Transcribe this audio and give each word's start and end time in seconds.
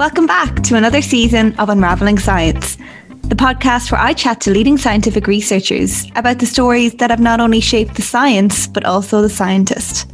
Welcome 0.00 0.26
back 0.26 0.62
to 0.62 0.76
another 0.76 1.02
season 1.02 1.54
of 1.56 1.68
Unraveling 1.68 2.18
Science, 2.18 2.78
the 3.24 3.34
podcast 3.34 3.92
where 3.92 4.00
I 4.00 4.14
chat 4.14 4.40
to 4.40 4.50
leading 4.50 4.78
scientific 4.78 5.26
researchers 5.26 6.06
about 6.16 6.38
the 6.38 6.46
stories 6.46 6.94
that 6.94 7.10
have 7.10 7.20
not 7.20 7.38
only 7.38 7.60
shaped 7.60 7.96
the 7.96 8.00
science, 8.00 8.66
but 8.66 8.86
also 8.86 9.20
the 9.20 9.28
scientist. 9.28 10.10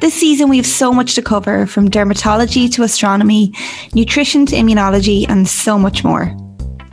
This 0.00 0.14
season, 0.14 0.48
we 0.48 0.56
have 0.56 0.64
so 0.64 0.90
much 0.90 1.14
to 1.16 1.22
cover 1.22 1.66
from 1.66 1.90
dermatology 1.90 2.72
to 2.72 2.82
astronomy, 2.82 3.52
nutrition 3.92 4.46
to 4.46 4.56
immunology, 4.56 5.28
and 5.28 5.46
so 5.46 5.78
much 5.78 6.02
more. 6.02 6.34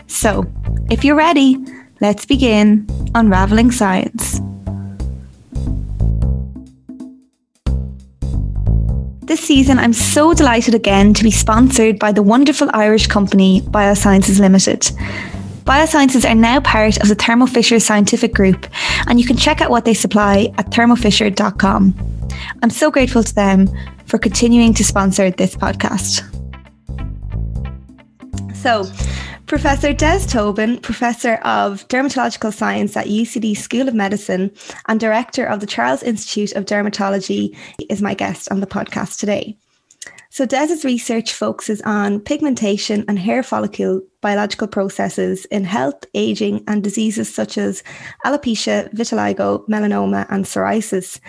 So, 0.08 0.44
if 0.92 1.06
you're 1.06 1.16
ready, 1.16 1.58
let's 2.02 2.26
begin 2.26 2.86
Unraveling 3.16 3.72
Science. 3.72 4.42
This 9.34 9.48
season, 9.48 9.80
I'm 9.80 9.94
so 9.94 10.36
delighted 10.36 10.76
again 10.76 11.16
to 11.16 11.24
be 11.24 11.32
sponsored 11.32 11.98
by 11.98 12.12
the 12.12 12.22
wonderful 12.22 12.70
Irish 12.72 13.08
company 13.08 13.62
Biosciences 13.62 14.40
Limited. 14.40 14.82
Biosciences 15.64 16.30
are 16.30 16.36
now 16.36 16.60
part 16.60 17.02
of 17.02 17.08
the 17.08 17.16
Thermo 17.16 17.48
Fisher 17.48 17.80
Scientific 17.80 18.32
Group, 18.32 18.68
and 19.08 19.20
you 19.20 19.26
can 19.26 19.36
check 19.36 19.60
out 19.60 19.72
what 19.72 19.86
they 19.86 19.96
supply 19.96 20.54
at 20.60 20.70
thermofisher.com. 20.70 21.96
I'm 22.62 22.70
so 22.70 22.92
grateful 22.92 23.24
to 23.24 23.34
them 23.34 23.70
for 24.06 24.20
continuing 24.20 24.72
to 24.76 24.84
sponsor 24.84 25.32
this 25.32 25.56
podcast. 25.56 26.22
So, 28.54 28.84
Professor 29.46 29.92
Des 29.94 30.26
Tobin, 30.26 30.80
Professor 30.80 31.36
of 31.44 31.88
Dermatological 31.90 32.54
Science 32.54 32.96
at 32.96 33.08
UCD 33.08 33.56
School 33.56 33.88
of 33.88 33.94
Medicine 33.94 34.52
and 34.88 35.00
Director 35.00 35.46
of 35.46 35.60
the 35.60 35.68
Charles 35.68 36.02
Institute 36.02 36.54
of 36.54 36.66
Dermatology, 36.66 37.56
is 37.90 38.02
my 38.02 38.14
guest 38.14 38.50
on 38.52 38.62
the 38.62 38.68
podcast 38.68 39.20
today. 39.20 39.58
So, 40.30 40.46
Des's 40.46 40.84
research 40.84 41.34
focuses 41.34 41.82
on 41.82 42.22
pigmentation 42.22 43.06
and 43.08 43.20
hair 43.20 43.44
follicle 43.44 44.02
biological 44.22 44.68
processes 44.68 45.46
in 45.46 45.66
health, 45.66 46.06
aging, 46.16 46.64
and 46.68 46.84
diseases 46.84 47.34
such 47.34 47.58
as 47.58 47.84
alopecia, 48.26 48.92
vitiligo, 48.96 49.68
melanoma, 49.68 50.26
and 50.30 50.46
psoriasis 50.46 51.20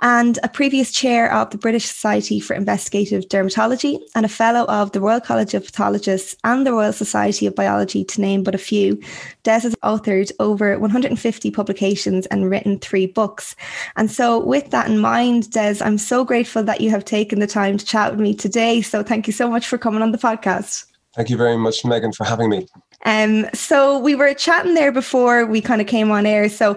and 0.00 0.38
a 0.42 0.48
previous 0.48 0.92
chair 0.92 1.32
of 1.32 1.50
the 1.50 1.58
British 1.58 1.86
Society 1.86 2.40
for 2.40 2.54
Investigative 2.54 3.28
Dermatology 3.28 4.00
and 4.14 4.24
a 4.24 4.28
fellow 4.28 4.64
of 4.66 4.92
the 4.92 5.00
Royal 5.00 5.20
College 5.20 5.54
of 5.54 5.64
Pathologists 5.64 6.36
and 6.44 6.66
the 6.66 6.72
Royal 6.72 6.92
Society 6.92 7.46
of 7.46 7.54
Biology, 7.54 8.04
to 8.04 8.20
name 8.20 8.42
but 8.42 8.54
a 8.54 8.58
few. 8.58 9.00
Des 9.42 9.60
has 9.60 9.74
authored 9.82 10.30
over 10.38 10.78
150 10.78 11.50
publications 11.50 12.26
and 12.26 12.48
written 12.48 12.78
three 12.78 13.06
books. 13.06 13.56
And 13.96 14.10
so, 14.10 14.38
with 14.38 14.70
that 14.70 14.88
in 14.88 14.98
mind, 14.98 15.50
Des, 15.50 15.76
I'm 15.80 15.98
so 15.98 16.24
grateful 16.24 16.62
that 16.64 16.80
you 16.80 16.90
have 16.90 17.04
taken 17.04 17.40
the 17.40 17.46
time 17.46 17.76
to 17.78 17.84
chat 17.84 18.12
with 18.12 18.20
me 18.20 18.34
today. 18.34 18.82
So, 18.82 19.02
thank 19.02 19.26
you 19.26 19.32
so 19.32 19.48
much 19.50 19.66
for 19.66 19.78
coming 19.78 20.02
on 20.02 20.12
the 20.12 20.18
podcast. 20.18 20.84
Thank 21.14 21.30
you 21.30 21.36
very 21.36 21.56
much, 21.56 21.84
Megan, 21.84 22.12
for 22.12 22.24
having 22.24 22.50
me. 22.50 22.68
Um, 23.04 23.48
so 23.54 23.98
we 23.98 24.14
were 24.14 24.34
chatting 24.34 24.74
there 24.74 24.92
before 24.92 25.46
we 25.46 25.60
kind 25.60 25.80
of 25.80 25.86
came 25.86 26.10
on 26.10 26.26
air. 26.26 26.48
So 26.48 26.76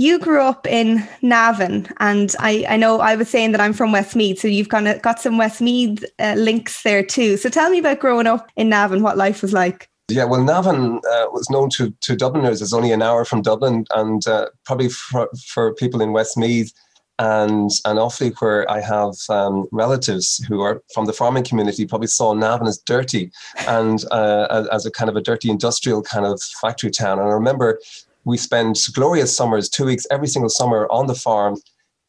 you 0.00 0.18
grew 0.18 0.40
up 0.40 0.66
in 0.66 1.06
Navan, 1.20 1.86
and 1.98 2.34
I, 2.38 2.64
I 2.66 2.78
know 2.78 3.00
I 3.00 3.16
was 3.16 3.28
saying 3.28 3.52
that 3.52 3.60
I'm 3.60 3.74
from 3.74 3.92
Westmeath, 3.92 4.38
so 4.38 4.48
you've 4.48 4.70
kind 4.70 4.88
of 4.88 5.02
got 5.02 5.20
some 5.20 5.36
Westmeath 5.36 6.02
uh, 6.18 6.36
links 6.38 6.82
there 6.84 7.02
too. 7.02 7.36
So 7.36 7.50
tell 7.50 7.68
me 7.68 7.80
about 7.80 8.00
growing 8.00 8.26
up 8.26 8.48
in 8.56 8.70
Navan, 8.70 9.02
what 9.02 9.18
life 9.18 9.42
was 9.42 9.52
like. 9.52 9.90
Yeah, 10.08 10.24
well, 10.24 10.42
Navan 10.42 11.00
uh, 11.06 11.26
was 11.32 11.50
known 11.50 11.68
to, 11.70 11.94
to 12.00 12.16
Dubliners 12.16 12.62
as 12.62 12.72
only 12.72 12.92
an 12.92 13.02
hour 13.02 13.26
from 13.26 13.42
Dublin, 13.42 13.84
and 13.94 14.26
uh, 14.26 14.46
probably 14.64 14.88
for, 14.88 15.28
for 15.46 15.74
people 15.74 16.00
in 16.00 16.12
Westmeath 16.12 16.72
and 17.18 17.70
and 17.84 17.98
Offaly, 17.98 18.34
where 18.38 18.68
I 18.70 18.80
have 18.80 19.16
um, 19.28 19.66
relatives 19.70 20.42
who 20.48 20.62
are 20.62 20.82
from 20.94 21.04
the 21.04 21.12
farming 21.12 21.44
community, 21.44 21.84
probably 21.84 22.06
saw 22.06 22.32
Navan 22.32 22.66
as 22.66 22.78
dirty 22.78 23.30
and 23.68 24.02
uh, 24.10 24.66
as 24.72 24.86
a 24.86 24.90
kind 24.90 25.10
of 25.10 25.16
a 25.16 25.20
dirty 25.20 25.50
industrial 25.50 26.00
kind 26.00 26.24
of 26.24 26.40
factory 26.62 26.90
town. 26.90 27.18
And 27.18 27.28
I 27.28 27.32
remember 27.32 27.78
we 28.24 28.36
spend 28.36 28.76
glorious 28.94 29.34
summers, 29.34 29.68
two 29.68 29.86
weeks 29.86 30.06
every 30.10 30.28
single 30.28 30.50
summer 30.50 30.86
on 30.90 31.06
the 31.06 31.14
farm 31.14 31.56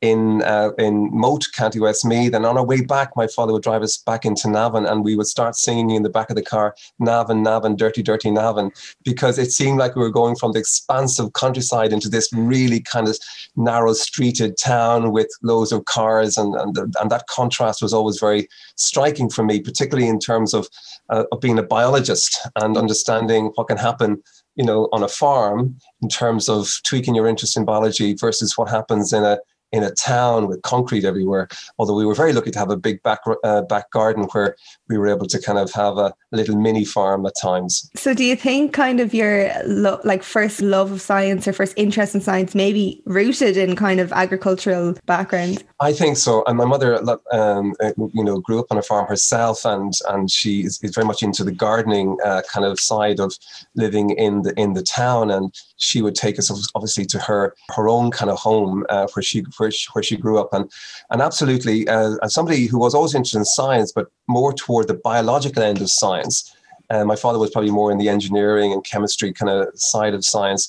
in 0.02 0.42
uh, 0.42 0.72
in 0.80 1.10
Moate, 1.12 1.48
County 1.54 1.80
Westmeath. 1.80 2.34
And 2.34 2.46
on 2.46 2.58
our 2.58 2.66
way 2.66 2.82
back, 2.82 3.12
my 3.16 3.28
father 3.28 3.54
would 3.54 3.64
drive 3.64 3.84
us 3.84 3.98
back 3.98 4.26
into 4.26 4.50
Navan, 4.50 4.86
and 4.86 5.06
we 5.06 5.16
would 5.16 5.28
start 5.28 5.56
singing 5.56 5.92
in 5.92 6.04
the 6.04 6.10
back 6.10 6.30
of 6.30 6.36
the 6.36 6.42
car, 6.42 6.76
Navan, 7.00 7.44
Navan, 7.44 7.76
dirty, 7.76 8.02
dirty 8.02 8.32
Navan, 8.32 8.72
because 9.04 9.38
it 9.38 9.52
seemed 9.52 9.78
like 9.78 9.96
we 9.96 10.02
were 10.02 10.10
going 10.10 10.36
from 10.36 10.54
the 10.54 10.60
expansive 10.60 11.34
countryside 11.34 11.94
into 11.94 12.10
this 12.10 12.30
really 12.34 12.82
kind 12.82 13.08
of 13.08 13.18
narrow 13.56 13.92
streeted 13.92 14.58
town 14.58 15.12
with 15.12 15.30
loads 15.44 15.72
of 15.72 15.86
cars, 15.86 16.38
and 16.38 16.56
and, 16.56 16.78
and 17.00 17.12
that 17.12 17.28
contrast 17.28 17.82
was 17.82 17.94
always 17.94 18.20
very 18.20 18.48
striking 18.76 19.30
for 19.30 19.44
me, 19.44 19.62
particularly 19.62 20.10
in 20.10 20.20
terms 20.20 20.54
of, 20.54 20.68
uh, 21.10 21.26
of 21.32 21.40
being 21.40 21.60
a 21.60 21.64
biologist 21.64 22.40
and 22.56 22.76
understanding 22.76 23.52
what 23.56 23.68
can 23.68 23.78
happen 23.78 24.22
you 24.56 24.66
know, 24.66 24.90
on 24.92 25.04
a 25.04 25.08
farm 25.08 25.78
in 26.02 26.10
terms 26.10 26.50
of 26.50 26.70
tweaking 26.86 27.16
your 27.16 27.28
interest 27.28 27.58
in 27.58 27.66
biology 27.66 28.14
versus 28.14 28.58
what 28.58 28.70
happens 28.70 29.14
in 29.14 29.24
a 29.24 29.38
in 29.72 29.84
a 29.84 29.92
town 29.92 30.48
with 30.48 30.62
concrete 30.62 31.06
everywhere. 31.06 31.48
Although 31.80 31.96
we 31.96 32.06
were 32.06 32.16
very 32.16 32.34
lucky 32.34 32.52
to 32.52 32.60
have 32.60 32.70
a 32.70 32.78
big 32.78 33.02
back 33.04 33.20
uh, 33.44 33.62
back 33.64 33.90
garden 33.92 34.24
where 34.32 34.56
we 34.90 34.98
were 34.98 35.08
able 35.08 35.28
to 35.28 35.42
kind 35.42 35.58
of 35.58 35.72
have 35.74 35.98
a 35.98 36.14
little 36.32 36.58
mini 36.58 36.86
farm 36.86 37.26
at 37.26 37.34
times. 37.42 37.90
So, 37.96 38.14
do 38.14 38.24
you 38.24 38.36
think 38.36 38.74
kind 38.74 39.00
of 39.00 39.14
your 39.14 39.52
lo- 39.66 40.02
like 40.04 40.24
first 40.24 40.62
love 40.62 40.92
of 40.92 41.02
science 41.02 41.48
or 41.48 41.54
first 41.54 41.74
interest 41.78 42.16
in 42.16 42.22
science 42.22 42.56
maybe 42.56 43.02
rooted 43.06 43.58
in 43.58 43.76
kind 43.76 44.00
of 44.00 44.12
agricultural 44.12 44.98
background? 45.06 45.64
I 45.80 45.94
think 45.94 46.18
so. 46.18 46.44
And 46.48 46.58
my 46.58 46.66
mother, 46.66 47.02
um, 47.32 47.74
uh, 47.80 47.92
you 48.14 48.24
know, 48.24 48.40
grew 48.40 48.60
up 48.60 48.68
on 48.72 48.78
a 48.78 48.84
farm 48.84 49.08
herself, 49.08 49.66
and 49.66 49.94
and 50.10 50.30
she 50.30 50.62
is, 50.62 50.80
is 50.84 50.94
very 50.94 51.06
much 51.06 51.24
into 51.24 51.44
the 51.44 51.52
gardening 51.52 52.18
uh, 52.24 52.42
kind 52.52 52.66
of 52.66 52.80
side 52.80 53.20
of 53.20 53.38
living 53.76 54.12
in 54.12 54.44
the 54.44 54.54
in 54.60 54.74
the 54.74 54.84
town. 54.84 55.32
And 55.32 55.54
she 55.82 56.02
would 56.02 56.16
take 56.16 56.38
us 56.38 56.72
obviously 56.76 57.06
to 57.06 57.20
her 57.20 57.56
her 57.76 57.90
own 57.90 58.12
kind 58.12 58.30
of 58.30 58.38
home 58.38 58.86
uh, 58.90 59.08
where 59.14 59.24
she 59.24 59.44
where 59.58 59.72
she, 59.72 59.88
where 59.94 60.04
she 60.04 60.16
grew 60.16 60.40
up, 60.40 60.54
and 60.54 60.72
and 61.10 61.22
absolutely 61.22 61.88
uh, 61.88 62.16
as 62.24 62.34
somebody 62.34 62.68
who 62.68 62.80
was 62.80 62.94
always 62.94 63.16
interested 63.16 63.40
in 63.40 63.46
science, 63.46 63.92
but 63.92 64.08
more 64.28 64.54
toward 64.54 64.88
the 64.88 64.94
biological 64.94 65.64
end 65.64 65.82
of 65.82 65.90
science. 65.90 66.56
Uh, 66.90 67.06
my 67.06 67.16
father 67.16 67.40
was 67.40 67.50
probably 67.52 67.72
more 67.72 67.90
in 67.92 67.98
the 67.98 68.10
engineering 68.10 68.74
and 68.74 68.84
chemistry 68.84 69.32
kind 69.32 69.50
of 69.50 69.68
side 69.80 70.14
of 70.14 70.26
science. 70.26 70.64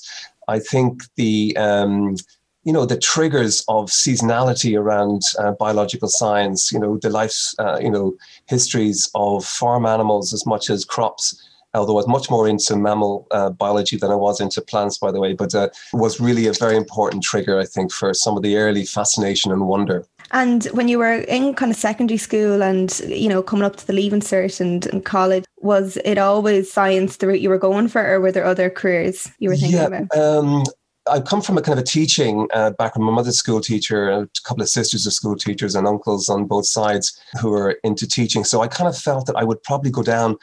I 0.47 0.59
think 0.59 1.03
the 1.15 1.55
um, 1.57 2.15
you 2.63 2.73
know 2.73 2.85
the 2.85 2.97
triggers 2.97 3.63
of 3.67 3.89
seasonality 3.89 4.79
around 4.79 5.21
uh, 5.37 5.51
biological 5.51 6.07
science 6.07 6.71
you 6.71 6.79
know 6.79 6.97
the 6.97 7.09
life 7.09 7.37
uh, 7.59 7.77
you 7.79 7.91
know 7.91 8.15
histories 8.47 9.09
of 9.15 9.45
farm 9.45 9.85
animals 9.85 10.33
as 10.33 10.45
much 10.45 10.69
as 10.69 10.85
crops 10.85 11.52
although 11.73 11.93
I 11.93 11.95
was 11.95 12.07
much 12.07 12.29
more 12.29 12.47
into 12.47 12.75
mammal 12.75 13.27
uh, 13.31 13.49
biology 13.49 13.97
than 13.97 14.11
I 14.11 14.15
was 14.15 14.39
into 14.39 14.61
plants, 14.61 14.97
by 14.97 15.11
the 15.11 15.19
way, 15.19 15.33
but 15.33 15.55
uh, 15.55 15.69
was 15.93 16.19
really 16.19 16.47
a 16.47 16.53
very 16.53 16.77
important 16.77 17.23
trigger, 17.23 17.59
I 17.59 17.65
think, 17.65 17.91
for 17.91 18.13
some 18.13 18.37
of 18.37 18.43
the 18.43 18.57
early 18.57 18.85
fascination 18.85 19.51
and 19.51 19.67
wonder. 19.67 20.05
And 20.31 20.65
when 20.65 20.87
you 20.87 20.97
were 20.97 21.13
in 21.13 21.53
kind 21.53 21.71
of 21.71 21.77
secondary 21.77 22.17
school 22.17 22.63
and, 22.63 22.99
you 23.07 23.29
know, 23.29 23.43
coming 23.43 23.65
up 23.65 23.75
to 23.77 23.87
the 23.87 23.93
leaving 23.93 24.21
cert 24.21 24.59
and, 24.59 24.85
and 24.87 25.05
college, 25.05 25.45
was 25.61 25.97
it 26.05 26.17
always 26.17 26.71
science 26.71 27.17
the 27.17 27.27
route 27.27 27.41
you 27.41 27.49
were 27.49 27.57
going 27.57 27.87
for, 27.87 28.05
or 28.05 28.19
were 28.19 28.31
there 28.31 28.45
other 28.45 28.69
careers 28.69 29.31
you 29.39 29.49
were 29.49 29.55
thinking 29.55 29.79
yeah, 29.79 29.85
about? 29.85 30.17
Um, 30.17 30.63
I 31.09 31.19
come 31.19 31.41
from 31.41 31.57
a 31.57 31.61
kind 31.61 31.77
of 31.77 31.83
a 31.83 31.85
teaching 31.85 32.47
uh, 32.53 32.71
background. 32.71 33.05
My 33.05 33.11
mother's 33.11 33.37
school 33.37 33.59
teacher, 33.59 34.09
a 34.09 34.27
couple 34.45 34.63
of 34.63 34.69
sisters 34.69 35.05
are 35.05 35.11
school 35.11 35.35
teachers, 35.35 35.75
and 35.75 35.85
uncles 35.85 36.29
on 36.29 36.45
both 36.45 36.65
sides 36.65 37.19
who 37.41 37.53
are 37.53 37.71
into 37.83 38.07
teaching. 38.07 38.45
So 38.45 38.61
I 38.61 38.67
kind 38.67 38.87
of 38.87 38.97
felt 38.97 39.25
that 39.25 39.35
I 39.35 39.43
would 39.43 39.61
probably 39.63 39.91
go 39.91 40.01
down 40.01 40.37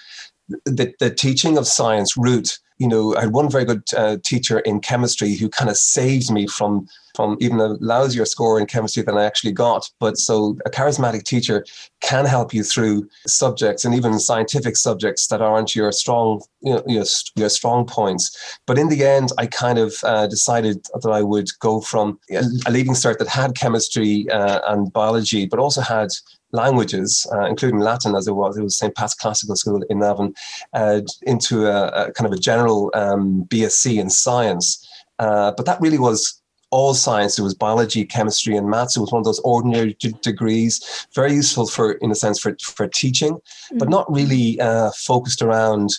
the, 0.64 0.92
the 0.98 1.10
teaching 1.10 1.58
of 1.58 1.66
science 1.66 2.16
route 2.16 2.58
you 2.80 2.88
know, 2.88 3.14
I 3.14 3.20
had 3.20 3.32
one 3.32 3.50
very 3.50 3.66
good 3.66 3.82
uh, 3.94 4.16
teacher 4.24 4.60
in 4.60 4.80
chemistry 4.80 5.34
who 5.34 5.50
kind 5.50 5.68
of 5.70 5.76
saved 5.76 6.32
me 6.32 6.46
from 6.46 6.88
from 7.14 7.36
even 7.40 7.60
a 7.60 7.76
lousier 7.78 8.26
score 8.26 8.58
in 8.58 8.66
chemistry 8.66 9.02
than 9.02 9.18
I 9.18 9.24
actually 9.24 9.52
got. 9.52 9.91
But 9.98 10.16
so 10.16 10.56
a 10.64 10.70
charismatic 10.70 11.24
teacher 11.24 11.66
can 12.00 12.24
help 12.24 12.54
you 12.54 12.62
through 12.62 13.06
subjects 13.26 13.84
and 13.84 13.94
even 13.94 14.18
scientific 14.18 14.76
subjects 14.76 15.26
that 15.26 15.42
aren't 15.42 15.74
your 15.74 15.92
strong, 15.92 16.41
you 16.62 16.72
know, 16.72 16.82
your, 16.86 17.04
your 17.36 17.50
strong 17.50 17.84
points. 17.84 18.58
But 18.66 18.78
in 18.78 18.88
the 18.88 19.04
end, 19.04 19.30
I 19.36 19.46
kind 19.46 19.78
of 19.78 19.94
uh, 20.03 20.28
decided 20.28 20.86
that 21.03 21.10
I 21.10 21.20
would 21.20 21.48
go 21.58 21.82
from 21.82 22.18
a 22.30 22.70
leaving 22.70 22.94
cert 22.94 23.18
that 23.18 23.28
had 23.28 23.54
chemistry 23.54 24.30
uh, 24.30 24.60
and 24.72 24.91
biology, 24.91 25.44
but 25.44 25.58
also 25.58 25.82
had 25.82 26.08
languages, 26.52 27.26
uh, 27.32 27.47
including 27.47 27.80
Latin 27.80 28.14
as 28.14 28.26
it 28.26 28.34
was, 28.34 28.56
it 28.56 28.62
was 28.62 28.78
St. 28.78 28.94
Pat's 28.94 29.14
Classical 29.14 29.56
School 29.56 29.82
in 29.88 30.00
Navan, 30.00 30.34
uh, 30.72 31.00
into 31.22 31.66
a, 31.66 31.88
a, 31.88 32.12
kind 32.12 32.26
of 32.26 32.32
a 32.32 32.41
general 32.41 32.91
um, 32.94 33.44
BSc 33.48 33.98
in 33.98 34.10
science. 34.10 34.86
Uh, 35.18 35.52
but 35.56 35.66
that 35.66 35.80
really 35.80 35.98
was 35.98 36.41
all 36.70 36.94
science. 36.94 37.38
It 37.38 37.42
was 37.42 37.54
biology, 37.54 38.04
chemistry, 38.04 38.56
and 38.56 38.68
maths. 38.68 38.97
It 38.97 39.00
was 39.00 39.12
one 39.12 39.20
of 39.20 39.24
those 39.24 39.41
ordinary 39.41 39.97
d- 39.98 40.14
degrees, 40.22 41.06
very 41.14 41.32
useful 41.34 41.66
for, 41.66 41.92
in 41.92 42.10
a 42.10 42.14
sense, 42.14 42.38
for, 42.38 42.56
for 42.62 42.86
teaching, 42.86 43.34
mm-hmm. 43.34 43.78
but 43.78 43.88
not 43.88 44.10
really 44.10 44.60
uh, 44.60 44.91
focused 44.92 45.42
around 45.42 45.91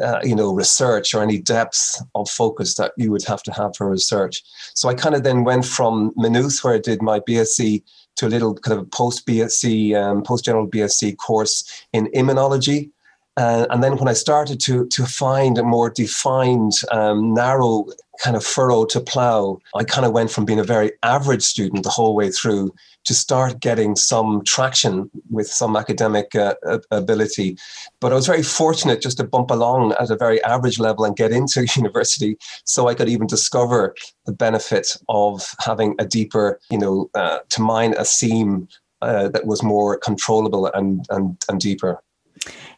uh, 0.00 0.20
you 0.22 0.34
know, 0.34 0.54
research 0.54 1.14
or 1.14 1.22
any 1.22 1.38
depth 1.38 2.00
of 2.14 2.28
focus 2.28 2.74
that 2.76 2.92
you 2.96 3.10
would 3.10 3.24
have 3.24 3.42
to 3.42 3.52
have 3.52 3.76
for 3.76 3.90
research. 3.90 4.42
So 4.74 4.88
I 4.88 4.94
kind 4.94 5.14
of 5.14 5.22
then 5.22 5.44
went 5.44 5.66
from 5.66 6.12
Maynooth, 6.16 6.62
where 6.62 6.74
I 6.74 6.78
did 6.78 7.02
my 7.02 7.20
BSc, 7.20 7.82
to 8.16 8.26
a 8.26 8.28
little 8.28 8.54
kind 8.54 8.78
of 8.78 8.84
a 8.84 8.88
post 8.88 9.26
BSc, 9.26 9.94
um, 9.96 10.22
post 10.22 10.44
general 10.44 10.68
BSc 10.68 11.16
course 11.16 11.86
in 11.92 12.06
immunology. 12.08 12.90
Uh, 13.36 13.66
and 13.70 13.82
then 13.82 13.96
when 13.96 14.08
I 14.08 14.12
started 14.12 14.60
to 14.60 14.86
to 14.88 15.06
find 15.06 15.56
a 15.56 15.62
more 15.62 15.88
defined, 15.88 16.72
um, 16.90 17.32
narrow 17.32 17.86
kind 18.22 18.36
of 18.36 18.44
furrow 18.44 18.84
to 18.84 19.00
plow, 19.00 19.58
I 19.74 19.84
kind 19.84 20.06
of 20.06 20.12
went 20.12 20.30
from 20.30 20.44
being 20.44 20.58
a 20.58 20.64
very 20.64 20.92
average 21.02 21.42
student 21.42 21.82
the 21.82 21.90
whole 21.90 22.14
way 22.14 22.30
through 22.30 22.74
to 23.04 23.14
start 23.14 23.60
getting 23.60 23.96
some 23.96 24.42
traction 24.44 25.10
with 25.30 25.48
some 25.48 25.76
academic 25.76 26.34
uh, 26.34 26.54
ability. 26.90 27.56
But 28.00 28.12
I 28.12 28.16
was 28.16 28.26
very 28.26 28.42
fortunate 28.42 29.00
just 29.00 29.16
to 29.16 29.24
bump 29.24 29.50
along 29.50 29.94
at 29.98 30.10
a 30.10 30.16
very 30.16 30.42
average 30.44 30.78
level 30.78 31.04
and 31.04 31.16
get 31.16 31.32
into 31.32 31.66
university 31.76 32.36
so 32.64 32.88
I 32.88 32.94
could 32.94 33.08
even 33.08 33.26
discover 33.26 33.94
the 34.26 34.32
benefit 34.32 34.96
of 35.08 35.54
having 35.58 35.94
a 35.98 36.04
deeper, 36.04 36.60
you 36.70 36.78
know, 36.78 37.10
uh, 37.14 37.38
to 37.48 37.62
mine 37.62 37.94
a 37.98 38.04
seam 38.04 38.68
uh, 39.00 39.28
that 39.28 39.46
was 39.46 39.62
more 39.62 39.98
controllable 39.98 40.66
and, 40.66 41.04
and, 41.10 41.42
and 41.48 41.60
deeper. 41.60 42.00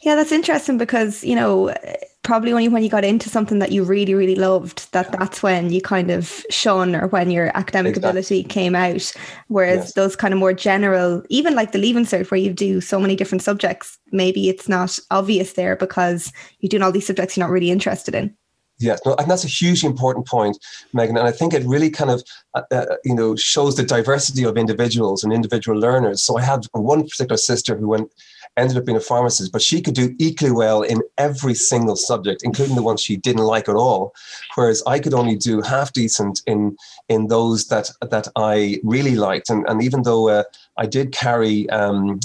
Yeah, 0.02 0.14
that's 0.16 0.32
interesting 0.32 0.76
because, 0.76 1.24
you 1.24 1.34
know, 1.34 1.74
probably 2.22 2.52
only 2.52 2.68
when 2.68 2.82
you 2.82 2.88
got 2.88 3.04
into 3.04 3.28
something 3.28 3.60
that 3.60 3.72
you 3.72 3.84
really, 3.84 4.14
really 4.14 4.34
loved, 4.34 4.90
that 4.92 5.12
that's 5.12 5.42
when 5.42 5.70
you 5.70 5.80
kind 5.80 6.10
of 6.10 6.44
shone 6.50 6.94
or 6.94 7.06
when 7.06 7.30
your 7.30 7.56
academic 7.56 7.90
exactly. 7.90 8.10
ability 8.10 8.44
came 8.44 8.74
out. 8.74 9.12
Whereas 9.48 9.78
yes. 9.78 9.92
those 9.94 10.16
kind 10.16 10.34
of 10.34 10.40
more 10.40 10.52
general, 10.52 11.22
even 11.28 11.54
like 11.54 11.72
the 11.72 11.78
Leaving 11.78 12.04
Cert 12.04 12.30
where 12.30 12.40
you 12.40 12.52
do 12.52 12.80
so 12.80 12.98
many 12.98 13.14
different 13.14 13.42
subjects, 13.42 13.98
maybe 14.10 14.48
it's 14.48 14.68
not 14.68 14.98
obvious 15.10 15.52
there 15.52 15.76
because 15.76 16.32
you're 16.58 16.68
doing 16.68 16.82
all 16.82 16.92
these 16.92 17.06
subjects 17.06 17.36
you're 17.36 17.46
not 17.46 17.52
really 17.52 17.70
interested 17.70 18.14
in. 18.14 18.34
Yes, 18.80 19.00
no, 19.06 19.14
and 19.14 19.30
that's 19.30 19.44
a 19.44 19.48
hugely 19.48 19.88
important 19.88 20.26
point, 20.26 20.58
Megan. 20.92 21.16
And 21.16 21.28
I 21.28 21.30
think 21.30 21.54
it 21.54 21.64
really 21.64 21.90
kind 21.90 22.10
of, 22.10 22.24
uh, 22.54 22.62
uh, 22.72 22.96
you 23.04 23.14
know, 23.14 23.36
shows 23.36 23.76
the 23.76 23.84
diversity 23.84 24.44
of 24.44 24.56
individuals 24.56 25.22
and 25.22 25.32
individual 25.32 25.78
learners. 25.78 26.22
So 26.24 26.36
I 26.36 26.42
had 26.42 26.66
one 26.72 27.04
particular 27.04 27.36
sister 27.36 27.76
who 27.76 27.88
went 27.88 28.12
ended 28.56 28.76
up 28.76 28.84
being 28.84 28.96
a 28.96 29.00
pharmacist, 29.00 29.52
but 29.52 29.62
she 29.62 29.80
could 29.80 29.94
do 29.94 30.14
equally 30.18 30.52
well 30.52 30.82
in 30.82 31.02
every 31.18 31.54
single 31.54 31.96
subject, 31.96 32.42
including 32.44 32.76
the 32.76 32.82
ones 32.82 33.00
she 33.00 33.16
didn't 33.16 33.42
like 33.42 33.68
at 33.68 33.74
all. 33.74 34.14
Whereas 34.54 34.82
I 34.86 34.98
could 34.98 35.14
only 35.14 35.36
do 35.36 35.60
half 35.60 35.92
decent 35.92 36.42
in 36.46 36.76
in 37.08 37.28
those 37.28 37.66
that 37.68 37.90
that 38.00 38.28
I 38.36 38.80
really 38.82 39.16
liked. 39.16 39.50
And, 39.50 39.66
and 39.68 39.82
even 39.82 40.02
though 40.02 40.28
uh, 40.28 40.44
I 40.76 40.86
did 40.86 41.12
carry 41.12 41.68
um, 41.70 42.20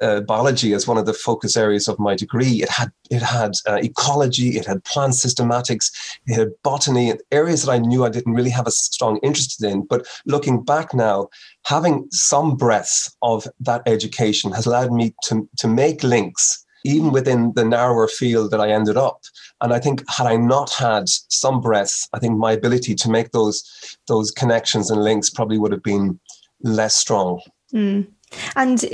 uh, 0.00 0.20
biology 0.20 0.72
as 0.72 0.86
one 0.86 0.98
of 0.98 1.06
the 1.06 1.12
focus 1.12 1.56
areas 1.56 1.88
of 1.88 1.98
my 1.98 2.14
degree. 2.14 2.62
It 2.62 2.68
had 2.68 2.90
it 3.10 3.22
had 3.22 3.52
uh, 3.66 3.80
ecology, 3.82 4.56
it 4.56 4.66
had 4.66 4.84
plant 4.84 5.14
systematics, 5.14 5.90
it 6.26 6.34
had 6.34 6.50
botany, 6.62 7.14
areas 7.32 7.64
that 7.64 7.72
I 7.72 7.78
knew 7.78 8.04
I 8.04 8.08
didn't 8.08 8.34
really 8.34 8.50
have 8.50 8.66
a 8.66 8.72
strong 8.72 9.18
interest 9.22 9.62
in. 9.62 9.82
But 9.82 10.06
looking 10.26 10.62
back 10.62 10.94
now, 10.94 11.28
having 11.64 12.06
some 12.10 12.56
breadth 12.56 13.14
of 13.22 13.46
that 13.60 13.82
education 13.86 14.52
has 14.52 14.66
allowed 14.66 14.92
me 14.92 15.14
to 15.24 15.48
to 15.58 15.68
make 15.68 16.02
links 16.02 16.64
even 16.84 17.10
within 17.10 17.52
the 17.56 17.64
narrower 17.64 18.08
field 18.08 18.50
that 18.50 18.60
I 18.60 18.70
ended 18.70 18.96
up. 18.96 19.20
And 19.60 19.72
I 19.72 19.78
think 19.78 20.02
had 20.08 20.26
I 20.26 20.36
not 20.36 20.72
had 20.72 21.08
some 21.08 21.60
breadth, 21.60 22.08
I 22.14 22.18
think 22.18 22.38
my 22.38 22.52
ability 22.52 22.94
to 22.94 23.10
make 23.10 23.32
those 23.32 23.98
those 24.08 24.30
connections 24.30 24.90
and 24.90 25.04
links 25.04 25.30
probably 25.30 25.58
would 25.58 25.72
have 25.72 25.82
been 25.82 26.18
less 26.62 26.96
strong. 26.96 27.40
Mm. 27.74 28.08
And 28.56 28.84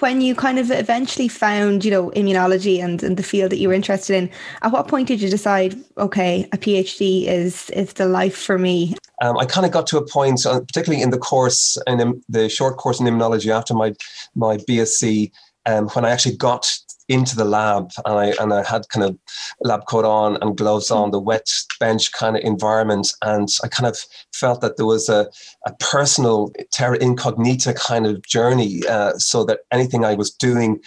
when 0.00 0.20
you 0.20 0.34
kind 0.34 0.58
of 0.58 0.70
eventually 0.70 1.28
found, 1.28 1.84
you 1.84 1.90
know, 1.90 2.10
immunology 2.10 2.82
and, 2.82 3.02
and 3.02 3.16
the 3.16 3.22
field 3.22 3.50
that 3.50 3.58
you 3.58 3.68
were 3.68 3.74
interested 3.74 4.16
in, 4.16 4.30
at 4.62 4.72
what 4.72 4.88
point 4.88 5.08
did 5.08 5.20
you 5.20 5.28
decide, 5.28 5.76
okay, 5.98 6.48
a 6.52 6.58
PhD 6.58 7.26
is 7.26 7.70
is 7.70 7.92
the 7.94 8.06
life 8.06 8.36
for 8.36 8.58
me? 8.58 8.94
Um, 9.22 9.38
I 9.38 9.46
kind 9.46 9.66
of 9.66 9.72
got 9.72 9.86
to 9.88 9.98
a 9.98 10.06
point, 10.06 10.44
uh, 10.44 10.60
particularly 10.60 11.02
in 11.02 11.10
the 11.10 11.18
course 11.18 11.78
and 11.86 12.22
the 12.28 12.48
short 12.48 12.76
course 12.76 13.00
in 13.00 13.06
immunology 13.06 13.50
after 13.50 13.74
my 13.74 13.94
my 14.34 14.58
BSc, 14.58 15.30
um, 15.66 15.88
when 15.88 16.04
I 16.04 16.10
actually 16.10 16.36
got 16.36 16.66
into 17.08 17.36
the 17.36 17.44
lab 17.44 17.90
and 18.04 18.18
I 18.18 18.42
and 18.42 18.52
I 18.52 18.64
had 18.64 18.88
kind 18.88 19.04
of 19.04 19.18
lab 19.60 19.86
coat 19.86 20.04
on 20.04 20.36
and 20.42 20.56
gloves 20.56 20.90
on, 20.90 21.10
the 21.10 21.20
wet 21.20 21.48
bench 21.78 22.12
kind 22.12 22.36
of 22.36 22.42
environment. 22.42 23.12
And 23.22 23.48
I 23.62 23.68
kind 23.68 23.86
of 23.86 23.98
felt 24.34 24.60
that 24.60 24.76
there 24.76 24.86
was 24.86 25.08
a, 25.08 25.30
a 25.66 25.72
personal 25.74 26.52
terra 26.72 26.98
incognita 26.98 27.74
kind 27.74 28.06
of 28.06 28.22
journey. 28.22 28.82
Uh, 28.88 29.12
so 29.18 29.44
that 29.44 29.60
anything 29.70 30.04
I 30.04 30.14
was 30.14 30.30
doing 30.30 30.80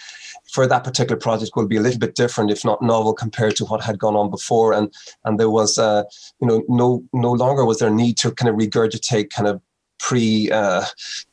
for 0.52 0.66
that 0.66 0.84
particular 0.84 1.18
project 1.18 1.52
will 1.54 1.68
be 1.68 1.76
a 1.76 1.80
little 1.80 2.00
bit 2.00 2.14
different, 2.14 2.50
if 2.50 2.64
not 2.64 2.82
novel, 2.82 3.14
compared 3.14 3.56
to 3.56 3.64
what 3.64 3.82
had 3.82 3.98
gone 3.98 4.16
on 4.16 4.30
before. 4.30 4.72
And 4.72 4.92
and 5.24 5.38
there 5.38 5.50
was, 5.50 5.78
uh, 5.78 6.04
you 6.40 6.46
know, 6.46 6.62
no 6.68 7.02
no 7.12 7.32
longer 7.32 7.64
was 7.64 7.78
there 7.78 7.90
need 7.90 8.18
to 8.18 8.32
kind 8.32 8.48
of 8.48 8.56
regurgitate 8.56 9.30
kind 9.30 9.48
of 9.48 9.60
pre 10.00 10.50
uh, 10.50 10.84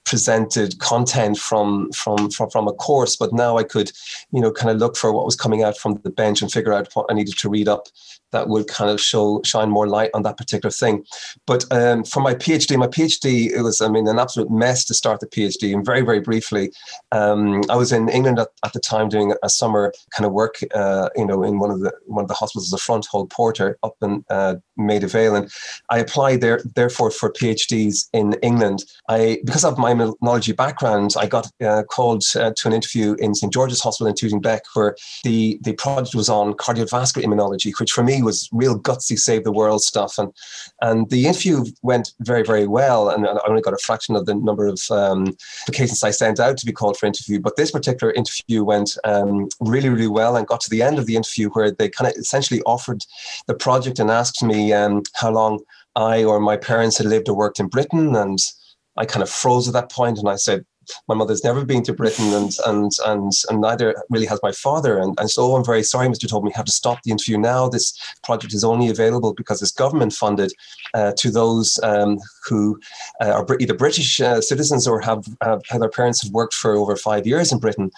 presented 0.03 0.77
content 0.79 1.37
from, 1.37 1.91
from 1.91 2.29
from 2.29 2.49
from 2.49 2.67
a 2.67 2.73
course 2.73 3.15
but 3.15 3.33
now 3.33 3.57
i 3.57 3.63
could 3.63 3.91
you 4.31 4.39
know 4.39 4.51
kind 4.51 4.69
of 4.69 4.77
look 4.77 4.95
for 4.95 5.11
what 5.11 5.25
was 5.25 5.35
coming 5.35 5.63
out 5.63 5.77
from 5.77 5.95
the 6.03 6.09
bench 6.09 6.41
and 6.41 6.51
figure 6.51 6.73
out 6.73 6.87
what 6.93 7.05
i 7.09 7.13
needed 7.13 7.37
to 7.37 7.49
read 7.49 7.67
up 7.67 7.87
that 8.31 8.49
would 8.49 8.67
kind 8.67 8.89
of 8.89 8.99
show 8.99 9.41
shine 9.43 9.69
more 9.69 9.87
light 9.87 10.11
on 10.13 10.23
that 10.23 10.37
particular 10.37 10.71
thing. 10.71 11.05
But 11.45 11.65
um, 11.71 12.03
for 12.03 12.21
my 12.21 12.33
PhD, 12.33 12.77
my 12.77 12.87
PhD 12.87 13.51
it 13.51 13.61
was 13.61 13.81
I 13.81 13.89
mean 13.89 14.07
an 14.07 14.19
absolute 14.19 14.51
mess 14.51 14.85
to 14.85 14.93
start 14.93 15.19
the 15.19 15.27
PhD. 15.27 15.73
And 15.73 15.85
very 15.85 16.01
very 16.01 16.19
briefly, 16.19 16.71
um, 17.11 17.61
I 17.69 17.75
was 17.75 17.91
in 17.91 18.09
England 18.09 18.39
at, 18.39 18.49
at, 18.63 18.73
the 18.73 18.79
time 18.79 19.09
doing 19.09 19.33
a 19.43 19.49
summer 19.49 19.93
kind 20.15 20.25
of 20.25 20.33
work, 20.33 20.55
uh, 20.73 21.09
you 21.15 21.25
know, 21.25 21.43
in 21.43 21.59
one 21.59 21.71
of 21.71 21.79
the 21.79 21.91
one 22.05 22.23
of 22.23 22.27
the 22.27 22.33
hospitals, 22.33 22.69
the 22.69 22.77
front 22.77 23.05
hall 23.05 23.25
porter 23.27 23.77
up 23.83 23.95
in 24.01 24.23
uh, 24.29 24.55
Maida 24.77 25.07
Vale, 25.07 25.35
and 25.35 25.51
I 25.89 25.99
applied 25.99 26.41
there 26.41 26.61
therefore 26.75 27.11
for 27.11 27.31
PhDs 27.31 28.07
in 28.13 28.33
England. 28.43 28.83
I 29.09 29.39
because 29.45 29.63
of 29.63 29.77
my 29.77 29.93
immunology 29.93 30.55
background, 30.55 31.15
I 31.17 31.27
got 31.27 31.47
uh, 31.63 31.83
called 31.83 32.23
uh, 32.35 32.51
to 32.55 32.67
an 32.67 32.73
interview 32.73 33.15
in 33.19 33.33
St 33.35 33.51
George's 33.51 33.81
Hospital 33.81 34.07
in 34.07 34.15
Tooting 34.15 34.41
Bec, 34.41 34.63
where 34.73 34.95
the 35.23 35.59
the 35.61 35.73
project 35.73 36.15
was 36.15 36.29
on 36.29 36.53
cardiovascular 36.53 37.23
immunology, 37.23 37.71
which 37.79 37.91
for 37.91 38.03
me 38.03 38.16
was 38.21 38.49
real 38.51 38.79
gutsy 38.79 39.17
save 39.17 39.43
the 39.43 39.51
world 39.51 39.81
stuff. 39.81 40.17
And 40.17 40.31
and 40.81 41.09
the 41.09 41.27
interview 41.27 41.65
went 41.81 42.13
very 42.21 42.43
very 42.43 42.67
well. 42.67 43.09
And 43.09 43.27
I 43.27 43.39
only 43.47 43.61
got 43.61 43.73
a 43.73 43.77
fraction 43.77 44.15
of 44.15 44.25
the 44.25 44.35
number 44.35 44.67
of 44.67 44.79
um, 44.91 45.35
applications 45.63 46.03
I 46.03 46.11
sent 46.11 46.39
out 46.39 46.57
to 46.57 46.65
be 46.65 46.71
called 46.71 46.97
for 46.97 47.05
interview. 47.05 47.39
But 47.39 47.55
this 47.55 47.71
particular 47.71 48.13
interview 48.13 48.63
went 48.63 48.97
um, 49.03 49.47
really 49.59 49.89
really 49.89 50.07
well 50.07 50.35
and 50.35 50.47
got 50.47 50.61
to 50.61 50.69
the 50.69 50.81
end 50.81 50.99
of 50.99 51.05
the 51.05 51.15
interview 51.15 51.49
where 51.49 51.71
they 51.71 51.89
kind 51.89 52.09
of 52.09 52.17
essentially 52.17 52.61
offered 52.65 53.03
the 53.47 53.55
project 53.55 53.99
and 53.99 54.09
asked 54.09 54.43
me 54.43 54.73
um, 54.73 55.03
how 55.15 55.31
long 55.31 55.59
I 55.95 56.23
or 56.23 56.39
my 56.39 56.57
parents 56.57 56.97
had 56.97 57.07
lived 57.07 57.29
or 57.29 57.35
worked 57.35 57.59
in 57.59 57.67
Britain. 57.67 58.15
And 58.15 58.39
I 58.97 59.05
kind 59.05 59.23
of 59.23 59.29
froze 59.29 59.67
at 59.67 59.73
that 59.73 59.91
point 59.91 60.17
and 60.17 60.27
I 60.27 60.35
said 60.35 60.65
my 61.07 61.15
mother's 61.15 61.43
never 61.43 61.65
been 61.65 61.83
to 61.83 61.93
Britain 61.93 62.33
and 62.33 62.51
and 62.65 62.91
and 63.05 63.31
and 63.49 63.61
neither 63.61 63.95
really 64.09 64.25
has 64.25 64.39
my 64.43 64.51
father. 64.51 64.97
And, 64.97 65.19
and 65.19 65.29
so 65.29 65.55
I'm 65.55 65.65
very 65.65 65.83
sorry, 65.83 66.07
Mr. 66.07 66.27
Tobin, 66.29 66.45
we 66.47 66.51
have 66.53 66.65
to 66.65 66.71
stop 66.71 67.01
the 67.03 67.11
interview 67.11 67.37
now. 67.37 67.69
This 67.69 67.97
project 68.23 68.53
is 68.53 68.63
only 68.63 68.89
available 68.89 69.33
because 69.33 69.61
it's 69.61 69.71
government 69.71 70.13
funded 70.13 70.51
uh, 70.93 71.13
to 71.17 71.31
those 71.31 71.79
um, 71.83 72.17
who 72.47 72.79
uh, 73.21 73.31
are 73.31 73.45
either 73.59 73.73
British 73.73 74.19
uh, 74.19 74.41
citizens 74.41 74.87
or 74.87 75.01
have, 75.01 75.25
have, 75.41 75.61
have 75.69 75.81
their 75.81 75.89
parents 75.89 76.23
have 76.23 76.31
worked 76.31 76.53
for 76.53 76.75
over 76.75 76.95
five 76.95 77.27
years 77.27 77.51
in 77.51 77.59
Britain. 77.59 77.91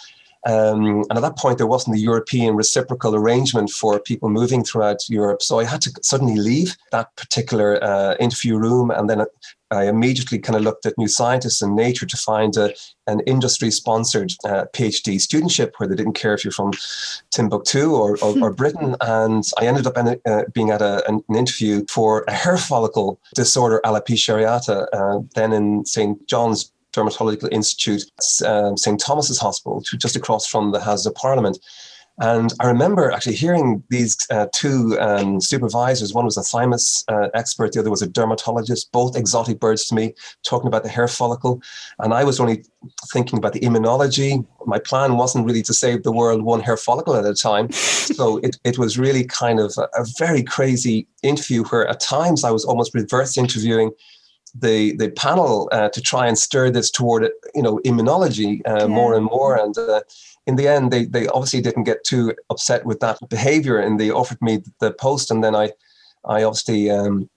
Um, 0.46 1.04
and 1.10 1.18
at 1.18 1.22
that 1.22 1.38
point, 1.38 1.58
there 1.58 1.68
wasn't 1.68 1.96
the 1.96 2.02
European 2.02 2.56
reciprocal 2.56 3.16
arrangement 3.16 3.70
for 3.70 4.00
people 4.00 4.30
moving 4.30 4.64
throughout 4.64 5.10
Europe. 5.10 5.42
So 5.42 5.60
I 5.60 5.66
had 5.66 5.82
to 5.82 5.92
suddenly 6.02 6.38
leave 6.38 6.78
that 6.92 7.16
particular 7.18 7.84
uh, 7.84 8.16
interview 8.20 8.58
room. 8.58 8.90
And 8.90 9.10
then 9.10 9.26
I 9.72 9.88
immediately 9.88 10.40
kind 10.40 10.56
of 10.56 10.64
looked 10.64 10.86
at 10.86 10.98
New 10.98 11.08
Scientists 11.08 11.62
and 11.62 11.76
Nature 11.76 12.06
to 12.06 12.18
find 12.18 12.56
a, 12.58 12.74
an 13.06 13.20
industry 13.22 13.70
sponsored 13.70 14.32
uh, 14.46 14.66
PhD 14.74 15.18
studentship 15.18 15.74
where 15.78 15.88
they 15.88 15.96
didn't 15.96 16.14
care 16.14 16.34
if 16.34 16.44
you're 16.44 16.52
from 16.52 16.72
Timbuktu 17.32 17.94
or, 17.94 18.18
or, 18.22 18.40
or 18.42 18.52
Britain. 18.52 18.96
And 19.02 19.44
I 19.60 19.68
ended 19.68 19.86
up 19.86 19.98
in, 19.98 20.20
uh, 20.26 20.44
being 20.54 20.72
at 20.72 20.82
a, 20.82 21.08
an 21.08 21.22
interview 21.36 21.86
for 21.90 22.24
a 22.28 22.32
hair 22.32 22.58
follicle 22.58 23.20
disorder, 23.36 23.82
alopecia 23.86 24.36
areata, 24.36 24.88
uh, 24.94 25.22
then 25.36 25.54
in 25.54 25.86
St. 25.86 26.28
John's 26.28 26.72
Dermatological 26.94 27.52
Institute, 27.52 28.04
um, 28.46 28.78
St. 28.78 29.00
Thomas's 29.00 29.40
Hospital, 29.40 29.82
just 29.82 30.16
across 30.16 30.48
from 30.48 30.72
the 30.72 30.80
Houses 30.80 31.06
of 31.06 31.16
Parliament. 31.16 31.58
And 32.22 32.52
I 32.60 32.68
remember 32.68 33.12
actually 33.12 33.36
hearing 33.36 33.82
these 33.90 34.18
uh, 34.30 34.48
two 34.54 34.98
um, 35.00 35.40
supervisors. 35.40 36.14
One 36.14 36.26
was 36.26 36.36
a 36.36 36.44
thymus 36.44 37.06
uh, 37.08 37.30
expert, 37.34 37.72
the 37.72 37.80
other 37.80 37.90
was 37.90 38.02
a 38.02 38.08
dermatologist, 38.08 38.92
both 38.92 39.16
exotic 39.16 39.60
birds 39.60 39.86
to 39.88 39.96
me, 39.96 40.14
talking 40.44 40.68
about 40.68 40.84
the 40.84 40.90
hair 40.90 41.08
follicle. 41.08 41.62
And 42.00 42.14
I 42.14 42.26
was 42.26 42.42
only 42.42 42.66
thinking 43.14 43.40
about 43.40 43.54
the 43.54 43.62
immunology. 43.62 44.46
My 44.66 44.80
plan 44.80 45.16
wasn't 45.16 45.46
really 45.46 45.64
to 45.64 45.74
save 45.74 46.04
the 46.04 46.12
world 46.12 46.44
one 46.44 46.60
hair 46.60 46.76
follicle 46.76 47.16
at 47.16 47.26
a 47.26 47.34
time. 47.34 47.72
so 47.72 48.38
it, 48.40 48.58
it 48.66 48.78
was 48.78 49.00
really 49.00 49.24
kind 49.24 49.60
of 49.62 49.74
a, 49.78 49.88
a 49.98 50.06
very 50.18 50.44
crazy 50.44 51.08
interview 51.24 51.64
where 51.66 51.88
at 51.88 52.02
times 52.02 52.44
I 52.44 52.52
was 52.52 52.66
almost 52.66 52.94
reverse 52.94 53.38
interviewing 53.38 53.92
the 54.56 54.96
the 54.98 55.10
panel 55.12 55.70
uh, 55.72 55.90
to 55.90 56.02
try 56.02 56.28
and 56.28 56.38
stir 56.38 56.70
this 56.70 56.90
toward 56.92 57.30
you 57.56 57.62
know 57.62 57.80
immunology 57.86 58.62
uh, 58.68 58.82
yeah. 58.82 58.88
more 58.88 59.14
and 59.16 59.26
more 59.26 59.56
and 59.56 59.78
uh, 59.78 60.02
in 60.48 60.56
the 60.56 60.68
end 60.68 60.92
they 60.92 61.06
they 61.06 61.28
obviously 61.28 61.62
didn't 61.62 61.84
get 61.84 62.04
too 62.04 62.34
upset 62.50 62.86
with 62.86 63.00
that 63.00 63.18
behavior 63.30 63.78
and 63.78 64.00
they 64.00 64.10
offered 64.10 64.42
me 64.42 64.62
the 64.80 64.92
post 64.94 65.32
and 65.32 65.44
then 65.44 65.56
I 65.56 65.72
I 66.26 66.44
obviously 66.44 66.90
um, 66.90 67.30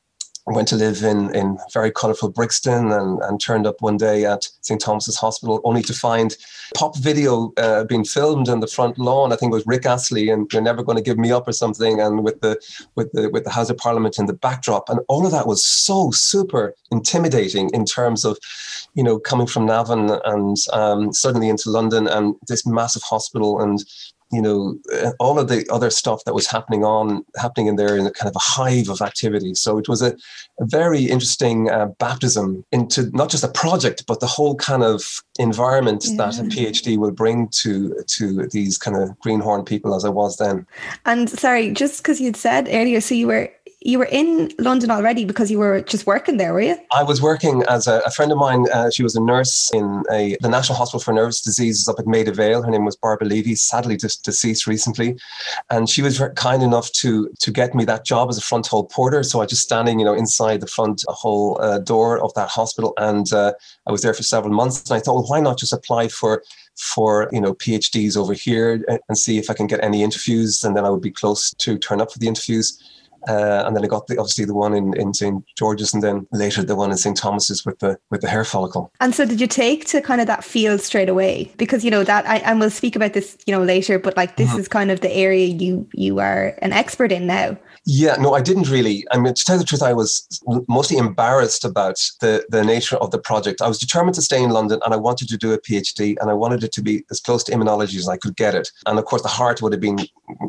went 0.46 0.66
to 0.68 0.76
live 0.76 1.02
in, 1.04 1.34
in 1.34 1.56
very 1.72 1.90
colourful 1.92 2.30
Brixton 2.30 2.90
and, 2.90 3.20
and 3.22 3.40
turned 3.40 3.66
up 3.66 3.80
one 3.80 3.96
day 3.96 4.24
at 4.24 4.48
St. 4.60 4.80
Thomas's 4.80 5.16
Hospital 5.16 5.60
only 5.64 5.82
to 5.82 5.94
find 5.94 6.36
pop 6.74 6.96
video 6.98 7.52
uh, 7.58 7.84
being 7.84 8.04
filmed 8.04 8.48
on 8.48 8.60
the 8.60 8.66
front 8.66 8.98
lawn. 8.98 9.32
I 9.32 9.36
think 9.36 9.52
it 9.52 9.54
was 9.54 9.66
Rick 9.66 9.86
Astley 9.86 10.30
and 10.30 10.50
You're 10.52 10.62
Never 10.62 10.82
Going 10.82 10.96
to 10.96 11.02
Give 11.02 11.18
Me 11.18 11.30
Up 11.30 11.46
or 11.46 11.52
something, 11.52 12.00
and 12.00 12.24
with 12.24 12.40
the 12.40 12.60
with 12.96 13.12
the 13.12 13.30
with 13.30 13.44
the 13.44 13.50
House 13.50 13.70
of 13.70 13.76
Parliament 13.76 14.18
in 14.18 14.26
the 14.26 14.32
backdrop. 14.32 14.88
And 14.88 15.00
all 15.08 15.24
of 15.24 15.32
that 15.32 15.46
was 15.46 15.62
so 15.62 16.10
super 16.10 16.74
intimidating 16.90 17.70
in 17.72 17.84
terms 17.84 18.24
of, 18.24 18.38
you 18.94 19.02
know, 19.04 19.18
coming 19.18 19.46
from 19.46 19.66
Navan 19.66 20.10
and 20.24 20.56
um, 20.72 21.12
suddenly 21.12 21.48
into 21.48 21.70
London 21.70 22.08
and 22.08 22.34
this 22.48 22.66
massive 22.66 23.02
hospital 23.02 23.60
and 23.60 23.84
you 24.32 24.40
know, 24.40 24.78
uh, 24.94 25.12
all 25.20 25.38
of 25.38 25.48
the 25.48 25.66
other 25.70 25.90
stuff 25.90 26.24
that 26.24 26.34
was 26.34 26.46
happening 26.46 26.84
on 26.84 27.24
happening 27.36 27.66
in 27.66 27.76
there 27.76 27.96
in 27.96 28.06
a 28.06 28.10
kind 28.10 28.28
of 28.28 28.34
a 28.34 28.40
hive 28.40 28.88
of 28.88 29.02
activity. 29.02 29.54
So 29.54 29.78
it 29.78 29.88
was 29.88 30.00
a, 30.00 30.16
a 30.58 30.64
very 30.64 31.04
interesting 31.04 31.70
uh, 31.70 31.86
baptism 31.98 32.64
into 32.72 33.10
not 33.10 33.28
just 33.28 33.44
a 33.44 33.48
project, 33.48 34.06
but 34.06 34.20
the 34.20 34.26
whole 34.26 34.56
kind 34.56 34.82
of 34.82 35.22
environment 35.38 36.04
yeah. 36.06 36.16
that 36.16 36.38
a 36.38 36.44
PhD 36.44 36.96
will 36.96 37.10
bring 37.10 37.48
to 37.62 37.94
to 38.06 38.46
these 38.48 38.78
kind 38.78 38.96
of 38.96 39.18
greenhorn 39.20 39.64
people 39.64 39.94
as 39.94 40.04
I 40.04 40.08
was 40.08 40.38
then. 40.38 40.66
And 41.04 41.28
sorry, 41.28 41.70
just 41.72 42.02
because 42.02 42.20
you'd 42.20 42.36
said 42.36 42.68
earlier, 42.70 43.00
so 43.00 43.14
you 43.14 43.26
were 43.26 43.52
you 43.84 43.98
were 43.98 44.08
in 44.10 44.50
London 44.58 44.90
already 44.90 45.24
because 45.24 45.50
you 45.50 45.58
were 45.58 45.80
just 45.82 46.06
working 46.06 46.36
there, 46.36 46.52
were 46.52 46.60
you? 46.60 46.76
I 46.92 47.02
was 47.02 47.20
working 47.20 47.62
as 47.68 47.86
a, 47.86 48.00
a 48.06 48.10
friend 48.10 48.30
of 48.32 48.38
mine. 48.38 48.66
Uh, 48.72 48.90
she 48.90 49.02
was 49.02 49.16
a 49.16 49.20
nurse 49.20 49.70
in 49.72 50.04
a, 50.10 50.36
the 50.40 50.48
National 50.48 50.76
Hospital 50.76 51.00
for 51.00 51.12
Nervous 51.12 51.40
Diseases 51.40 51.88
up 51.88 51.98
at 51.98 52.06
Maida 52.06 52.32
Vale. 52.32 52.62
Her 52.62 52.70
name 52.70 52.84
was 52.84 52.96
Barbara 52.96 53.28
Levy, 53.28 53.54
sadly 53.54 53.96
just 53.96 54.24
deceased 54.24 54.66
recently, 54.66 55.18
and 55.70 55.88
she 55.88 56.02
was 56.02 56.22
kind 56.36 56.62
enough 56.62 56.90
to 56.92 57.28
to 57.38 57.50
get 57.50 57.74
me 57.74 57.84
that 57.84 58.04
job 58.04 58.28
as 58.28 58.38
a 58.38 58.42
front 58.42 58.66
hall 58.66 58.84
porter. 58.84 59.22
So 59.22 59.40
I 59.40 59.42
was 59.42 59.50
just 59.50 59.62
standing, 59.62 59.98
you 59.98 60.04
know, 60.04 60.14
inside 60.14 60.60
the 60.60 60.66
front 60.66 61.04
hall 61.08 61.58
uh, 61.60 61.78
door 61.78 62.22
of 62.22 62.32
that 62.34 62.48
hospital, 62.48 62.94
and 62.98 63.32
uh, 63.32 63.52
I 63.86 63.92
was 63.92 64.02
there 64.02 64.14
for 64.14 64.22
several 64.22 64.54
months. 64.54 64.88
And 64.90 64.96
I 64.96 65.00
thought, 65.00 65.14
well, 65.14 65.26
why 65.26 65.40
not 65.40 65.58
just 65.58 65.72
apply 65.72 66.08
for 66.08 66.42
for 66.76 67.28
you 67.32 67.40
know 67.40 67.54
PhDs 67.54 68.16
over 68.16 68.32
here 68.32 68.84
and 69.08 69.18
see 69.18 69.38
if 69.38 69.50
I 69.50 69.54
can 69.54 69.66
get 69.66 69.82
any 69.82 70.02
interviews, 70.02 70.64
and 70.64 70.76
then 70.76 70.84
I 70.84 70.90
would 70.90 71.02
be 71.02 71.10
close 71.10 71.52
to 71.58 71.78
turn 71.78 72.00
up 72.00 72.12
for 72.12 72.18
the 72.18 72.28
interviews. 72.28 72.78
Uh, 73.28 73.64
and 73.66 73.76
then 73.76 73.84
I 73.84 73.88
got 73.88 74.06
the, 74.06 74.18
obviously 74.18 74.44
the 74.44 74.54
one 74.54 74.74
in, 74.74 74.94
in 74.98 75.14
St 75.14 75.44
George's, 75.56 75.94
and 75.94 76.02
then 76.02 76.26
later 76.32 76.62
the 76.62 76.76
one 76.76 76.90
in 76.90 76.96
St 76.96 77.16
Thomas's 77.16 77.64
with 77.64 77.78
the 77.78 77.98
with 78.10 78.20
the 78.20 78.28
hair 78.28 78.44
follicle. 78.44 78.92
And 79.00 79.14
so, 79.14 79.24
did 79.24 79.40
you 79.40 79.46
take 79.46 79.86
to 79.86 80.00
kind 80.00 80.20
of 80.20 80.26
that 80.26 80.44
field 80.44 80.80
straight 80.80 81.08
away? 81.08 81.52
Because 81.56 81.84
you 81.84 81.90
know 81.90 82.04
that, 82.04 82.26
I, 82.28 82.38
and 82.38 82.58
we'll 82.60 82.70
speak 82.70 82.96
about 82.96 83.12
this, 83.12 83.36
you 83.46 83.54
know, 83.54 83.62
later. 83.62 83.98
But 83.98 84.16
like, 84.16 84.36
this 84.36 84.50
mm-hmm. 84.50 84.60
is 84.60 84.68
kind 84.68 84.90
of 84.90 85.00
the 85.00 85.12
area 85.12 85.46
you 85.46 85.88
you 85.92 86.18
are 86.18 86.56
an 86.62 86.72
expert 86.72 87.12
in 87.12 87.26
now. 87.26 87.56
Yeah, 87.84 88.14
no, 88.14 88.34
I 88.34 88.40
didn't 88.40 88.70
really. 88.70 89.04
I 89.10 89.18
mean, 89.18 89.34
to 89.34 89.44
tell 89.44 89.58
the 89.58 89.64
truth, 89.64 89.82
I 89.82 89.92
was 89.92 90.40
mostly 90.68 90.98
embarrassed 90.98 91.64
about 91.64 91.96
the, 92.20 92.44
the 92.48 92.62
nature 92.62 92.96
of 92.96 93.10
the 93.10 93.18
project. 93.18 93.60
I 93.60 93.66
was 93.66 93.78
determined 93.78 94.14
to 94.14 94.22
stay 94.22 94.40
in 94.40 94.50
London 94.50 94.78
and 94.84 94.94
I 94.94 94.96
wanted 94.96 95.28
to 95.28 95.36
do 95.36 95.52
a 95.52 95.58
PhD 95.58 96.16
and 96.20 96.30
I 96.30 96.34
wanted 96.34 96.62
it 96.62 96.70
to 96.72 96.82
be 96.82 97.04
as 97.10 97.18
close 97.18 97.42
to 97.44 97.52
immunology 97.52 97.96
as 97.96 98.08
I 98.08 98.18
could 98.18 98.36
get 98.36 98.54
it. 98.54 98.70
And 98.86 99.00
of 99.00 99.04
course, 99.04 99.22
the 99.22 99.28
heart 99.28 99.62
would 99.62 99.72
have 99.72 99.80
been 99.80 99.98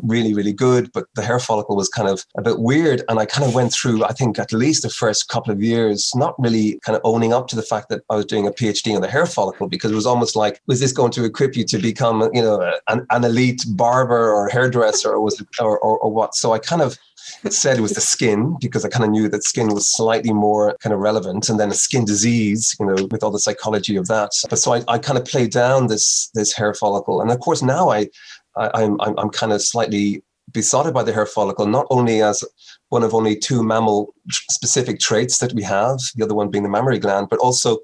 really, 0.02 0.32
really 0.32 0.52
good, 0.52 0.92
but 0.92 1.06
the 1.16 1.22
hair 1.22 1.40
follicle 1.40 1.74
was 1.74 1.88
kind 1.88 2.08
of 2.08 2.24
a 2.36 2.42
bit 2.42 2.60
weird. 2.60 3.02
And 3.08 3.18
I 3.18 3.26
kind 3.26 3.46
of 3.46 3.52
went 3.52 3.72
through, 3.72 4.04
I 4.04 4.12
think, 4.12 4.38
at 4.38 4.52
least 4.52 4.82
the 4.82 4.90
first 4.90 5.28
couple 5.28 5.52
of 5.52 5.60
years, 5.60 6.12
not 6.14 6.36
really 6.38 6.78
kind 6.84 6.94
of 6.94 7.02
owning 7.04 7.32
up 7.32 7.48
to 7.48 7.56
the 7.56 7.62
fact 7.62 7.88
that 7.88 8.02
I 8.10 8.16
was 8.16 8.26
doing 8.26 8.46
a 8.46 8.52
PhD 8.52 8.94
on 8.94 9.02
the 9.02 9.10
hair 9.10 9.26
follicle 9.26 9.68
because 9.68 9.90
it 9.90 9.96
was 9.96 10.06
almost 10.06 10.36
like, 10.36 10.60
was 10.68 10.78
this 10.78 10.92
going 10.92 11.10
to 11.12 11.24
equip 11.24 11.56
you 11.56 11.64
to 11.64 11.78
become, 11.78 12.30
you 12.32 12.42
know, 12.42 12.60
an, 12.88 13.04
an 13.10 13.24
elite 13.24 13.64
barber 13.70 14.32
or 14.32 14.48
hairdresser 14.48 15.10
or 15.10 15.20
was 15.20 15.40
it, 15.40 15.48
or, 15.60 15.80
or, 15.80 15.98
or 15.98 16.12
what? 16.12 16.36
So 16.36 16.52
I 16.52 16.60
kind 16.60 16.80
of 16.80 16.96
it 17.44 17.52
said 17.52 17.78
it 17.78 17.82
was 17.82 17.92
the 17.92 18.00
skin 18.00 18.56
because 18.60 18.84
I 18.84 18.88
kind 18.88 19.04
of 19.04 19.10
knew 19.10 19.28
that 19.28 19.44
skin 19.44 19.68
was 19.68 19.90
slightly 19.90 20.32
more 20.32 20.76
kind 20.80 20.92
of 20.92 21.00
relevant, 21.00 21.48
and 21.48 21.58
then 21.58 21.70
a 21.70 21.74
skin 21.74 22.04
disease, 22.04 22.74
you 22.78 22.86
know, 22.86 23.08
with 23.10 23.22
all 23.22 23.30
the 23.30 23.38
psychology 23.38 23.96
of 23.96 24.06
that. 24.08 24.30
But 24.48 24.58
so 24.58 24.74
I, 24.74 24.82
I 24.88 24.98
kind 24.98 25.18
of 25.18 25.24
played 25.24 25.50
down 25.50 25.88
this 25.88 26.30
this 26.34 26.52
hair 26.52 26.74
follicle, 26.74 27.20
and 27.20 27.30
of 27.30 27.40
course 27.40 27.62
now 27.62 27.90
I, 27.90 28.08
I 28.56 28.70
I'm 28.74 29.00
I'm, 29.00 29.18
I'm 29.18 29.30
kind 29.30 29.52
of 29.52 29.62
slightly 29.62 30.22
besotted 30.52 30.94
by 30.94 31.02
the 31.02 31.12
hair 31.12 31.26
follicle, 31.26 31.66
not 31.66 31.86
only 31.90 32.22
as 32.22 32.44
one 32.90 33.02
of 33.02 33.14
only 33.14 33.36
two 33.36 33.62
mammal 33.62 34.14
specific 34.30 35.00
traits 35.00 35.38
that 35.38 35.52
we 35.52 35.62
have, 35.62 35.98
the 36.14 36.24
other 36.24 36.34
one 36.34 36.50
being 36.50 36.62
the 36.62 36.70
mammary 36.70 36.98
gland, 36.98 37.28
but 37.30 37.38
also 37.38 37.78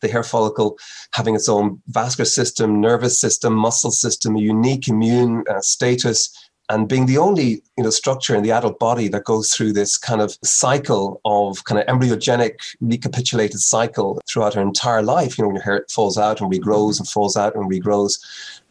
the 0.00 0.08
hair 0.08 0.22
follicle 0.22 0.78
having 1.14 1.34
its 1.34 1.48
own 1.48 1.80
vascular 1.88 2.26
system, 2.26 2.80
nervous 2.80 3.18
system, 3.20 3.54
muscle 3.54 3.90
system, 3.90 4.36
a 4.36 4.40
unique 4.40 4.88
immune 4.88 5.44
uh, 5.50 5.60
status, 5.60 6.30
and 6.68 6.88
being 6.88 7.06
the 7.06 7.18
only 7.18 7.62
you 7.76 7.84
know 7.84 7.90
structure 7.90 8.34
in 8.34 8.42
the 8.42 8.52
adult 8.52 8.78
body 8.78 9.08
that 9.08 9.24
goes 9.24 9.52
through 9.52 9.72
this 9.72 9.98
kind 9.98 10.20
of 10.20 10.36
cycle 10.44 11.20
of 11.24 11.64
kind 11.64 11.80
of 11.80 11.86
embryogenic 11.86 12.54
recapitulated 12.80 13.60
cycle 13.60 14.20
throughout 14.28 14.54
her 14.54 14.60
entire 14.60 15.02
life 15.02 15.36
you 15.36 15.42
know 15.42 15.48
when 15.48 15.56
your 15.56 15.64
hair 15.64 15.86
falls 15.90 16.18
out 16.18 16.40
and 16.40 16.52
regrows 16.52 16.98
and 16.98 17.08
falls 17.08 17.36
out 17.36 17.54
and 17.54 17.70
regrows. 17.70 18.18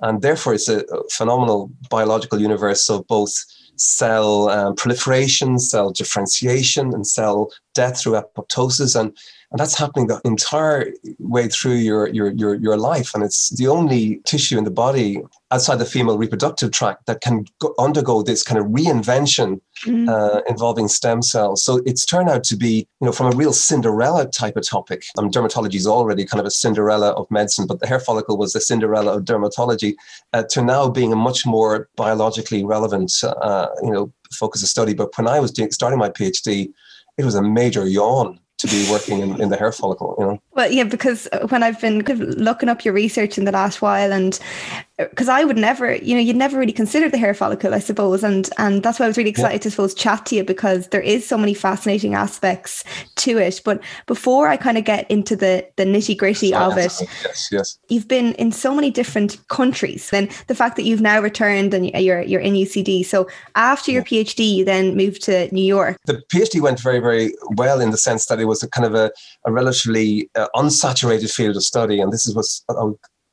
And 0.01 0.21
therefore 0.21 0.53
it's 0.55 0.69
a 0.69 0.83
phenomenal 1.11 1.71
biological 1.89 2.41
universe 2.41 2.89
of 2.89 3.05
both 3.07 3.33
cell 3.75 4.49
um, 4.49 4.75
proliferation 4.75 5.57
cell 5.57 5.89
differentiation 5.89 6.93
and 6.93 7.05
cell 7.07 7.51
death 7.73 8.01
through 8.01 8.13
apoptosis 8.13 8.99
and 8.99 9.17
and 9.51 9.59
that's 9.59 9.77
happening 9.77 10.07
the 10.07 10.21
entire 10.23 10.93
way 11.19 11.47
through 11.47 11.73
your 11.73 12.07
your 12.09 12.31
your 12.31 12.55
your 12.55 12.77
life 12.77 13.13
and 13.13 13.23
it's 13.23 13.49
the 13.57 13.67
only 13.67 14.21
tissue 14.25 14.57
in 14.57 14.63
the 14.63 14.71
body 14.71 15.21
outside 15.51 15.75
the 15.75 15.85
female 15.85 16.17
reproductive 16.17 16.71
tract 16.71 17.05
that 17.05 17.19
can 17.19 17.45
go, 17.59 17.73
undergo 17.77 18.23
this 18.23 18.43
kind 18.43 18.57
of 18.57 18.65
reinvention 18.67 19.59
mm. 19.85 20.07
uh, 20.07 20.41
involving 20.47 20.87
stem 20.87 21.21
cells. 21.21 21.61
So 21.61 21.81
it's 21.85 22.05
turned 22.05 22.29
out 22.29 22.45
to 22.45 22.55
be 22.55 22.87
you 23.01 23.05
know 23.05 23.11
from 23.11 23.27
a 23.27 23.35
real 23.35 23.51
cinderella 23.51 24.29
type 24.29 24.55
of 24.55 24.67
topic. 24.67 25.03
Um, 25.17 25.29
dermatology 25.29 25.75
is 25.75 25.87
already 25.87 26.25
kind 26.25 26.39
of 26.39 26.45
a 26.45 26.51
cinderella 26.51 27.11
of 27.11 27.29
medicine 27.29 27.67
but 27.67 27.79
the 27.79 27.87
hair 27.87 27.99
follicle 27.99 28.37
was 28.37 28.53
the 28.53 28.61
cinderella 28.61 29.17
of 29.17 29.25
dermatology 29.25 29.95
uh, 30.31 30.43
to 30.49 30.61
now 30.61 30.89
being 30.89 31.11
a 31.11 31.17
much 31.17 31.45
more 31.45 31.89
biologically 31.97 32.63
relevant 32.63 33.11
uh, 33.23 33.67
you 33.83 33.91
know 33.91 34.11
focus 34.31 34.63
of 34.63 34.69
study. 34.69 34.93
But 34.93 35.17
when 35.17 35.27
i 35.27 35.39
was 35.39 35.51
doing, 35.51 35.71
starting 35.71 35.99
my 35.99 36.09
phd 36.09 36.71
it 37.21 37.25
was 37.25 37.35
a 37.35 37.41
major 37.41 37.87
yawn 37.87 38.39
to 38.57 38.67
be 38.67 38.87
working 38.91 39.19
in, 39.19 39.41
in 39.41 39.49
the 39.49 39.57
hair 39.57 39.71
follicle, 39.71 40.15
you 40.19 40.25
know? 40.25 40.39
Well, 40.51 40.71
yeah, 40.71 40.83
because 40.83 41.27
when 41.49 41.63
I've 41.63 41.81
been 41.81 41.99
looking 41.99 42.69
up 42.69 42.85
your 42.85 42.93
research 42.93 43.37
in 43.37 43.45
the 43.45 43.51
last 43.51 43.81
while 43.81 44.13
and 44.13 44.37
because 45.09 45.29
I 45.29 45.43
would 45.43 45.57
never, 45.57 45.95
you 45.95 46.15
know, 46.15 46.21
you'd 46.21 46.35
never 46.35 46.57
really 46.57 46.73
consider 46.73 47.09
the 47.09 47.17
hair 47.17 47.33
follicle, 47.33 47.73
I 47.73 47.79
suppose, 47.79 48.23
and 48.23 48.49
and 48.57 48.83
that's 48.83 48.99
why 48.99 49.05
I 49.05 49.07
was 49.07 49.17
really 49.17 49.29
excited 49.29 49.55
yeah. 49.55 49.63
to 49.63 49.71
suppose 49.71 49.93
chat 49.93 50.25
to 50.27 50.35
you 50.35 50.43
because 50.43 50.87
there 50.89 51.01
is 51.01 51.27
so 51.27 51.37
many 51.37 51.53
fascinating 51.53 52.13
aspects 52.13 52.83
to 53.17 53.37
it. 53.37 53.61
But 53.63 53.81
before 54.07 54.47
I 54.47 54.57
kind 54.57 54.77
of 54.77 54.85
get 54.85 55.09
into 55.09 55.35
the 55.35 55.67
the 55.77 55.83
nitty 55.83 56.17
gritty 56.17 56.53
of 56.53 56.77
it, 56.77 56.93
yes, 57.23 57.49
yes, 57.51 57.79
you've 57.89 58.07
been 58.07 58.33
in 58.35 58.51
so 58.51 58.73
many 58.73 58.91
different 58.91 59.37
countries. 59.47 60.09
Then 60.09 60.29
the 60.47 60.55
fact 60.55 60.75
that 60.75 60.83
you've 60.83 61.01
now 61.01 61.21
returned 61.21 61.73
and 61.73 61.87
you're 61.87 62.21
you're 62.21 62.41
in 62.41 62.53
UCD. 62.53 63.05
So 63.05 63.27
after 63.55 63.91
your 63.91 64.03
yeah. 64.07 64.23
PhD, 64.23 64.55
you 64.55 64.65
then 64.65 64.95
moved 64.95 65.23
to 65.23 65.53
New 65.53 65.65
York. 65.65 65.97
The 66.05 66.21
PhD 66.31 66.61
went 66.61 66.79
very 66.79 66.99
very 66.99 67.33
well 67.55 67.81
in 67.81 67.91
the 67.91 67.97
sense 67.97 68.25
that 68.27 68.39
it 68.39 68.45
was 68.45 68.63
a 68.63 68.69
kind 68.69 68.85
of 68.85 68.95
a, 68.95 69.11
a 69.45 69.51
relatively 69.51 70.29
uh, 70.35 70.47
unsaturated 70.55 71.31
field 71.31 71.55
of 71.55 71.63
study, 71.63 71.99
and 71.99 72.11
this 72.11 72.25
is 72.27 72.35
what 72.35 72.45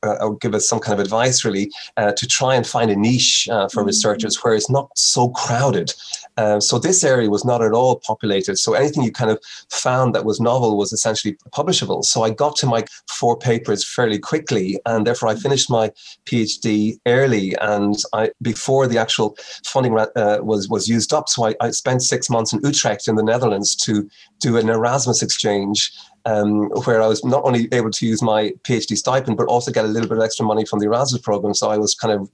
uh, 0.03 0.15
I 0.21 0.29
give 0.39 0.55
us 0.55 0.67
some 0.67 0.79
kind 0.79 0.99
of 0.99 1.03
advice 1.03 1.43
really 1.43 1.71
uh, 1.97 2.11
to 2.13 2.27
try 2.27 2.55
and 2.55 2.65
find 2.65 2.89
a 2.91 2.95
niche 2.95 3.47
uh, 3.51 3.67
for 3.67 3.81
mm-hmm. 3.81 3.87
researchers 3.87 4.43
where 4.43 4.53
it's 4.53 4.69
not 4.69 4.89
so 4.97 5.29
crowded. 5.29 5.93
Uh, 6.37 6.59
so 6.59 6.79
this 6.79 7.03
area 7.03 7.29
was 7.29 7.43
not 7.43 7.61
at 7.61 7.73
all 7.73 7.97
populated. 7.99 8.57
So 8.57 8.73
anything 8.73 9.03
you 9.03 9.11
kind 9.11 9.31
of 9.31 9.39
found 9.69 10.15
that 10.15 10.23
was 10.23 10.39
novel 10.39 10.77
was 10.77 10.93
essentially 10.93 11.35
publishable. 11.51 12.03
So 12.03 12.23
I 12.23 12.29
got 12.29 12.55
to 12.57 12.65
my 12.65 12.85
four 13.09 13.37
papers 13.37 13.85
fairly 13.85 14.19
quickly, 14.19 14.79
and 14.85 15.05
therefore 15.05 15.29
I 15.29 15.35
finished 15.35 15.69
my 15.69 15.91
PhD 16.25 16.97
early. 17.05 17.55
And 17.59 17.95
I 18.13 18.31
before 18.41 18.87
the 18.87 18.97
actual 18.97 19.37
funding 19.65 19.97
uh, 19.99 20.39
was 20.41 20.69
was 20.69 20.87
used 20.87 21.13
up, 21.13 21.27
so 21.27 21.47
I, 21.47 21.55
I 21.59 21.71
spent 21.71 22.03
six 22.03 22.29
months 22.29 22.53
in 22.53 22.61
Utrecht 22.63 23.07
in 23.07 23.15
the 23.15 23.23
Netherlands 23.23 23.75
to 23.77 24.09
do 24.39 24.55
an 24.55 24.69
Erasmus 24.69 25.21
exchange 25.21 25.91
um, 26.29 26.69
where 26.85 27.01
I 27.01 27.07
was 27.07 27.23
not 27.25 27.43
only 27.43 27.67
able 27.71 27.89
to 27.91 28.05
use 28.05 28.21
my 28.21 28.51
PhD 28.63 28.95
stipend, 28.95 29.37
but 29.37 29.47
also 29.47 29.71
get 29.71 29.85
a 29.85 29.87
little 29.87 30.07
bit 30.07 30.17
of 30.17 30.23
extra 30.23 30.45
money 30.45 30.65
from 30.65 30.79
the 30.79 30.85
Erasmus 30.85 31.21
program. 31.21 31.53
So 31.53 31.69
I 31.69 31.77
was 31.77 31.95
kind 31.95 32.13
of 32.13 32.29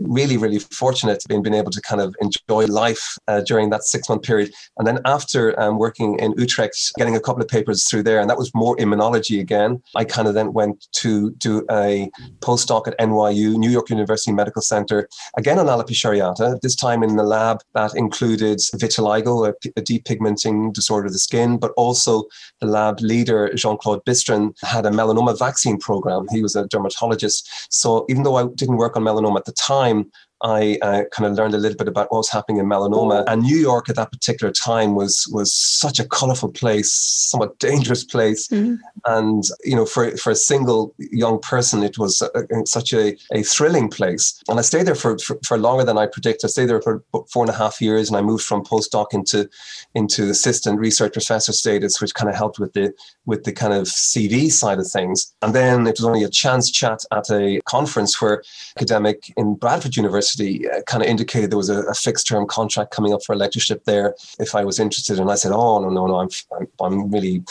really, 0.00 0.36
really 0.36 0.58
fortunate 0.58 1.22
in 1.28 1.42
being 1.42 1.54
able 1.54 1.72
to 1.72 1.80
kind 1.80 2.00
of 2.00 2.14
enjoy 2.20 2.66
life 2.66 3.16
uh, 3.26 3.40
during 3.40 3.70
that 3.70 3.82
six 3.82 4.08
month 4.08 4.22
period. 4.22 4.52
And 4.78 4.86
then 4.86 5.00
after 5.04 5.58
um, 5.60 5.78
working 5.78 6.18
in 6.18 6.32
Utrecht, 6.36 6.92
getting 6.96 7.16
a 7.16 7.20
couple 7.20 7.42
of 7.42 7.48
papers 7.48 7.88
through 7.88 8.04
there, 8.04 8.20
and 8.20 8.30
that 8.30 8.38
was 8.38 8.50
more 8.54 8.76
immunology 8.76 9.40
again, 9.40 9.82
I 9.96 10.04
kind 10.04 10.28
of 10.28 10.34
then 10.34 10.52
went 10.52 10.86
to 11.02 11.32
do 11.32 11.64
a 11.70 12.08
postdoc 12.40 12.86
at 12.86 12.98
NYU, 12.98 13.56
New 13.56 13.70
York 13.70 13.90
University 13.90 14.32
Medical 14.32 14.62
Center, 14.62 15.08
again 15.36 15.58
on 15.58 15.66
alopecia 15.66 16.10
areata, 16.10 16.60
this 16.60 16.76
time 16.76 17.02
in 17.02 17.16
the 17.16 17.22
lab 17.22 17.60
that 17.74 17.94
included 17.96 18.58
vitiligo, 18.74 19.48
a, 19.48 19.54
a 19.76 19.82
depigmenting 19.82 20.72
disorder 20.72 21.06
of 21.06 21.12
the 21.12 21.18
skin, 21.18 21.58
but 21.58 21.72
also 21.76 22.24
the 22.60 22.66
lab 22.66 23.00
leader 23.00 23.39
Jean 23.54 23.76
Claude 23.76 24.04
Bystryn, 24.04 24.54
had 24.62 24.86
a 24.86 24.90
melanoma 24.90 25.38
vaccine 25.38 25.78
program. 25.78 26.26
He 26.30 26.42
was 26.42 26.56
a 26.56 26.66
dermatologist. 26.66 27.48
So 27.70 28.06
even 28.08 28.22
though 28.22 28.36
I 28.36 28.46
didn't 28.54 28.76
work 28.76 28.96
on 28.96 29.02
melanoma 29.02 29.38
at 29.38 29.44
the 29.44 29.52
time, 29.52 30.10
I 30.42 30.78
uh, 30.82 31.04
kind 31.12 31.30
of 31.30 31.36
learned 31.36 31.54
a 31.54 31.58
little 31.58 31.76
bit 31.76 31.88
about 31.88 32.10
what 32.10 32.18
was 32.18 32.30
happening 32.30 32.58
in 32.58 32.66
melanoma. 32.66 33.24
And 33.26 33.42
New 33.42 33.58
York 33.58 33.88
at 33.88 33.96
that 33.96 34.10
particular 34.10 34.52
time 34.52 34.94
was 34.94 35.28
was 35.32 35.52
such 35.52 35.98
a 35.98 36.06
colorful 36.06 36.50
place, 36.50 36.94
somewhat 36.94 37.58
dangerous 37.58 38.04
place. 38.04 38.48
Mm-hmm. 38.48 38.76
And 39.06 39.44
you 39.64 39.76
know, 39.76 39.86
for 39.86 40.16
for 40.16 40.30
a 40.30 40.36
single 40.36 40.94
young 40.98 41.40
person, 41.40 41.82
it 41.82 41.98
was 41.98 42.22
a, 42.22 42.30
a, 42.34 42.66
such 42.66 42.92
a, 42.92 43.16
a 43.32 43.42
thrilling 43.42 43.90
place. 43.90 44.42
And 44.48 44.58
I 44.58 44.62
stayed 44.62 44.86
there 44.86 44.94
for, 44.94 45.18
for, 45.18 45.38
for 45.46 45.58
longer 45.58 45.84
than 45.84 45.98
I 45.98 46.06
predicted. 46.06 46.48
I 46.48 46.50
stayed 46.50 46.66
there 46.66 46.82
for 46.82 47.02
four 47.32 47.44
and 47.44 47.50
a 47.50 47.56
half 47.56 47.80
years, 47.80 48.08
and 48.08 48.16
I 48.16 48.22
moved 48.22 48.44
from 48.44 48.64
postdoc 48.64 49.08
into 49.12 49.48
into 49.94 50.30
assistant 50.30 50.78
research 50.78 51.12
professor 51.12 51.52
status, 51.52 52.00
which 52.00 52.14
kind 52.14 52.30
of 52.30 52.36
helped 52.36 52.58
with 52.58 52.72
the 52.72 52.92
with 53.26 53.44
the 53.44 53.52
kind 53.52 53.72
of 53.72 53.86
CV 53.86 54.50
side 54.50 54.78
of 54.78 54.86
things. 54.86 55.34
And 55.42 55.54
then 55.54 55.86
it 55.86 55.98
was 55.98 56.04
only 56.04 56.24
a 56.24 56.30
chance 56.30 56.70
chat 56.70 57.00
at 57.12 57.30
a 57.30 57.60
conference 57.66 58.20
where 58.20 58.42
academic 58.76 59.32
in 59.36 59.54
Bradford 59.54 59.96
University 59.96 60.29
uh, 60.38 60.82
kind 60.82 61.02
of 61.02 61.08
indicated 61.08 61.50
there 61.50 61.56
was 61.56 61.70
a, 61.70 61.82
a, 61.82 61.94
fixed 61.94 62.26
term 62.26 62.46
contract 62.46 62.90
coming 62.90 63.12
up 63.12 63.22
for 63.24 63.32
a 63.32 63.36
lectureship 63.36 63.84
there 63.84 64.14
if 64.38 64.54
I 64.54 64.64
was 64.64 64.78
interested. 64.78 65.18
And 65.18 65.30
I 65.30 65.34
said, 65.34 65.52
oh, 65.52 65.80
no, 65.80 65.88
no, 65.88 66.06
no, 66.06 66.20
I'm, 66.20 66.28
I'm, 66.56 66.68
I'm 66.80 67.10
really, 67.10 67.42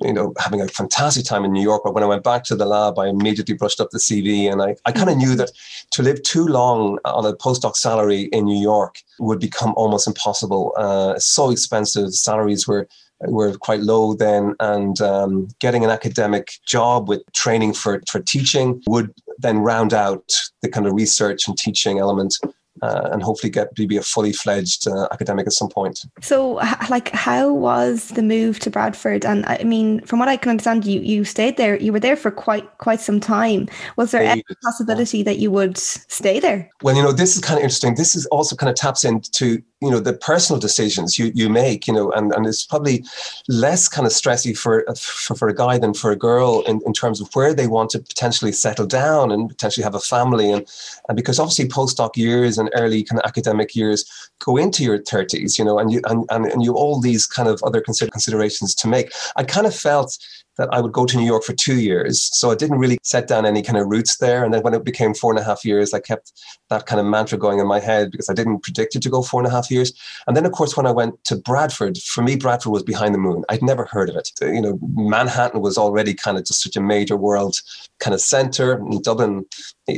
you 0.00 0.12
know, 0.12 0.32
having 0.38 0.60
a 0.60 0.68
fantastic 0.68 1.24
time 1.24 1.44
in 1.44 1.52
New 1.52 1.62
York. 1.62 1.82
But 1.84 1.94
when 1.94 2.02
I 2.02 2.06
went 2.06 2.24
back 2.24 2.44
to 2.44 2.56
the 2.56 2.66
lab, 2.66 2.98
I 2.98 3.08
immediately 3.08 3.54
brushed 3.54 3.80
up 3.80 3.90
the 3.90 3.98
CV 3.98 4.50
and 4.50 4.62
I, 4.62 4.76
I 4.86 4.92
kind 4.92 5.10
of 5.10 5.16
knew 5.16 5.34
that 5.36 5.50
to 5.92 6.02
live 6.02 6.22
too 6.22 6.46
long 6.46 6.98
on 7.04 7.26
a 7.26 7.34
postdoc 7.34 7.76
salary 7.76 8.22
in 8.32 8.44
New 8.44 8.60
York 8.60 8.98
would 9.18 9.40
become 9.40 9.74
almost 9.76 10.06
impossible. 10.06 10.72
Uh, 10.76 11.18
so 11.18 11.50
expensive. 11.50 12.14
Salaries 12.14 12.66
were 12.66 12.88
were 13.28 13.56
quite 13.58 13.80
low 13.80 14.14
then, 14.14 14.54
and 14.60 15.00
um, 15.00 15.48
getting 15.58 15.84
an 15.84 15.90
academic 15.90 16.52
job 16.66 17.08
with 17.08 17.22
training 17.32 17.74
for, 17.74 18.02
for 18.10 18.20
teaching 18.20 18.82
would 18.86 19.12
then 19.38 19.58
round 19.58 19.94
out 19.94 20.32
the 20.62 20.68
kind 20.68 20.86
of 20.86 20.94
research 20.94 21.46
and 21.48 21.56
teaching 21.56 21.98
element 21.98 22.38
uh, 22.80 23.10
and 23.12 23.22
hopefully 23.22 23.50
get 23.50 23.74
to 23.76 23.86
be 23.86 23.96
a 23.96 24.02
fully 24.02 24.32
fledged 24.32 24.88
uh, 24.88 25.06
academic 25.12 25.46
at 25.46 25.52
some 25.52 25.68
point. 25.68 26.04
So, 26.20 26.54
like, 26.90 27.10
how 27.10 27.52
was 27.52 28.08
the 28.08 28.22
move 28.22 28.58
to 28.60 28.70
Bradford? 28.70 29.24
And 29.24 29.44
I 29.46 29.62
mean, 29.64 30.00
from 30.00 30.18
what 30.18 30.28
I 30.28 30.36
can 30.36 30.50
understand, 30.50 30.84
you 30.84 31.00
you 31.00 31.24
stayed 31.24 31.56
there. 31.56 31.78
You 31.78 31.92
were 31.92 32.00
there 32.00 32.16
for 32.16 32.30
quite 32.30 32.78
quite 32.78 33.00
some 33.00 33.20
time. 33.20 33.68
Was 33.96 34.10
there 34.10 34.22
any 34.22 34.42
possibility 34.62 35.22
that 35.22 35.38
you 35.38 35.50
would 35.50 35.76
stay 35.78 36.40
there? 36.40 36.68
Well, 36.82 36.96
you 36.96 37.02
know, 37.02 37.12
this 37.12 37.36
is 37.36 37.42
kind 37.42 37.58
of 37.58 37.62
interesting. 37.62 37.94
This 37.94 38.14
is 38.14 38.26
also 38.26 38.56
kind 38.56 38.70
of 38.70 38.76
taps 38.76 39.04
into 39.04 39.62
you 39.82 39.90
know 39.90 40.00
the 40.00 40.12
personal 40.12 40.60
decisions 40.60 41.18
you 41.18 41.32
you 41.34 41.48
make. 41.48 41.86
You 41.86 41.94
know, 41.94 42.10
and 42.12 42.32
and 42.32 42.46
it's 42.46 42.64
probably 42.64 43.04
less 43.48 43.88
kind 43.88 44.06
of 44.06 44.12
stressy 44.12 44.56
for 44.56 44.84
for, 44.96 45.34
for 45.34 45.48
a 45.48 45.54
guy 45.54 45.78
than 45.78 45.92
for 45.94 46.10
a 46.10 46.16
girl 46.16 46.62
in, 46.66 46.80
in 46.86 46.92
terms 46.92 47.20
of 47.20 47.28
where 47.34 47.52
they 47.52 47.66
want 47.66 47.90
to 47.90 47.98
potentially 47.98 48.52
settle 48.52 48.86
down 48.86 49.30
and 49.32 49.48
potentially 49.48 49.84
have 49.84 49.94
a 49.94 50.00
family 50.00 50.50
and 50.50 50.66
and 51.08 51.16
because 51.16 51.38
obviously 51.38 51.66
postdoc 51.66 52.16
years 52.16 52.58
and 52.58 52.70
early 52.74 53.02
kind 53.02 53.20
of 53.20 53.26
academic 53.26 53.74
years 53.74 54.04
go 54.44 54.56
into 54.56 54.82
your 54.82 54.98
30s, 54.98 55.58
you 55.58 55.64
know, 55.64 55.78
and 55.78 55.92
you 55.92 56.00
and, 56.06 56.24
and, 56.30 56.46
and 56.46 56.62
you 56.62 56.74
all 56.74 57.00
these 57.00 57.26
kind 57.26 57.48
of 57.48 57.62
other 57.62 57.80
consider- 57.80 58.10
considerations 58.10 58.74
to 58.74 58.88
make. 58.88 59.12
I 59.36 59.44
kind 59.44 59.66
of 59.66 59.74
felt 59.74 60.18
that 60.58 60.68
I 60.72 60.80
would 60.80 60.92
go 60.92 61.06
to 61.06 61.16
New 61.16 61.26
York 61.26 61.44
for 61.44 61.54
two 61.54 61.80
years. 61.80 62.28
So 62.32 62.50
I 62.50 62.54
didn't 62.54 62.78
really 62.78 62.98
set 63.02 63.26
down 63.26 63.46
any 63.46 63.62
kind 63.62 63.78
of 63.78 63.86
roots 63.88 64.18
there. 64.18 64.44
And 64.44 64.52
then 64.52 64.62
when 64.62 64.74
it 64.74 64.84
became 64.84 65.14
four 65.14 65.32
and 65.32 65.38
a 65.38 65.44
half 65.44 65.64
years, 65.64 65.94
I 65.94 66.00
kept 66.00 66.32
that 66.68 66.86
kind 66.86 67.00
of 67.00 67.06
mantra 67.06 67.38
going 67.38 67.58
in 67.58 67.66
my 67.66 67.80
head 67.80 68.10
because 68.10 68.28
I 68.28 68.34
didn't 68.34 68.62
predict 68.62 68.94
it 68.94 69.02
to 69.02 69.10
go 69.10 69.22
four 69.22 69.40
and 69.40 69.46
a 69.46 69.50
half 69.50 69.70
years. 69.70 69.92
And 70.26 70.36
then, 70.36 70.44
of 70.44 70.52
course, 70.52 70.76
when 70.76 70.86
I 70.86 70.90
went 70.90 71.22
to 71.24 71.36
Bradford, 71.36 71.98
for 71.98 72.22
me, 72.22 72.36
Bradford 72.36 72.72
was 72.72 72.82
behind 72.82 73.14
the 73.14 73.18
moon. 73.18 73.44
I'd 73.48 73.62
never 73.62 73.86
heard 73.86 74.10
of 74.10 74.16
it. 74.16 74.30
You 74.40 74.60
know, 74.60 74.78
Manhattan 74.94 75.60
was 75.60 75.78
already 75.78 76.14
kind 76.14 76.36
of 76.36 76.44
just 76.44 76.62
such 76.62 76.76
a 76.76 76.80
major 76.80 77.16
world 77.16 77.56
kind 78.00 78.14
of 78.14 78.20
center. 78.20 78.74
And 78.74 79.02
Dublin, 79.02 79.46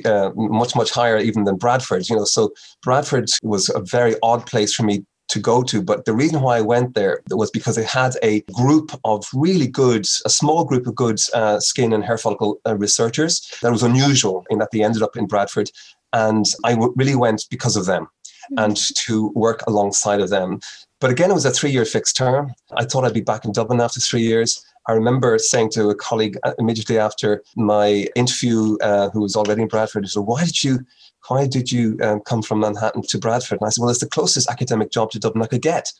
uh, 0.05 0.31
much, 0.35 0.77
much 0.77 0.91
higher 0.91 1.19
even 1.19 1.45
than 1.45 1.57
Bradford, 1.57 2.09
you 2.09 2.17
know. 2.17 2.25
So 2.25 2.53
Bradford 2.83 3.29
was 3.43 3.69
a 3.71 3.81
very 3.81 4.15
odd 4.23 4.47
place 4.47 4.73
for 4.73 4.85
me 4.85 5.05
to 5.29 5.41
go 5.41 5.63
to. 5.63 5.83
But 5.83 6.05
the 6.05 6.13
reason 6.13 6.43
why 6.43 6.59
I 6.59 6.61
went 6.61 6.95
there 6.95 7.23
was 7.31 7.51
because 7.51 7.79
it 7.79 7.87
had 7.87 8.17
a 8.23 8.43
group 8.53 8.93
of 9.05 9.27
really 9.33 9.67
good, 9.67 10.07
a 10.25 10.31
small 10.31 10.65
group 10.65 10.87
of 10.87 10.95
good 10.95 11.19
uh, 11.35 11.61
skin 11.61 11.93
and 11.93 12.05
hair 12.05 12.19
follicle 12.19 12.61
uh, 12.67 12.77
researchers 12.77 13.47
that 13.63 13.73
was 13.73 13.83
unusual 13.83 14.45
in 14.51 14.59
that 14.59 14.71
they 14.71 14.83
ended 14.83 15.03
up 15.03 15.17
in 15.17 15.27
Bradford. 15.27 15.71
And 16.13 16.45
I 16.65 16.73
w- 16.75 16.95
really 16.97 17.17
went 17.17 17.47
because 17.51 17.77
of 17.77 17.87
them 17.87 18.05
mm-hmm. 18.05 18.59
and 18.59 18.77
to 18.77 19.33
work 19.35 19.63
alongside 19.67 20.21
of 20.21 20.31
them. 20.31 20.61
But 21.01 21.11
again, 21.11 21.31
it 21.31 21.35
was 21.35 21.45
a 21.45 21.51
three 21.51 21.71
year 21.71 21.85
fixed 21.85 22.17
term. 22.17 22.53
I 22.77 22.85
thought 22.85 23.05
I'd 23.05 23.15
be 23.15 23.21
back 23.21 23.45
in 23.45 23.53
Dublin 23.53 23.81
after 23.81 24.01
three 24.01 24.23
years. 24.23 24.65
I 24.87 24.93
remember 24.93 25.39
saying 25.39 25.71
to 25.71 25.89
a 25.89 25.95
colleague 25.95 26.39
uh, 26.45 26.53
immediately 26.59 26.99
after 26.99 27.43
my 27.57 28.07
interview, 28.15 28.77
uh, 28.83 29.09
who 29.11 29.21
was 29.21 29.35
already 29.35 29.63
in 29.63 29.69
Bradford, 29.69 30.05
he 30.05 30.09
said, 30.09 30.21
Why 30.21 30.45
did 30.45 30.63
you 30.63 30.81
why 31.29 31.47
did 31.47 31.73
you 31.73 31.99
um, 32.03 32.21
come 32.21 32.43
from 32.43 32.61
Manhattan 32.61 33.03
to 33.09 33.19
Bradford? 33.19 33.59
And 33.61 33.67
I 33.67 33.71
said, 33.71 33.81
well, 33.81 33.91
it's 33.91 34.01
the 34.01 34.09
closest 34.09 34.51
academic 34.51 34.91
job 34.91 35.11
to 35.13 35.19
Dublin 35.19 35.43
I 35.43 35.47
could 35.47 35.63
get. 35.63 35.91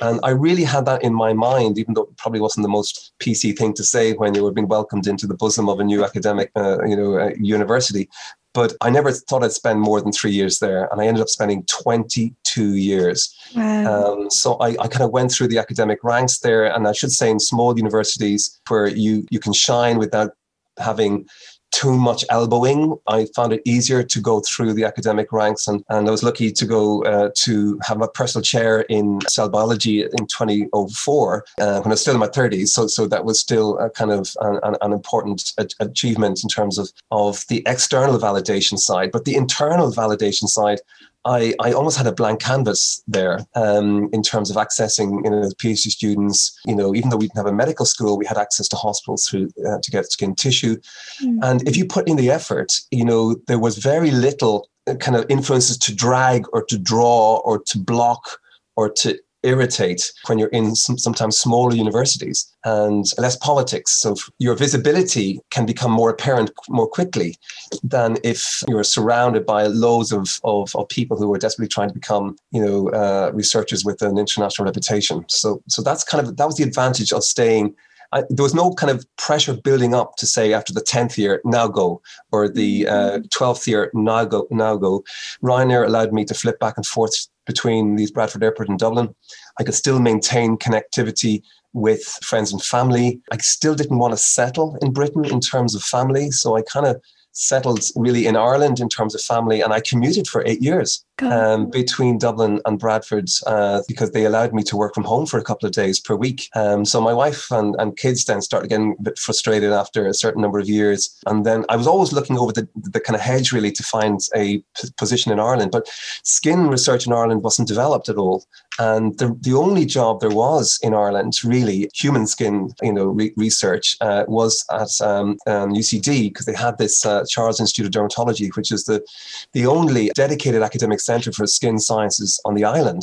And 0.00 0.20
I 0.22 0.30
really 0.30 0.64
had 0.64 0.86
that 0.86 1.02
in 1.02 1.14
my 1.14 1.32
mind, 1.32 1.78
even 1.78 1.94
though 1.94 2.02
it 2.02 2.16
probably 2.16 2.40
wasn't 2.40 2.64
the 2.64 2.70
most 2.70 3.12
PC 3.20 3.56
thing 3.56 3.74
to 3.74 3.84
say 3.84 4.12
when 4.12 4.34
you 4.34 4.44
were 4.44 4.52
being 4.52 4.68
welcomed 4.68 5.06
into 5.06 5.26
the 5.26 5.34
bosom 5.34 5.68
of 5.68 5.80
a 5.80 5.84
new 5.84 6.04
academic, 6.04 6.50
uh, 6.56 6.78
you 6.84 6.96
know, 6.96 7.18
uh, 7.18 7.30
university. 7.38 8.08
But 8.52 8.74
I 8.80 8.90
never 8.90 9.12
thought 9.12 9.44
I'd 9.44 9.52
spend 9.52 9.80
more 9.80 10.00
than 10.00 10.12
three 10.12 10.32
years 10.32 10.58
there. 10.58 10.88
And 10.90 11.00
I 11.00 11.06
ended 11.06 11.22
up 11.22 11.28
spending 11.28 11.64
22 11.66 12.74
years. 12.74 13.32
Wow. 13.54 14.12
Um, 14.12 14.30
so 14.30 14.54
I, 14.54 14.70
I 14.70 14.88
kind 14.88 15.02
of 15.02 15.10
went 15.10 15.30
through 15.30 15.48
the 15.48 15.58
academic 15.58 16.02
ranks 16.02 16.40
there. 16.40 16.64
And 16.64 16.88
I 16.88 16.92
should 16.92 17.12
say 17.12 17.30
in 17.30 17.38
small 17.38 17.76
universities 17.76 18.60
where 18.68 18.88
you, 18.88 19.24
you 19.30 19.38
can 19.38 19.52
shine 19.52 19.98
without 19.98 20.32
having 20.78 21.26
too 21.70 21.96
much 21.96 22.24
elbowing. 22.30 22.96
I 23.06 23.26
found 23.36 23.52
it 23.52 23.62
easier 23.64 24.02
to 24.02 24.20
go 24.20 24.40
through 24.40 24.74
the 24.74 24.84
academic 24.84 25.32
ranks, 25.32 25.68
and, 25.68 25.84
and 25.88 26.08
I 26.08 26.10
was 26.10 26.22
lucky 26.22 26.50
to 26.52 26.66
go 26.66 27.04
uh, 27.04 27.30
to 27.36 27.78
have 27.82 28.02
a 28.02 28.08
personal 28.08 28.42
chair 28.42 28.80
in 28.82 29.20
cell 29.28 29.48
biology 29.48 30.02
in 30.02 30.26
2004 30.26 31.44
uh, 31.58 31.80
when 31.80 31.86
I 31.86 31.88
was 31.88 32.00
still 32.00 32.14
in 32.14 32.20
my 32.20 32.28
30s. 32.28 32.68
So, 32.68 32.86
so 32.86 33.06
that 33.06 33.24
was 33.24 33.40
still 33.40 33.78
a 33.78 33.90
kind 33.90 34.10
of 34.10 34.34
an, 34.40 34.76
an 34.80 34.92
important 34.92 35.52
achievement 35.80 36.40
in 36.42 36.48
terms 36.48 36.78
of, 36.78 36.90
of 37.10 37.44
the 37.48 37.62
external 37.66 38.18
validation 38.18 38.78
side. 38.78 39.10
But 39.12 39.24
the 39.24 39.36
internal 39.36 39.92
validation 39.92 40.48
side, 40.48 40.80
I, 41.24 41.54
I 41.60 41.72
almost 41.72 41.98
had 41.98 42.06
a 42.06 42.12
blank 42.12 42.40
canvas 42.40 43.02
there 43.06 43.40
um, 43.54 44.08
in 44.12 44.22
terms 44.22 44.50
of 44.50 44.56
accessing 44.56 45.22
you 45.24 45.30
know 45.30 45.42
PhD 45.58 45.90
students. 45.90 46.58
You 46.64 46.74
know, 46.74 46.94
even 46.94 47.10
though 47.10 47.16
we 47.16 47.26
didn't 47.26 47.36
have 47.36 47.46
a 47.46 47.52
medical 47.52 47.84
school, 47.84 48.16
we 48.16 48.26
had 48.26 48.38
access 48.38 48.68
to 48.68 48.76
hospitals 48.76 49.26
through 49.26 49.50
uh, 49.66 49.78
to 49.82 49.90
get 49.90 50.10
skin 50.10 50.34
tissue. 50.34 50.76
Mm. 51.22 51.38
And 51.42 51.68
if 51.68 51.76
you 51.76 51.84
put 51.84 52.08
in 52.08 52.16
the 52.16 52.30
effort, 52.30 52.72
you 52.90 53.04
know, 53.04 53.36
there 53.48 53.58
was 53.58 53.78
very 53.78 54.10
little 54.10 54.68
uh, 54.86 54.94
kind 54.94 55.16
of 55.16 55.26
influences 55.28 55.76
to 55.78 55.94
drag 55.94 56.44
or 56.52 56.64
to 56.64 56.78
draw 56.78 57.40
or 57.44 57.58
to 57.64 57.78
block 57.78 58.38
or 58.76 58.88
to 58.88 59.18
irritate 59.42 60.12
when 60.26 60.38
you're 60.38 60.48
in 60.48 60.74
some, 60.74 60.98
sometimes 60.98 61.38
smaller 61.38 61.74
universities 61.74 62.52
and 62.64 63.06
less 63.18 63.36
politics. 63.36 63.92
So 63.92 64.16
your 64.38 64.54
visibility 64.54 65.40
can 65.50 65.66
become 65.66 65.90
more 65.90 66.10
apparent 66.10 66.50
more 66.68 66.86
quickly 66.86 67.36
than 67.82 68.18
if 68.24 68.62
you're 68.68 68.84
surrounded 68.84 69.46
by 69.46 69.66
loads 69.66 70.12
of, 70.12 70.40
of, 70.44 70.74
of 70.76 70.88
people 70.88 71.16
who 71.16 71.32
are 71.32 71.38
desperately 71.38 71.68
trying 71.68 71.88
to 71.88 71.94
become, 71.94 72.36
you 72.50 72.64
know, 72.64 72.88
uh, 72.90 73.30
researchers 73.32 73.84
with 73.84 74.02
an 74.02 74.18
international 74.18 74.66
reputation. 74.66 75.24
So, 75.28 75.62
so 75.68 75.82
that's 75.82 76.04
kind 76.04 76.26
of, 76.26 76.36
that 76.36 76.46
was 76.46 76.56
the 76.56 76.64
advantage 76.64 77.12
of 77.12 77.24
staying 77.24 77.74
I, 78.12 78.22
there 78.28 78.42
was 78.42 78.54
no 78.54 78.72
kind 78.72 78.90
of 78.90 79.04
pressure 79.16 79.54
building 79.54 79.94
up 79.94 80.16
to 80.16 80.26
say 80.26 80.52
after 80.52 80.72
the 80.72 80.80
10th 80.80 81.16
year, 81.16 81.40
now 81.44 81.68
go, 81.68 82.02
or 82.32 82.48
the 82.48 82.88
uh, 82.88 83.18
12th 83.28 83.66
year, 83.66 83.90
now 83.94 84.24
go, 84.24 84.48
now 84.50 84.76
go. 84.76 85.04
Ryanair 85.42 85.86
allowed 85.86 86.12
me 86.12 86.24
to 86.24 86.34
flip 86.34 86.58
back 86.58 86.76
and 86.76 86.84
forth 86.84 87.28
between 87.52 87.96
these 87.96 88.12
Bradford 88.12 88.44
Airport 88.44 88.68
and 88.68 88.78
Dublin. 88.78 89.12
I 89.58 89.64
could 89.64 89.74
still 89.74 89.98
maintain 89.98 90.56
connectivity 90.56 91.42
with 91.72 92.02
friends 92.22 92.52
and 92.52 92.62
family. 92.62 93.20
I 93.32 93.38
still 93.38 93.74
didn't 93.74 93.98
want 93.98 94.12
to 94.12 94.16
settle 94.38 94.78
in 94.82 94.92
Britain 94.92 95.24
in 95.24 95.40
terms 95.40 95.74
of 95.74 95.82
family. 95.82 96.30
So 96.30 96.56
I 96.56 96.62
kind 96.62 96.86
of 96.86 97.00
settled 97.32 97.82
really 97.96 98.26
in 98.26 98.36
Ireland 98.36 98.78
in 98.78 98.88
terms 98.88 99.14
of 99.14 99.20
family. 99.20 99.60
And 99.60 99.72
I 99.72 99.80
commuted 99.80 100.28
for 100.28 100.44
eight 100.46 100.62
years 100.62 101.04
um, 101.22 101.70
between 101.70 102.18
Dublin 102.18 102.60
and 102.66 102.78
Bradford 102.78 103.28
uh, 103.46 103.82
because 103.88 104.12
they 104.12 104.24
allowed 104.24 104.52
me 104.52 104.62
to 104.64 104.76
work 104.76 104.94
from 104.94 105.04
home 105.04 105.26
for 105.26 105.38
a 105.38 105.44
couple 105.44 105.66
of 105.66 105.72
days 105.72 106.00
per 106.00 106.14
week. 106.14 106.48
Um, 106.54 106.84
so 106.84 107.00
my 107.00 107.12
wife 107.12 107.50
and, 107.50 107.74
and 107.78 107.96
kids 107.96 108.24
then 108.24 108.42
started 108.42 108.68
getting 108.68 108.96
a 108.98 109.02
bit 109.02 109.18
frustrated 109.18 109.72
after 109.72 110.06
a 110.06 110.14
certain 110.14 110.42
number 110.42 110.58
of 110.58 110.68
years. 110.68 111.18
And 111.26 111.44
then 111.44 111.64
I 111.68 111.76
was 111.76 111.86
always 111.86 112.12
looking 112.12 112.38
over 112.38 112.52
the, 112.52 112.68
the 112.74 113.00
kind 113.00 113.14
of 113.14 113.20
hedge 113.20 113.52
really 113.52 113.72
to 113.72 113.82
find 113.82 114.20
a 114.34 114.58
p- 114.58 114.88
position 114.96 115.32
in 115.32 115.40
Ireland. 115.40 115.70
But 115.70 115.88
skin 116.22 116.68
research 116.68 117.06
in 117.06 117.12
Ireland 117.12 117.42
wasn't 117.42 117.68
developed 117.68 118.08
at 118.08 118.16
all. 118.16 118.44
And 118.78 119.18
the, 119.18 119.36
the 119.40 119.52
only 119.52 119.84
job 119.84 120.20
there 120.20 120.30
was 120.30 120.78
in 120.82 120.94
Ireland, 120.94 121.34
really, 121.44 121.90
human 121.94 122.26
skin, 122.26 122.72
you 122.82 122.92
know, 122.92 123.06
re- 123.06 123.34
research, 123.36 123.96
uh, 124.00 124.24
was 124.26 124.64
at 124.72 125.00
um, 125.06 125.36
um, 125.46 125.74
UCD 125.74 126.28
because 126.28 126.46
they 126.46 126.54
had 126.54 126.78
this 126.78 127.04
uh, 127.04 127.24
Charles 127.28 127.60
Institute 127.60 127.86
of 127.86 127.92
Dermatology, 127.92 128.54
which 128.56 128.72
is 128.72 128.84
the 128.84 129.04
the 129.52 129.66
only 129.66 130.10
dedicated 130.14 130.62
academic 130.62 131.00
Centre 131.10 131.32
for 131.32 131.46
Skin 131.46 131.78
Sciences 131.78 132.40
on 132.44 132.54
the 132.54 132.64
island. 132.78 133.02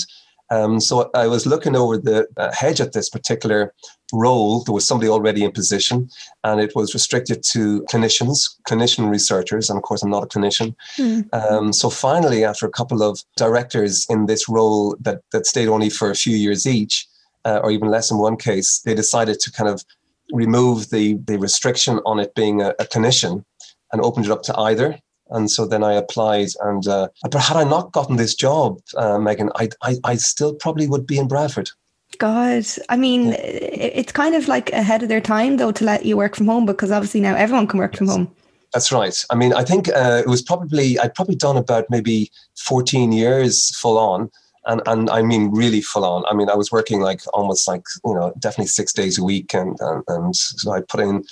Um, 0.49 0.79
so 0.79 1.09
I 1.13 1.27
was 1.27 1.45
looking 1.45 1.75
over 1.75 1.97
the 1.97 2.19
uh, 2.37 2.53
hedge 2.53 2.79
at 2.79 2.93
this 2.93 3.09
particular 3.09 3.73
role. 4.13 4.63
There 4.63 4.77
was 4.77 4.87
somebody 4.87 5.09
already 5.09 5.43
in 5.43 5.51
position, 5.51 6.09
and 6.47 6.61
it 6.65 6.71
was 6.73 6.93
restricted 6.93 7.39
to 7.53 7.61
clinicians, 7.91 8.37
clinician 8.69 9.09
researchers. 9.17 9.69
And 9.69 9.77
of 9.77 9.83
course, 9.83 10.01
I'm 10.03 10.15
not 10.15 10.23
a 10.23 10.27
clinician. 10.33 10.69
Mm. 10.97 11.33
Um, 11.33 11.73
so 11.73 11.89
finally, 11.89 12.45
after 12.45 12.65
a 12.65 12.77
couple 12.79 13.03
of 13.09 13.13
directors 13.35 13.93
in 14.09 14.27
this 14.27 14.47
role 14.47 14.95
that, 15.01 15.19
that 15.33 15.45
stayed 15.45 15.67
only 15.67 15.89
for 15.89 16.07
a 16.09 16.15
few 16.23 16.37
years 16.45 16.65
each, 16.65 16.95
uh, 17.43 17.59
or 17.63 17.69
even 17.71 17.89
less 17.95 18.09
in 18.11 18.17
one 18.17 18.37
case, 18.37 18.69
they 18.85 18.95
decided 18.95 19.37
to 19.41 19.51
kind 19.51 19.69
of 19.69 19.83
remove 20.31 20.89
the, 20.95 21.05
the 21.29 21.37
restriction 21.47 21.99
on 22.05 22.19
it 22.23 22.31
being 22.35 22.61
a, 22.61 22.69
a 22.79 22.85
clinician 22.85 23.43
and 23.91 24.01
opened 24.01 24.25
it 24.27 24.31
up 24.31 24.43
to 24.43 24.57
either. 24.69 24.89
And 25.29 25.49
so 25.51 25.65
then 25.65 25.83
I 25.83 25.93
applied, 25.93 26.49
and 26.61 26.87
uh, 26.87 27.09
but 27.23 27.35
had 27.35 27.57
I 27.57 27.63
not 27.63 27.91
gotten 27.91 28.15
this 28.15 28.35
job, 28.35 28.79
uh, 28.95 29.17
Megan, 29.19 29.49
I, 29.55 29.69
I 29.81 29.95
I 30.03 30.15
still 30.15 30.53
probably 30.53 30.87
would 30.87 31.05
be 31.05 31.17
in 31.17 31.27
Bradford. 31.27 31.69
God, 32.17 32.65
I 32.89 32.95
mean, 32.95 33.27
yeah. 33.27 33.37
it's 33.37 34.11
kind 34.11 34.35
of 34.35 34.47
like 34.47 34.71
ahead 34.71 35.03
of 35.03 35.09
their 35.09 35.21
time 35.21 35.57
though 35.57 35.71
to 35.73 35.83
let 35.83 36.05
you 36.05 36.17
work 36.17 36.35
from 36.35 36.47
home 36.47 36.65
because 36.65 36.91
obviously 36.91 37.21
now 37.21 37.35
everyone 37.35 37.67
can 37.67 37.79
work 37.79 37.93
yes. 37.93 37.97
from 37.97 38.07
home. 38.07 38.35
That's 38.73 38.91
right. 38.91 39.25
I 39.29 39.35
mean, 39.35 39.53
I 39.53 39.63
think 39.63 39.89
uh, 39.89 40.21
it 40.25 40.29
was 40.29 40.41
probably 40.41 40.97
I'd 40.99 41.15
probably 41.15 41.35
done 41.35 41.57
about 41.57 41.85
maybe 41.89 42.31
fourteen 42.55 43.11
years 43.11 43.75
full 43.77 43.97
on. 43.97 44.29
And, 44.69 44.81
and 44.85 45.09
I 45.09 45.21
mean 45.21 45.51
really 45.55 45.79
full 45.79 46.03
on. 46.03 46.25
I 46.25 46.33
mean, 46.33 46.49
I 46.49 46.55
was 46.55 46.73
working 46.73 46.99
like 46.99 47.21
almost 47.33 47.69
like 47.69 47.83
you 48.03 48.13
know 48.13 48.33
definitely 48.37 48.67
six 48.67 48.91
days 48.91 49.17
a 49.17 49.23
week, 49.23 49.53
and 49.53 49.77
and, 49.79 50.03
and 50.09 50.35
so 50.35 50.71
I 50.71 50.81
put 50.81 50.99
in 50.99 51.23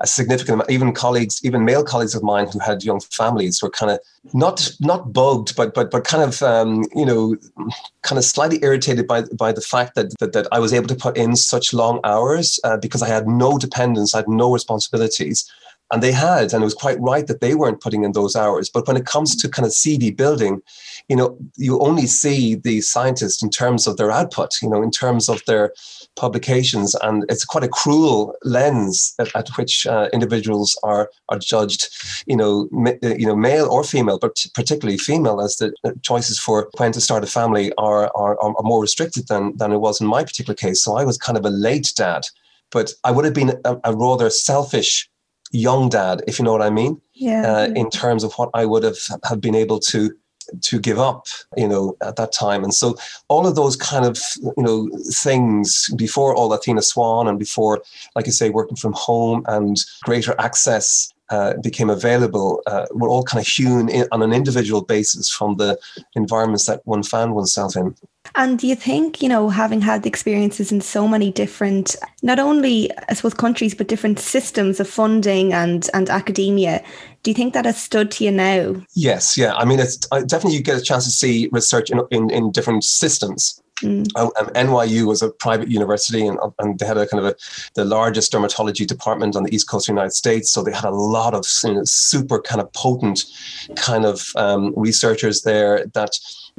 a 0.00 0.06
significant 0.06 0.54
amount, 0.54 0.70
even 0.70 0.92
colleagues, 0.92 1.40
even 1.44 1.64
male 1.64 1.82
colleagues 1.82 2.14
of 2.14 2.22
mine 2.22 2.48
who 2.52 2.58
had 2.60 2.84
young 2.84 3.00
families 3.00 3.62
were 3.62 3.70
kind 3.70 3.90
of 3.90 3.98
not 4.32 4.70
not 4.80 5.12
bugged, 5.12 5.56
but 5.56 5.74
but 5.74 5.90
but 5.90 6.04
kind 6.04 6.22
of 6.22 6.42
um, 6.42 6.84
you 6.94 7.04
know 7.04 7.36
kind 8.02 8.18
of 8.18 8.24
slightly 8.24 8.62
irritated 8.62 9.06
by 9.06 9.22
by 9.36 9.52
the 9.52 9.60
fact 9.60 9.94
that 9.96 10.16
that, 10.18 10.32
that 10.32 10.46
I 10.52 10.60
was 10.60 10.72
able 10.72 10.88
to 10.88 10.94
put 10.94 11.16
in 11.16 11.34
such 11.34 11.72
long 11.72 12.00
hours 12.04 12.60
uh, 12.64 12.76
because 12.76 13.02
I 13.02 13.08
had 13.08 13.26
no 13.26 13.58
dependents, 13.58 14.14
I 14.14 14.18
had 14.18 14.28
no 14.28 14.52
responsibilities. 14.52 15.50
And 15.90 16.02
they 16.02 16.12
had, 16.12 16.52
and 16.52 16.62
it 16.62 16.64
was 16.64 16.74
quite 16.74 17.00
right 17.00 17.26
that 17.26 17.40
they 17.40 17.54
weren't 17.54 17.80
putting 17.80 18.04
in 18.04 18.12
those 18.12 18.36
hours. 18.36 18.68
But 18.68 18.86
when 18.86 18.96
it 18.96 19.06
comes 19.06 19.34
to 19.36 19.48
kind 19.48 19.64
of 19.64 19.72
CV 19.72 20.14
building, 20.14 20.60
you 21.08 21.16
know, 21.16 21.38
you 21.56 21.80
only 21.80 22.06
see 22.06 22.56
the 22.56 22.82
scientists 22.82 23.42
in 23.42 23.48
terms 23.48 23.86
of 23.86 23.96
their 23.96 24.10
output, 24.10 24.60
you 24.60 24.68
know, 24.68 24.82
in 24.82 24.90
terms 24.90 25.30
of 25.30 25.42
their 25.46 25.72
publications, 26.14 26.94
and 26.96 27.24
it's 27.30 27.44
quite 27.44 27.64
a 27.64 27.68
cruel 27.68 28.34
lens 28.44 29.14
at, 29.18 29.34
at 29.34 29.48
which 29.56 29.86
uh, 29.86 30.08
individuals 30.12 30.78
are 30.82 31.10
are 31.30 31.38
judged, 31.38 31.88
you 32.26 32.36
know, 32.36 32.68
uh, 32.86 33.14
you 33.16 33.26
know, 33.26 33.36
male 33.36 33.66
or 33.66 33.82
female, 33.82 34.18
but 34.18 34.44
particularly 34.54 34.98
female, 34.98 35.40
as 35.40 35.56
the 35.56 35.72
choices 36.02 36.38
for 36.38 36.68
when 36.76 36.92
to 36.92 37.00
start 37.00 37.24
a 37.24 37.26
family 37.26 37.72
are 37.78 38.10
are, 38.14 38.38
are 38.40 38.54
more 38.62 38.82
restricted 38.82 39.28
than 39.28 39.56
than 39.56 39.72
it 39.72 39.78
was 39.78 40.00
in 40.00 40.06
my 40.06 40.22
particular 40.22 40.54
case. 40.54 40.82
So 40.82 40.96
I 40.96 41.04
was 41.04 41.16
kind 41.16 41.38
of 41.38 41.46
a 41.46 41.50
late 41.50 41.92
dad, 41.96 42.24
but 42.70 42.92
I 43.04 43.10
would 43.10 43.24
have 43.24 43.34
been 43.34 43.58
a, 43.64 43.76
a 43.84 43.96
rather 43.96 44.28
selfish 44.28 45.08
young 45.52 45.88
dad, 45.88 46.22
if 46.26 46.38
you 46.38 46.44
know 46.44 46.52
what 46.52 46.62
I 46.62 46.70
mean. 46.70 47.00
Yeah. 47.14 47.42
Uh, 47.42 47.68
in 47.74 47.90
terms 47.90 48.24
of 48.24 48.32
what 48.34 48.50
I 48.54 48.64
would 48.64 48.82
have 48.82 48.98
have 49.24 49.40
been 49.40 49.54
able 49.54 49.80
to 49.80 50.14
to 50.62 50.78
give 50.78 50.98
up, 50.98 51.26
you 51.56 51.68
know, 51.68 51.96
at 52.00 52.16
that 52.16 52.32
time. 52.32 52.64
And 52.64 52.72
so 52.72 52.96
all 53.28 53.46
of 53.46 53.54
those 53.54 53.76
kind 53.76 54.06
of, 54.06 54.18
you 54.40 54.62
know, 54.62 54.88
things 55.12 55.90
before 55.96 56.34
all 56.34 56.52
Athena 56.52 56.82
Swan 56.82 57.28
and 57.28 57.38
before, 57.38 57.82
like 58.14 58.26
you 58.26 58.32
say, 58.32 58.48
working 58.50 58.76
from 58.76 58.94
home 58.94 59.42
and 59.46 59.76
greater 60.04 60.34
access 60.38 61.12
uh, 61.30 61.54
became 61.62 61.90
available 61.90 62.62
uh, 62.66 62.86
were 62.92 63.08
all 63.08 63.22
kind 63.22 63.40
of 63.40 63.46
hewn 63.46 63.88
in, 63.88 64.06
on 64.12 64.22
an 64.22 64.32
individual 64.32 64.82
basis 64.82 65.30
from 65.30 65.56
the 65.56 65.78
environments 66.14 66.66
that 66.66 66.80
one 66.84 67.02
found 67.02 67.34
oneself 67.34 67.76
in. 67.76 67.94
And 68.34 68.58
do 68.58 68.66
you 68.66 68.74
think, 68.74 69.22
you 69.22 69.28
know, 69.28 69.48
having 69.48 69.80
had 69.80 70.02
the 70.02 70.08
experiences 70.08 70.70
in 70.70 70.80
so 70.80 71.08
many 71.08 71.30
different, 71.30 71.96
not 72.22 72.38
only, 72.38 72.90
I 73.08 73.14
suppose, 73.14 73.34
countries, 73.34 73.74
but 73.74 73.88
different 73.88 74.18
systems 74.18 74.80
of 74.80 74.88
funding 74.88 75.52
and, 75.52 75.88
and 75.94 76.10
academia, 76.10 76.82
do 77.22 77.30
you 77.30 77.34
think 77.34 77.54
that 77.54 77.64
has 77.64 77.80
stood 77.80 78.10
to 78.12 78.24
you 78.24 78.30
now? 78.30 78.76
Yes, 78.94 79.36
yeah. 79.36 79.54
I 79.54 79.64
mean, 79.64 79.80
it's 79.80 79.96
definitely 79.96 80.56
you 80.56 80.62
get 80.62 80.78
a 80.78 80.82
chance 80.82 81.04
to 81.04 81.10
see 81.10 81.48
research 81.52 81.90
in, 81.90 82.00
in, 82.10 82.30
in 82.30 82.52
different 82.52 82.84
systems. 82.84 83.62
Mm. 83.82 84.06
Um, 84.16 84.30
NYU 84.54 85.06
was 85.06 85.22
a 85.22 85.30
private 85.30 85.68
university, 85.68 86.26
and, 86.26 86.38
and 86.58 86.78
they 86.78 86.86
had 86.86 86.96
a 86.96 87.06
kind 87.06 87.24
of 87.24 87.32
a, 87.32 87.36
the 87.74 87.84
largest 87.84 88.32
dermatology 88.32 88.86
department 88.86 89.36
on 89.36 89.44
the 89.44 89.54
east 89.54 89.68
coast 89.68 89.88
of 89.88 89.94
the 89.94 90.00
United 90.00 90.14
States. 90.14 90.50
So 90.50 90.62
they 90.62 90.72
had 90.72 90.84
a 90.84 90.90
lot 90.90 91.34
of 91.34 91.46
you 91.64 91.74
know, 91.74 91.84
super 91.84 92.40
kind 92.40 92.60
of 92.60 92.72
potent 92.72 93.24
kind 93.76 94.04
of 94.04 94.28
um, 94.36 94.72
researchers 94.76 95.42
there 95.42 95.86
that 95.94 96.10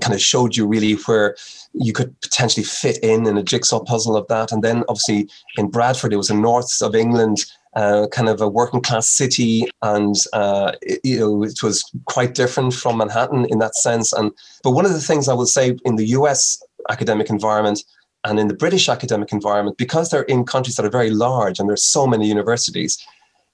kind 0.02 0.14
of 0.14 0.22
showed 0.22 0.56
you 0.56 0.66
really 0.66 0.94
where 0.94 1.36
you 1.74 1.94
could 1.94 2.20
potentially 2.22 2.64
fit 2.64 2.98
in 3.04 3.28
in 3.28 3.38
a 3.38 3.44
jigsaw 3.44 3.80
puzzle 3.80 4.16
of 4.16 4.28
that. 4.28 4.52
And 4.52 4.64
then 4.64 4.84
obviously 4.88 5.30
in 5.58 5.70
Bradford, 5.70 6.14
it 6.14 6.18
was 6.18 6.30
in 6.30 6.42
north 6.42 6.82
of 6.82 6.96
England. 6.96 7.46
Uh, 7.76 8.08
kind 8.08 8.28
of 8.28 8.42
a 8.42 8.50
working 8.50 8.82
class 8.82 9.08
city, 9.08 9.70
and 9.84 10.16
uh, 10.34 10.72
it, 10.82 11.00
you 11.04 11.20
know 11.20 11.44
it 11.44 11.62
was 11.62 11.88
quite 12.06 12.34
different 12.34 12.74
from 12.74 12.98
Manhattan 12.98 13.46
in 13.46 13.60
that 13.60 13.76
sense. 13.76 14.12
And 14.12 14.32
but 14.64 14.72
one 14.72 14.88
of 14.88 14.92
the 14.92 15.00
things 15.00 15.30
I 15.30 15.36
will 15.36 15.46
say 15.46 15.78
in 15.86 15.96
the 15.96 16.08
U.S. 16.08 16.64
academic 16.90 17.30
environment 17.30 17.84
and 18.26 18.40
in 18.40 18.48
the 18.48 18.54
British 18.54 18.90
academic 18.90 19.32
environment, 19.32 19.78
because 19.78 20.10
they're 20.10 20.24
in 20.24 20.44
countries 20.46 20.76
that 20.76 20.86
are 20.86 20.90
very 20.90 21.10
large 21.10 21.60
and 21.60 21.70
there's 21.70 21.84
so 21.84 22.06
many 22.06 22.28
universities, 22.28 22.98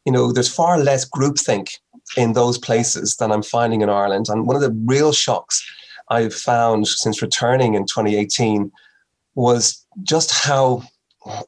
you 0.06 0.12
know, 0.12 0.32
there's 0.32 0.54
far 0.54 0.80
less 0.80 1.08
groupthink 1.08 1.70
in 2.18 2.34
those 2.34 2.58
places 2.58 3.18
than 3.18 3.32
I'm 3.32 3.44
finding 3.44 3.82
in 3.82 3.90
Ireland. 3.90 4.28
And 4.30 4.48
one 4.48 4.56
of 4.56 4.62
the 4.62 4.76
real 4.86 5.12
shocks 5.12 5.64
I've 6.10 6.34
found 6.34 6.88
since 6.88 7.22
returning 7.22 7.76
in 7.76 7.86
2018 7.86 8.72
was 9.36 9.86
just 10.04 10.32
how 10.32 10.84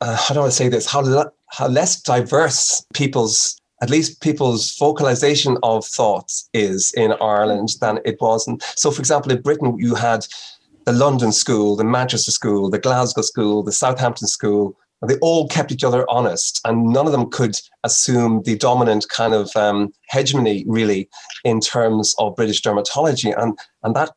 uh, 0.01 0.15
how 0.15 0.33
do 0.33 0.41
I 0.41 0.49
say 0.49 0.69
this? 0.69 0.87
How 0.87 1.01
le- 1.01 1.31
how 1.51 1.67
less 1.67 2.01
diverse 2.01 2.83
people's 2.93 3.59
at 3.81 3.91
least 3.91 4.21
people's 4.21 4.75
vocalization 4.77 5.57
of 5.61 5.85
thoughts 5.85 6.49
is 6.53 6.91
in 6.93 7.13
Ireland 7.21 7.69
than 7.79 7.99
it 8.05 8.19
was. 8.19 8.47
And 8.47 8.59
so, 8.75 8.89
for 8.89 8.99
example, 8.99 9.31
in 9.31 9.41
Britain, 9.41 9.75
you 9.77 9.93
had 9.93 10.25
the 10.87 10.93
London 10.93 11.33
School, 11.33 11.75
the 11.75 11.83
Manchester 11.83 12.31
School, 12.31 12.69
the 12.69 12.79
Glasgow 12.79 13.21
School, 13.21 13.61
the 13.61 13.73
Southampton 13.73 14.25
School. 14.25 14.73
They 15.05 15.17
all 15.17 15.49
kept 15.49 15.73
each 15.73 15.83
other 15.83 16.05
honest, 16.09 16.61
and 16.63 16.93
none 16.93 17.05
of 17.05 17.11
them 17.11 17.29
could 17.29 17.59
assume 17.83 18.41
the 18.43 18.55
dominant 18.55 19.05
kind 19.09 19.33
of 19.33 19.53
um, 19.57 19.91
hegemony, 20.09 20.63
really, 20.65 21.09
in 21.43 21.59
terms 21.59 22.15
of 22.19 22.37
British 22.37 22.61
dermatology. 22.61 23.37
And, 23.37 23.59
and 23.83 23.97
that 23.97 24.11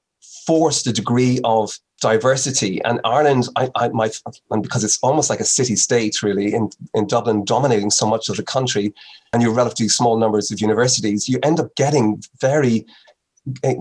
forced 0.47 0.87
a 0.87 0.93
degree 0.93 1.41
of 1.43 1.77
diversity. 2.01 2.81
And 2.85 3.01
Ireland, 3.05 3.49
I, 3.57 3.69
I, 3.75 3.89
my, 3.89 4.13
and 4.53 4.63
because 4.63 4.85
it's 4.85 5.01
almost 5.03 5.29
like 5.29 5.41
a 5.41 5.45
city 5.45 5.75
state, 5.75 6.23
really, 6.23 6.55
in, 6.55 6.71
in 6.95 7.09
Dublin, 7.09 7.45
dominating 7.45 7.91
so 7.91 8.07
much 8.07 8.29
of 8.29 8.37
the 8.37 8.45
country, 8.45 8.95
and 9.33 9.43
your 9.43 9.53
relatively 9.53 9.89
small 9.89 10.17
numbers 10.17 10.53
of 10.53 10.61
universities, 10.61 11.29
you 11.29 11.41
end 11.43 11.59
up 11.59 11.75
getting 11.75 12.23
very 12.41 12.87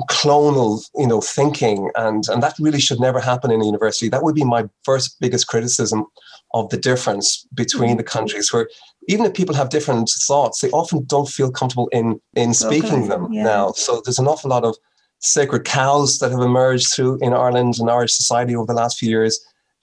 clonal, 0.10 0.82
you 0.96 1.08
know, 1.08 1.22
thinking, 1.22 1.92
and 1.96 2.24
and 2.30 2.42
that 2.42 2.56
really 2.60 2.80
should 2.80 3.00
never 3.00 3.20
happen 3.20 3.52
in 3.52 3.62
a 3.62 3.66
university. 3.66 4.10
That 4.10 4.24
would 4.24 4.36
be 4.36 4.46
my 4.46 4.70
first 4.84 5.20
biggest 5.20 5.48
criticism 5.48 6.06
of 6.54 6.70
the 6.70 6.78
difference 6.78 7.46
between 7.54 7.98
the 7.98 8.04
countries, 8.04 8.52
where 8.52 8.70
even 9.08 9.26
if 9.26 9.34
people 9.34 9.56
have 9.56 9.70
different 9.70 10.10
thoughts, 10.28 10.62
they 10.62 10.70
often 10.70 11.04
don't 11.06 11.28
feel 11.28 11.52
comfortable 11.52 11.90
in 11.92 12.20
in 12.36 12.54
speaking 12.54 13.00
okay. 13.00 13.08
them 13.08 13.32
yeah. 13.32 13.44
now. 13.44 13.72
So 13.74 14.02
there's 14.04 14.20
an 14.20 14.28
awful 14.28 14.50
lot 14.50 14.64
of 14.64 14.76
sacred 15.20 15.66
cows 15.66 16.20
that 16.20 16.32
have 16.32 16.42
emerged 16.42 16.94
through 16.94 17.20
in 17.22 17.34
Ireland 17.34 17.76
and 17.80 17.90
Irish 17.90 18.14
society 18.14 18.56
over 18.56 18.68
the 18.68 18.74
last 18.74 18.98
few 18.98 19.10
years, 19.10 19.40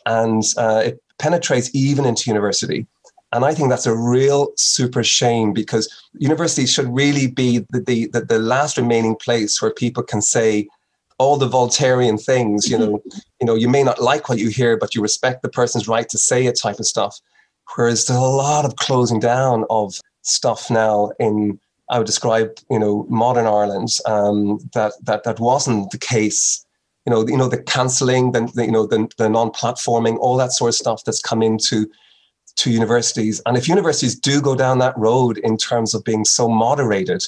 and 0.06 0.42
uh, 0.56 0.82
it 0.86 1.02
penetrates 1.18 1.74
even 1.74 2.04
into 2.04 2.30
university. 2.30 2.86
And 3.36 3.44
I 3.44 3.52
think 3.52 3.68
that's 3.68 3.86
a 3.86 3.94
real 3.94 4.48
super 4.56 5.04
shame 5.04 5.52
because 5.52 5.92
universities 6.14 6.72
should 6.72 6.88
really 6.88 7.26
be 7.26 7.58
the, 7.70 7.80
the, 7.80 8.06
the, 8.06 8.20
the 8.22 8.38
last 8.38 8.78
remaining 8.78 9.14
place 9.14 9.60
where 9.60 9.74
people 9.74 10.02
can 10.02 10.22
say 10.22 10.68
all 11.18 11.36
the 11.36 11.48
Voltairean 11.48 12.22
things, 12.22 12.70
you 12.70 12.78
know, 12.78 13.02
you 13.38 13.46
know, 13.46 13.54
you 13.54 13.68
may 13.68 13.82
not 13.82 14.00
like 14.00 14.30
what 14.30 14.38
you 14.38 14.48
hear, 14.48 14.78
but 14.78 14.94
you 14.94 15.02
respect 15.02 15.42
the 15.42 15.50
person's 15.50 15.86
right 15.86 16.08
to 16.08 16.16
say 16.16 16.46
it 16.46 16.58
type 16.58 16.78
of 16.78 16.86
stuff. 16.86 17.20
Whereas 17.74 18.06
there's 18.06 18.18
a 18.18 18.22
lot 18.22 18.64
of 18.64 18.76
closing 18.76 19.20
down 19.20 19.66
of 19.68 20.00
stuff 20.22 20.70
now 20.70 21.10
in 21.20 21.60
I 21.90 21.98
would 21.98 22.06
describe, 22.06 22.50
you 22.70 22.78
know, 22.78 23.06
modern 23.08 23.46
Ireland, 23.46 23.90
um, 24.06 24.58
that 24.72 24.94
that 25.04 25.24
that 25.24 25.38
wasn't 25.38 25.90
the 25.90 25.98
case. 25.98 26.64
You 27.04 27.12
know, 27.12 27.26
you 27.28 27.36
know 27.36 27.48
the 27.48 27.62
cancelling, 27.62 28.32
the, 28.32 28.50
the 28.54 28.64
you 28.64 28.72
know 28.72 28.86
the, 28.86 29.06
the 29.18 29.28
non-platforming, 29.28 30.16
all 30.18 30.36
that 30.38 30.52
sort 30.52 30.70
of 30.70 30.74
stuff 30.74 31.04
that's 31.04 31.20
come 31.20 31.42
into 31.42 31.88
to 32.56 32.70
universities. 32.70 33.40
And 33.46 33.56
if 33.56 33.68
universities 33.68 34.18
do 34.18 34.40
go 34.40 34.54
down 34.54 34.78
that 34.78 34.96
road 34.96 35.38
in 35.38 35.56
terms 35.56 35.94
of 35.94 36.04
being 36.04 36.24
so 36.24 36.48
moderated 36.48 37.24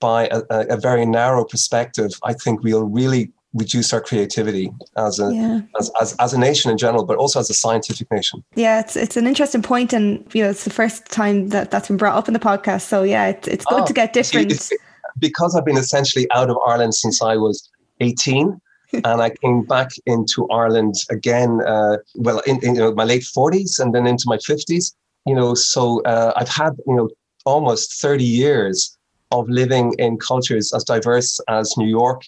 by 0.00 0.28
a, 0.28 0.42
a 0.50 0.76
very 0.76 1.06
narrow 1.06 1.44
perspective, 1.44 2.10
I 2.22 2.34
think 2.34 2.62
we'll 2.62 2.84
really 2.84 3.32
reduce 3.54 3.92
our 3.92 4.02
creativity 4.02 4.70
as 4.98 5.18
a 5.18 5.32
yeah. 5.32 5.60
as, 5.80 5.90
as, 6.00 6.14
as 6.20 6.34
a 6.34 6.38
nation 6.38 6.70
in 6.70 6.76
general, 6.76 7.04
but 7.04 7.16
also 7.16 7.40
as 7.40 7.48
a 7.48 7.54
scientific 7.54 8.10
nation. 8.10 8.44
Yeah, 8.54 8.80
it's 8.80 8.96
it's 8.96 9.16
an 9.16 9.26
interesting 9.26 9.62
point, 9.62 9.92
and 9.92 10.24
you 10.34 10.42
know, 10.42 10.50
it's 10.50 10.64
the 10.64 10.70
first 10.70 11.06
time 11.06 11.48
that 11.48 11.70
that's 11.70 11.88
been 11.88 11.96
brought 11.96 12.16
up 12.16 12.28
in 12.28 12.34
the 12.34 12.40
podcast. 12.40 12.82
So 12.82 13.02
yeah, 13.02 13.28
it's 13.28 13.48
it's 13.48 13.64
good 13.64 13.82
oh, 13.82 13.86
to 13.86 13.92
get 13.92 14.12
different. 14.12 14.52
It, 14.52 14.72
it, 14.72 14.80
because 15.18 15.56
I've 15.56 15.64
been 15.64 15.78
essentially 15.78 16.26
out 16.32 16.50
of 16.50 16.58
Ireland 16.66 16.94
since 16.94 17.22
I 17.22 17.36
was 17.36 17.68
eighteen. 18.00 18.60
And 18.92 19.22
I 19.22 19.30
came 19.30 19.62
back 19.62 19.90
into 20.06 20.48
Ireland 20.50 20.94
again, 21.10 21.60
uh, 21.66 21.98
well, 22.14 22.40
in, 22.40 22.62
in 22.64 22.74
you 22.74 22.80
know, 22.80 22.94
my 22.94 23.04
late 23.04 23.22
40s 23.22 23.78
and 23.80 23.94
then 23.94 24.06
into 24.06 24.24
my 24.26 24.36
50s. 24.36 24.94
You 25.26 25.34
know, 25.34 25.54
so 25.54 26.02
uh, 26.02 26.32
I've 26.36 26.48
had, 26.48 26.74
you 26.86 26.94
know, 26.94 27.08
almost 27.44 28.00
30 28.00 28.24
years 28.24 28.96
of 29.32 29.48
living 29.48 29.94
in 29.98 30.18
cultures 30.18 30.72
as 30.72 30.84
diverse 30.84 31.40
as 31.48 31.74
New 31.76 31.88
York, 31.88 32.22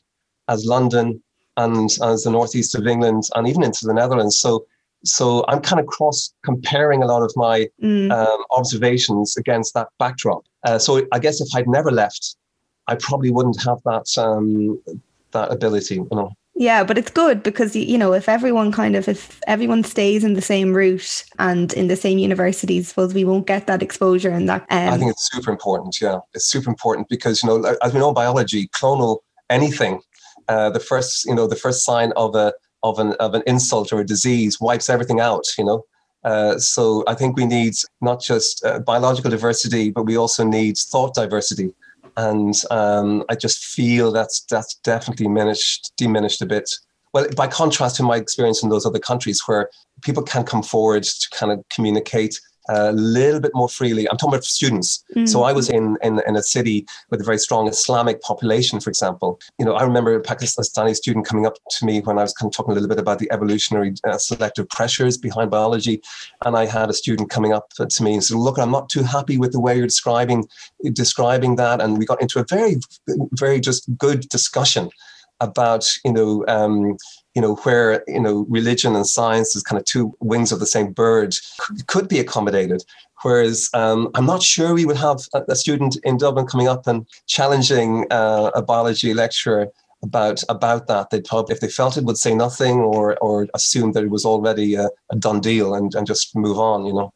as 0.48 0.64
London, 0.64 1.22
and 1.56 1.90
as 2.02 2.24
the 2.24 2.30
northeast 2.30 2.74
of 2.74 2.86
England, 2.86 3.24
and 3.34 3.46
even 3.46 3.62
into 3.62 3.86
the 3.86 3.94
Netherlands. 3.94 4.38
So, 4.38 4.66
so 5.04 5.44
I'm 5.48 5.60
kind 5.60 5.80
of 5.80 5.86
cross 5.86 6.32
comparing 6.44 7.02
a 7.02 7.06
lot 7.06 7.22
of 7.22 7.32
my 7.36 7.68
mm. 7.82 8.10
um, 8.10 8.44
observations 8.56 9.36
against 9.36 9.74
that 9.74 9.88
backdrop. 9.98 10.44
Uh, 10.64 10.78
so 10.78 11.06
I 11.12 11.18
guess 11.18 11.40
if 11.40 11.48
I'd 11.54 11.68
never 11.68 11.90
left, 11.90 12.36
I 12.86 12.94
probably 12.96 13.30
wouldn't 13.30 13.62
have 13.62 13.78
that 13.84 14.06
um, 14.18 14.80
that 15.32 15.52
ability. 15.52 15.96
You 15.96 16.08
know. 16.10 16.32
Yeah, 16.58 16.82
but 16.82 16.98
it's 16.98 17.10
good 17.10 17.44
because 17.44 17.76
you 17.76 17.96
know 17.96 18.12
if 18.12 18.28
everyone 18.28 18.72
kind 18.72 18.96
of 18.96 19.06
if 19.06 19.40
everyone 19.46 19.84
stays 19.84 20.24
in 20.24 20.34
the 20.34 20.42
same 20.42 20.74
route 20.74 21.24
and 21.38 21.72
in 21.74 21.86
the 21.86 21.94
same 21.94 22.18
universities, 22.18 22.88
suppose 22.88 23.14
we 23.14 23.24
won't 23.24 23.46
get 23.46 23.68
that 23.68 23.80
exposure 23.80 24.30
and 24.30 24.48
that. 24.48 24.62
Um, 24.68 24.92
I 24.92 24.98
think 24.98 25.12
it's 25.12 25.30
super 25.30 25.52
important. 25.52 26.00
Yeah, 26.00 26.18
it's 26.34 26.46
super 26.46 26.68
important 26.68 27.08
because 27.08 27.44
you 27.44 27.48
know 27.48 27.76
as 27.80 27.94
we 27.94 28.00
know 28.00 28.12
biology, 28.12 28.66
clonal 28.68 29.18
anything, 29.48 30.00
uh, 30.48 30.70
the 30.70 30.80
first 30.80 31.24
you 31.26 31.34
know 31.34 31.46
the 31.46 31.54
first 31.54 31.84
sign 31.84 32.12
of 32.16 32.34
a 32.34 32.52
of 32.82 32.98
an 32.98 33.12
of 33.20 33.36
an 33.36 33.44
insult 33.46 33.92
or 33.92 34.00
a 34.00 34.04
disease 34.04 34.60
wipes 34.60 34.90
everything 34.90 35.20
out. 35.20 35.44
You 35.56 35.64
know. 35.64 35.84
Uh, 36.24 36.58
so 36.58 37.04
I 37.06 37.14
think 37.14 37.36
we 37.36 37.46
need 37.46 37.74
not 38.00 38.20
just 38.20 38.64
uh, 38.64 38.80
biological 38.80 39.30
diversity, 39.30 39.92
but 39.92 40.06
we 40.06 40.16
also 40.16 40.42
need 40.42 40.76
thought 40.76 41.14
diversity 41.14 41.72
and 42.18 42.60
um, 42.72 43.24
I 43.30 43.36
just 43.36 43.64
feel 43.64 44.10
that's 44.10 44.44
that's 44.50 44.74
definitely 44.82 45.26
diminished 45.26 45.92
diminished 45.96 46.42
a 46.42 46.46
bit. 46.46 46.68
Well, 47.14 47.26
by 47.36 47.46
contrast 47.46 47.96
to 47.96 48.02
my 48.02 48.16
experience 48.16 48.62
in 48.62 48.68
those 48.68 48.84
other 48.84 48.98
countries 48.98 49.40
where 49.46 49.70
people 50.02 50.22
can 50.22 50.44
come 50.44 50.62
forward 50.62 51.04
to 51.04 51.28
kind 51.32 51.52
of 51.52 51.64
communicate 51.70 52.38
a 52.68 52.92
little 52.92 53.40
bit 53.40 53.52
more 53.54 53.68
freely. 53.68 54.08
I'm 54.08 54.16
talking 54.16 54.34
about 54.34 54.44
students. 54.44 55.04
Mm-hmm. 55.10 55.26
So 55.26 55.42
I 55.42 55.52
was 55.52 55.68
in, 55.68 55.96
in, 56.02 56.20
in 56.26 56.36
a 56.36 56.42
city 56.42 56.86
with 57.10 57.20
a 57.20 57.24
very 57.24 57.38
strong 57.38 57.68
Islamic 57.68 58.20
population, 58.20 58.80
for 58.80 58.90
example. 58.90 59.40
You 59.58 59.64
know, 59.64 59.74
I 59.74 59.82
remember 59.82 60.14
a 60.14 60.22
Pakistani 60.22 60.94
student 60.94 61.26
coming 61.26 61.46
up 61.46 61.56
to 61.70 61.84
me 61.84 62.00
when 62.00 62.18
I 62.18 62.22
was 62.22 62.32
kind 62.32 62.48
of 62.48 62.56
talking 62.56 62.72
a 62.72 62.74
little 62.74 62.88
bit 62.88 62.98
about 62.98 63.18
the 63.18 63.30
evolutionary 63.32 63.94
uh, 64.04 64.18
selective 64.18 64.68
pressures 64.68 65.16
behind 65.16 65.50
biology, 65.50 66.02
and 66.44 66.56
I 66.56 66.66
had 66.66 66.90
a 66.90 66.94
student 66.94 67.30
coming 67.30 67.52
up 67.52 67.70
to 67.74 68.02
me 68.02 68.14
and 68.14 68.24
said, 68.24 68.36
"Look, 68.36 68.58
I'm 68.58 68.70
not 68.70 68.88
too 68.88 69.02
happy 69.02 69.38
with 69.38 69.52
the 69.52 69.60
way 69.60 69.76
you're 69.76 69.86
describing 69.86 70.46
describing 70.92 71.56
that," 71.56 71.80
and 71.80 71.98
we 71.98 72.06
got 72.06 72.20
into 72.20 72.38
a 72.38 72.44
very, 72.48 72.76
very 73.32 73.60
just 73.60 73.96
good 73.96 74.28
discussion 74.28 74.90
about 75.40 75.88
you 76.04 76.12
know 76.12 76.44
um, 76.48 76.96
you 77.38 77.42
know, 77.42 77.54
where, 77.62 78.02
you 78.08 78.18
know, 78.18 78.46
religion 78.48 78.96
and 78.96 79.06
science 79.06 79.54
is 79.54 79.62
kind 79.62 79.78
of 79.78 79.84
two 79.84 80.12
wings 80.18 80.50
of 80.50 80.58
the 80.58 80.66
same 80.66 80.90
bird 80.90 81.36
could 81.86 82.08
be 82.08 82.18
accommodated. 82.18 82.82
Whereas 83.22 83.70
um, 83.74 84.08
I'm 84.16 84.26
not 84.26 84.42
sure 84.42 84.74
we 84.74 84.84
would 84.84 84.96
have 84.96 85.20
a, 85.32 85.54
student 85.54 85.96
in 86.02 86.16
Dublin 86.16 86.46
coming 86.46 86.66
up 86.66 86.88
and 86.88 87.06
challenging 87.28 88.06
uh, 88.10 88.50
a 88.56 88.60
biology 88.60 89.14
lecturer 89.14 89.68
about 90.02 90.42
about 90.48 90.88
that. 90.88 91.10
They'd 91.10 91.24
probably, 91.24 91.54
if 91.54 91.60
they 91.60 91.68
felt 91.68 91.96
it, 91.96 92.04
would 92.06 92.18
say 92.18 92.34
nothing 92.34 92.78
or 92.78 93.16
or 93.18 93.46
assume 93.54 93.92
that 93.92 94.02
it 94.02 94.10
was 94.10 94.24
already 94.24 94.74
a, 94.74 94.88
a 95.12 95.16
done 95.16 95.40
deal 95.40 95.74
and, 95.74 95.94
and 95.94 96.08
just 96.08 96.34
move 96.34 96.58
on, 96.58 96.86
you 96.86 96.92
know. 96.92 97.12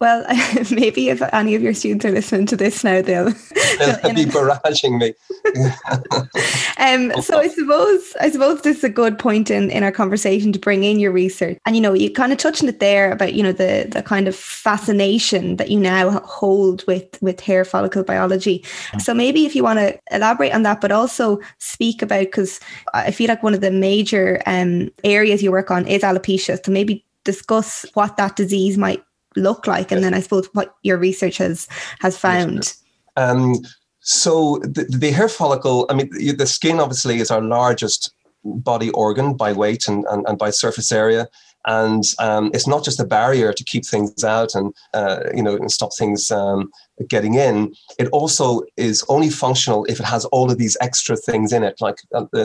Well, 0.00 0.24
maybe 0.70 1.08
if 1.08 1.22
any 1.32 1.54
of 1.54 1.62
your 1.62 1.74
students 1.74 2.04
are 2.04 2.10
listening 2.10 2.46
to 2.46 2.56
this 2.56 2.84
now, 2.84 3.02
they'll, 3.02 3.30
they'll 3.78 4.14
be 4.14 4.24
barraging 4.24 4.98
me. 4.98 5.14
um, 6.78 7.22
so 7.22 7.38
I 7.38 7.48
suppose 7.48 8.14
I 8.20 8.30
suppose 8.30 8.62
this 8.62 8.78
is 8.78 8.84
a 8.84 8.88
good 8.88 9.18
point 9.18 9.50
in, 9.50 9.70
in 9.70 9.82
our 9.82 9.92
conversation 9.92 10.52
to 10.52 10.58
bring 10.58 10.84
in 10.84 10.98
your 10.98 11.12
research. 11.12 11.58
And 11.66 11.76
you 11.76 11.82
know, 11.82 11.94
you 11.94 12.10
kind 12.10 12.32
of 12.32 12.38
touched 12.38 12.62
on 12.62 12.68
it 12.68 12.80
there 12.80 13.12
about 13.12 13.34
you 13.34 13.42
know 13.42 13.52
the 13.52 13.86
the 13.90 14.02
kind 14.02 14.28
of 14.28 14.36
fascination 14.36 15.56
that 15.56 15.70
you 15.70 15.78
now 15.78 16.20
hold 16.20 16.84
with 16.86 17.20
with 17.22 17.40
hair 17.40 17.64
follicle 17.64 18.04
biology. 18.04 18.64
So 18.98 19.14
maybe 19.14 19.46
if 19.46 19.54
you 19.54 19.62
want 19.62 19.78
to 19.78 19.98
elaborate 20.10 20.54
on 20.54 20.62
that, 20.62 20.80
but 20.80 20.92
also 20.92 21.40
speak 21.58 22.02
about 22.02 22.24
because 22.24 22.60
I 22.92 23.10
feel 23.10 23.28
like 23.28 23.42
one 23.42 23.54
of 23.54 23.60
the 23.60 23.70
major 23.70 24.42
um, 24.46 24.90
areas 25.02 25.42
you 25.42 25.50
work 25.50 25.70
on 25.70 25.86
is 25.86 26.02
alopecia. 26.02 26.64
So 26.64 26.72
maybe 26.72 27.04
discuss 27.24 27.86
what 27.94 28.16
that 28.16 28.36
disease 28.36 28.78
might 28.78 29.02
look 29.36 29.66
like? 29.66 29.92
And 29.92 30.02
then 30.02 30.14
i 30.14 30.20
suppose 30.20 30.48
what 30.52 30.74
your 30.82 30.98
research 30.98 31.38
has 31.38 31.68
has 32.00 32.16
found. 32.16 32.74
um, 33.16 33.54
so 34.00 34.58
the, 34.62 34.84
the, 34.90 35.12
hair 35.12 35.30
follicle 35.30 35.86
i 35.88 35.94
mean 35.94 36.10
the 36.36 36.46
skin 36.46 36.78
obviously 36.78 37.20
is 37.20 37.30
our 37.30 37.40
largest 37.40 38.12
body 38.44 38.90
organ 38.90 39.34
by 39.34 39.52
weight 39.52 39.88
and, 39.88 40.04
and, 40.10 40.26
and 40.28 40.38
by 40.38 40.50
surface 40.50 40.92
area. 40.92 41.28
And 41.66 42.04
um, 42.18 42.50
it's 42.52 42.66
not 42.66 42.84
just 42.84 43.00
a 43.00 43.06
barrier 43.06 43.52
to 43.54 43.64
keep 43.64 43.86
things 43.86 44.22
out 44.22 44.54
and 44.54 44.74
uh, 44.92 45.20
you 45.34 45.42
know 45.42 45.56
and 45.56 45.72
stop 45.72 45.90
things 45.98 46.30
um, 46.30 46.70
getting 47.08 47.34
in. 47.34 47.74
It 47.98 48.08
also 48.08 48.62
is 48.76 49.04
only 49.08 49.30
functional 49.30 49.84
if 49.86 50.00
it 50.00 50.06
has 50.06 50.24
all 50.26 50.50
of 50.50 50.58
these 50.58 50.76
extra 50.80 51.16
things 51.16 51.52
in 51.52 51.62
it, 51.62 51.80
like 51.80 51.98
uh, 52.14 52.26
the, 52.32 52.44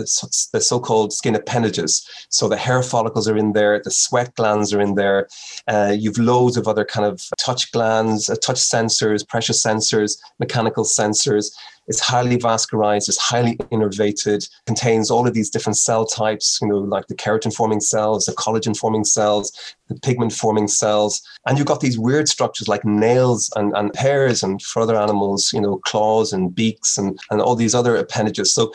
the 0.54 0.62
so-called 0.62 1.14
skin 1.14 1.36
appendages. 1.36 2.08
So 2.30 2.48
the 2.48 2.58
hair 2.58 2.82
follicles 2.84 3.28
are 3.28 3.38
in 3.38 3.54
there, 3.54 3.82
the 3.84 3.92
sweat 3.92 4.34
glands 4.36 4.74
are 4.74 4.82
in 4.82 4.96
there. 4.96 5.28
Uh, 5.68 5.96
you've 5.98 6.18
loads 6.18 6.58
of 6.58 6.68
other 6.68 6.86
kind 6.86 7.06
of 7.06 7.22
touch 7.38 7.72
glands, 7.72 8.30
uh, 8.30 8.36
touch 8.36 8.58
sensors, 8.58 9.28
pressure 9.28 9.54
sensors, 9.54 10.20
mechanical 10.40 10.84
sensors. 10.84 11.52
It's 11.90 12.00
highly 12.00 12.38
vascularized, 12.38 13.10
it's 13.10 13.18
highly 13.18 13.58
innervated, 13.72 14.48
contains 14.68 15.10
all 15.10 15.28
of 15.28 15.34
these 15.34 15.50
different 15.50 15.76
cell 15.76 16.06
types, 16.06 16.60
you 16.62 16.68
know, 16.68 16.78
like 16.78 17.08
the 17.08 17.16
keratin 17.16 17.54
forming 17.54 17.82
cells, 17.82 18.26
the 18.26 18.34
collagen 18.34 18.78
forming 18.78 19.04
cells, 19.04 19.52
the 19.88 19.96
pigment 19.96 20.32
forming 20.32 20.68
cells. 20.68 21.22
And 21.48 21.58
you've 21.58 21.68
got 21.68 21.82
these 21.82 21.98
weird 21.98 22.30
structures 22.30 22.68
like 22.68 22.86
nails 22.86 23.52
and, 23.56 23.76
and 23.76 23.96
hairs 23.96 24.44
and 24.44 24.62
for 24.62 24.84
other 24.84 24.96
animals, 24.96 25.52
you 25.52 25.60
know, 25.60 25.80
claws 25.80 26.32
and 26.32 26.54
beaks 26.54 26.96
and, 26.96 27.20
and 27.32 27.42
all 27.42 27.56
these 27.56 27.74
other 27.74 27.96
appendages. 27.96 28.54
So 28.54 28.72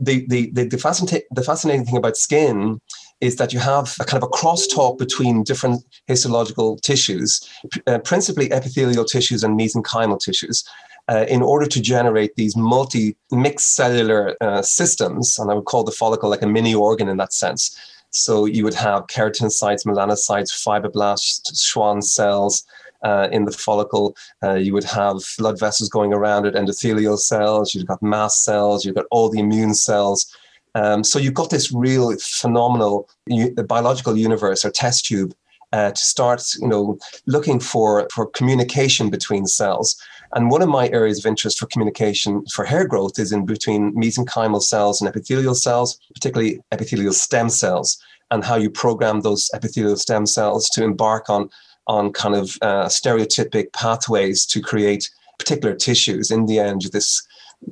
the, 0.00 0.24
the, 0.28 0.50
the, 0.52 0.64
the, 0.68 0.78
fascinating, 0.78 1.26
the 1.32 1.42
fascinating 1.42 1.84
thing 1.84 1.96
about 1.96 2.16
skin 2.16 2.80
is 3.20 3.36
that 3.36 3.52
you 3.52 3.58
have 3.58 3.96
a 4.00 4.04
kind 4.04 4.22
of 4.22 4.28
a 4.28 4.32
crosstalk 4.32 4.98
between 4.98 5.42
different 5.42 5.84
histological 6.06 6.78
tissues, 6.78 7.40
uh, 7.88 7.98
principally 7.98 8.52
epithelial 8.52 9.04
tissues 9.04 9.42
and 9.42 9.58
mesenchymal 9.58 10.20
tissues 10.20 10.64
uh, 11.08 11.26
in 11.28 11.42
order 11.42 11.66
to 11.66 11.80
generate 11.80 12.34
these 12.36 12.56
multi 12.56 13.16
mixed 13.30 13.74
cellular 13.74 14.36
uh, 14.40 14.62
systems. 14.62 15.38
And 15.38 15.50
I 15.50 15.54
would 15.54 15.64
call 15.64 15.84
the 15.84 15.92
follicle 15.92 16.30
like 16.30 16.42
a 16.42 16.46
mini 16.46 16.74
organ 16.74 17.08
in 17.08 17.16
that 17.18 17.32
sense. 17.32 17.76
So 18.10 18.44
you 18.44 18.64
would 18.64 18.74
have 18.74 19.06
keratinocytes, 19.06 19.86
melanocytes, 19.86 20.52
fibroblasts, 20.52 21.62
Schwann 21.62 22.02
cells, 22.02 22.64
uh, 23.02 23.28
in 23.32 23.44
the 23.44 23.52
follicle. 23.52 24.16
Uh, 24.42 24.54
you 24.54 24.72
would 24.72 24.84
have 24.84 25.16
blood 25.38 25.58
vessels 25.58 25.88
going 25.88 26.12
around 26.12 26.46
it, 26.46 26.54
endothelial 26.54 27.18
cells, 27.18 27.74
you've 27.74 27.86
got 27.86 28.02
mast 28.02 28.44
cells, 28.44 28.84
you've 28.84 28.94
got 28.94 29.06
all 29.10 29.28
the 29.28 29.40
immune 29.40 29.74
cells. 29.74 30.34
Um, 30.74 31.04
so 31.04 31.18
you've 31.18 31.34
got 31.34 31.50
this 31.50 31.72
real 31.72 32.16
phenomenal 32.18 33.08
u- 33.26 33.52
biological 33.54 34.16
universe 34.16 34.64
or 34.64 34.70
test 34.70 35.06
tube 35.06 35.34
uh, 35.72 35.90
to 35.90 36.00
start, 36.00 36.42
you 36.60 36.68
know, 36.68 36.98
looking 37.26 37.60
for 37.60 38.08
for 38.12 38.26
communication 38.26 39.10
between 39.10 39.46
cells. 39.46 39.96
And 40.34 40.50
one 40.50 40.62
of 40.62 40.68
my 40.68 40.88
areas 40.88 41.18
of 41.18 41.26
interest 41.26 41.58
for 41.58 41.66
communication 41.66 42.44
for 42.46 42.64
hair 42.64 42.86
growth 42.86 43.18
is 43.18 43.32
in 43.32 43.44
between 43.44 43.94
mesenchymal 43.94 44.62
cells 44.62 45.00
and 45.00 45.08
epithelial 45.08 45.54
cells, 45.54 45.98
particularly 46.14 46.60
epithelial 46.72 47.12
stem 47.12 47.50
cells, 47.50 47.98
and 48.30 48.42
how 48.42 48.56
you 48.56 48.70
program 48.70 49.20
those 49.20 49.50
epithelial 49.54 49.96
stem 49.96 50.24
cells 50.26 50.70
to 50.70 50.82
embark 50.82 51.28
on, 51.28 51.50
on 51.86 52.12
kind 52.12 52.34
of 52.34 52.56
uh, 52.62 52.86
stereotypic 52.86 53.72
pathways 53.74 54.46
to 54.46 54.60
create 54.60 55.10
particular 55.38 55.74
tissues. 55.74 56.30
In 56.30 56.46
the 56.46 56.58
end, 56.58 56.82
this 56.92 57.22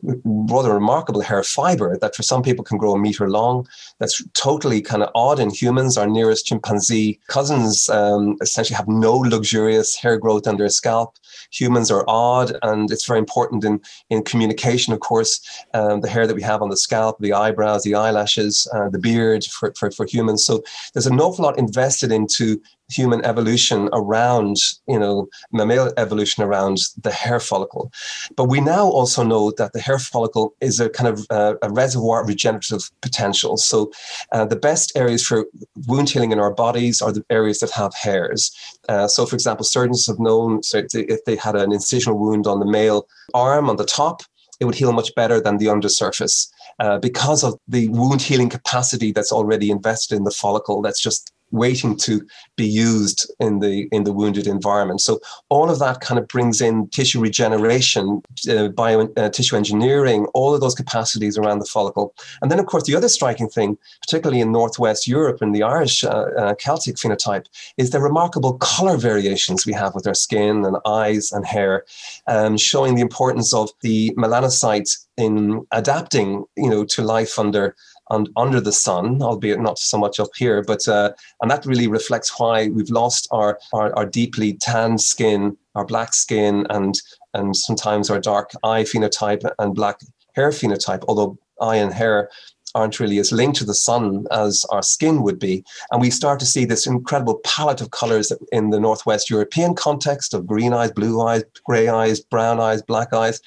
rather 0.03 0.73
remarkable 0.73 1.21
hair 1.21 1.43
fiber 1.43 1.97
that 1.99 2.15
for 2.15 2.23
some 2.23 2.43
people 2.43 2.65
can 2.65 2.79
grow 2.79 2.95
a 2.95 2.99
meter 2.99 3.29
long. 3.29 3.67
That's 3.99 4.23
totally 4.35 4.81
kind 4.81 5.03
of 5.03 5.11
odd 5.15 5.41
in 5.41 5.51
humans. 5.51 5.99
Our 5.99 6.07
nearest 6.07 6.47
chimpanzee 6.47 7.19
cousins 7.29 7.89
um, 7.91 8.37
essentially 8.41 8.77
have 8.77 8.89
no 8.89 9.17
luxurious 9.17 9.97
hair 9.97 10.17
growth 10.19 10.47
on 10.47 10.57
their 10.57 10.69
scalp. 10.69 11.17
Humans 11.53 11.91
are 11.91 12.05
odd, 12.07 12.57
and 12.63 12.91
it's 12.91 13.07
very 13.07 13.19
important 13.19 13.65
in, 13.65 13.81
in 14.11 14.23
communication, 14.23 14.93
of 14.93 15.01
course. 15.01 15.41
Um, 15.75 16.01
the 16.01 16.09
hair 16.09 16.27
that 16.27 16.37
we 16.37 16.43
have 16.43 16.63
on 16.63 16.71
the 16.71 16.77
scalp, 16.77 17.19
the 17.19 17.33
eyebrows, 17.33 17.83
the 17.83 17.95
eyelashes, 17.95 18.69
uh, 18.75 18.89
the 18.89 18.99
beard 18.99 19.45
for, 19.45 19.73
for, 19.77 19.91
for 19.91 20.07
humans. 20.07 20.45
So 20.45 20.63
there's 20.93 21.07
an 21.07 21.21
awful 21.21 21.45
lot 21.45 21.59
invested 21.59 22.13
into 22.13 22.61
human 22.91 23.25
evolution 23.25 23.89
around, 23.93 24.57
you 24.87 24.99
know, 24.99 25.29
mammal 25.53 25.93
evolution 25.97 26.43
around 26.43 26.79
the 27.01 27.11
hair 27.11 27.41
follicle. 27.41 27.93
But 28.37 28.45
we 28.45 28.61
now 28.61 28.87
also 28.87 29.23
know 29.23 29.53
that 29.53 29.73
the 29.73 29.81
hair 29.81 29.99
follicle 29.99 30.55
is 30.61 30.81
a 30.81 30.89
kind 30.89 31.09
of 31.09 31.27
uh, 31.31 31.55
a 31.63 31.71
reservoir 31.71 32.23
of 32.23 32.29
regenerative 32.29 32.91
potential. 33.01 33.57
So 33.57 33.91
uh, 34.33 34.45
the 34.45 34.57
best 34.57 34.93
areas 34.97 35.27
for 35.27 35.47
wound 35.87 36.11
healing 36.11 36.33
in 36.33 36.41
our 36.41 36.53
bodies 36.53 37.01
are 37.01 37.13
the 37.13 37.25
areas 37.31 37.61
that 37.61 37.71
have 37.71 37.95
hairs. 37.95 38.51
Uh, 38.89 39.07
so, 39.09 39.27
for 39.27 39.37
example, 39.37 39.65
surgeons 39.65 40.07
have 40.07 40.19
known 40.19 40.63
so 40.63 40.83
if 40.95 41.25
they 41.25 41.37
had 41.37 41.57
an 41.57 41.71
incisional 41.71 42.19
wound 42.19 42.47
on 42.47 42.61
the 42.61 42.67
male 42.67 43.07
arm 43.35 43.69
on 43.71 43.77
the 43.77 43.85
top, 43.85 44.23
it 44.61 44.67
would 44.67 44.75
heal 44.75 44.93
much 44.93 45.15
better 45.15 45.41
than 45.41 45.57
the 45.57 45.69
undersurface 45.69 46.53
uh, 46.79 46.99
because 46.99 47.43
of 47.43 47.59
the 47.67 47.89
wound 47.89 48.23
healing 48.23 48.49
capacity 48.49 49.11
that's 49.11 49.33
already 49.33 49.71
invested 49.71 50.17
in 50.17 50.25
the 50.25 50.31
follicle 50.31 50.83
that's 50.83 51.01
just 51.01 51.33
waiting 51.51 51.97
to 51.97 52.27
be 52.57 52.67
used 52.67 53.31
in 53.41 53.61
the 53.61 53.89
in 53.93 54.05
the 54.05 54.13
wounded 54.13 54.47
environment. 54.47 55.01
So 55.01 55.21
all 55.49 55.71
of 55.71 55.79
that 55.79 56.01
kind 56.01 56.19
of 56.19 56.29
brings 56.29 56.61
in 56.61 56.89
tissue 56.89 57.21
regeneration, 57.21 58.23
uh, 58.49 58.69
bio 58.69 59.09
uh, 59.17 59.29
tissue 59.31 59.57
engineering, 59.57 60.27
all 60.35 60.55
of 60.55 60.61
those 60.61 60.75
capacities 60.75 61.39
around 61.39 61.59
the 61.59 61.65
follicle. 61.65 62.15
And 62.43 62.51
then, 62.51 62.59
of 62.59 62.67
course, 62.67 62.85
the 62.85 62.97
other 62.97 63.09
striking 63.09 63.49
thing, 63.49 63.79
particularly 64.01 64.41
in 64.41 64.53
Northwest 64.53 65.07
Europe 65.07 65.41
and 65.41 65.55
the 65.55 65.63
Irish 65.63 66.05
uh, 66.05 66.27
uh 66.39 66.55
Celtic 66.55 66.97
phenotype, 66.97 67.47
is 67.77 67.91
the 67.91 68.01
remarkable 68.01 68.55
color 68.59 68.97
variations 68.97 69.67
we 69.67 69.73
have 69.73 69.95
with 69.95 70.07
our 70.07 70.15
skin 70.15 70.65
and 70.65 70.77
eyes 70.87 71.33
and 71.33 71.47
hair, 71.47 71.85
um, 72.27 72.57
showing 72.57 72.95
the 72.95 73.03
importance 73.03 73.53
of 73.53 73.71
the 73.83 74.13
melanocytes 74.17 75.07
in 75.17 75.67
adapting, 75.73 76.45
you 76.57 76.71
know, 76.71 76.85
to 76.85 77.03
life 77.03 77.39
under 77.39 77.77
and 78.11 78.29
under 78.37 78.61
the 78.61 78.73
sun, 78.73 79.23
albeit 79.23 79.61
not 79.61 79.79
so 79.79 79.99
much 79.99 80.21
up 80.21 80.31
here. 80.37 80.63
But 80.63 80.87
uh, 80.89 81.13
and 81.41 81.51
that 81.51 81.67
really 81.67 81.89
reflects 81.89 82.39
why 82.39 82.69
we've 82.69 82.91
lost 82.91 83.29
our, 83.31 83.59
our, 83.73 83.97
our 83.97 84.07
deeply 84.07 84.55
tanned 84.55 85.01
skin, 85.01 85.57
our 85.75 85.85
black 85.85 86.15
skin, 86.15 86.67
and 86.71 86.95
and 87.35 87.57
sometimes 87.57 88.11
our 88.11 88.21
dark 88.21 88.51
eye 88.63 88.83
phenotype 88.83 89.49
and 89.59 89.75
black 89.75 90.01
hair 90.35 90.51
phenotype. 90.51 91.05
Although 91.09 91.39
eye 91.61 91.77
and 91.77 91.93
hair 91.93 92.31
aren't 92.75 93.01
really 93.01 93.19
as 93.19 93.33
linked 93.33 93.59
to 93.59 93.65
the 93.65 93.75
sun 93.75 94.27
as 94.31 94.65
our 94.71 94.83
skin 94.83 95.23
would 95.23 95.39
be. 95.39 95.65
And 95.91 96.01
we 96.01 96.11
start 96.11 96.39
to 96.41 96.47
see 96.47 96.65
this 96.65 96.87
incredible 96.87 97.41
palette 97.45 97.81
of 97.81 97.91
colors 97.91 98.33
in 98.53 98.71
the 98.71 98.81
Northwest 98.81 99.31
European 99.31 99.75
context 99.75 100.35
of 100.35 100.47
green 100.47 100.73
eyes, 100.73 100.93
blue 100.93 101.21
eyes, 101.21 101.43
gray 101.65 101.89
eyes, 101.89 102.21
brown 102.21 102.61
eyes, 102.61 102.83
black 102.83 103.13
eyes, 103.13 103.41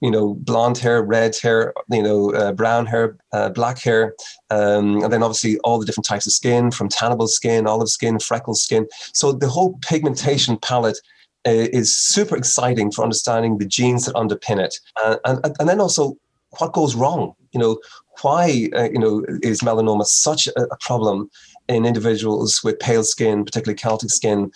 you 0.00 0.10
know, 0.10 0.34
blonde 0.34 0.78
hair, 0.78 1.02
red 1.02 1.36
hair, 1.36 1.72
you 1.90 2.02
know, 2.02 2.32
uh, 2.34 2.52
brown 2.52 2.86
hair, 2.86 3.16
uh, 3.32 3.50
black 3.50 3.78
hair. 3.78 4.14
Um, 4.50 5.02
and 5.02 5.12
then 5.12 5.22
obviously 5.22 5.58
all 5.58 5.78
the 5.78 5.86
different 5.86 6.06
types 6.06 6.26
of 6.26 6.32
skin 6.32 6.70
from 6.70 6.88
tannable 6.88 7.28
skin, 7.28 7.66
olive 7.66 7.88
skin, 7.88 8.18
freckle 8.18 8.54
skin. 8.54 8.86
So 9.12 9.32
the 9.32 9.48
whole 9.48 9.78
pigmentation 9.82 10.56
palette 10.58 10.98
uh, 11.46 11.68
is 11.72 11.96
super 11.96 12.36
exciting 12.36 12.92
for 12.92 13.02
understanding 13.02 13.58
the 13.58 13.66
genes 13.66 14.06
that 14.06 14.14
underpin 14.14 14.58
it. 14.58 14.78
Uh, 15.02 15.16
and, 15.24 15.56
and 15.58 15.68
then 15.68 15.80
also 15.80 16.16
what 16.58 16.72
goes 16.74 16.94
wrong 16.94 17.34
you 17.52 17.60
know 17.60 17.78
why 18.20 18.68
uh, 18.76 18.88
you 18.90 18.98
know 18.98 19.24
is 19.42 19.60
melanoma 19.60 20.04
such 20.04 20.46
a, 20.46 20.62
a, 20.62 20.76
problem 20.80 21.30
in 21.68 21.86
individuals 21.86 22.60
with 22.62 22.78
pale 22.78 23.04
skin 23.04 23.44
particularly 23.44 23.76
celtic 23.76 24.10
skin? 24.10 24.50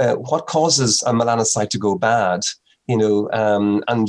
Uh, 0.00 0.14
what 0.14 0.46
causes 0.46 1.02
a 1.06 1.12
melanocyte 1.12 1.70
to 1.70 1.78
go 1.78 1.96
bad 1.96 2.40
you 2.86 2.96
know 2.96 3.30
um, 3.32 3.82
and 3.88 4.08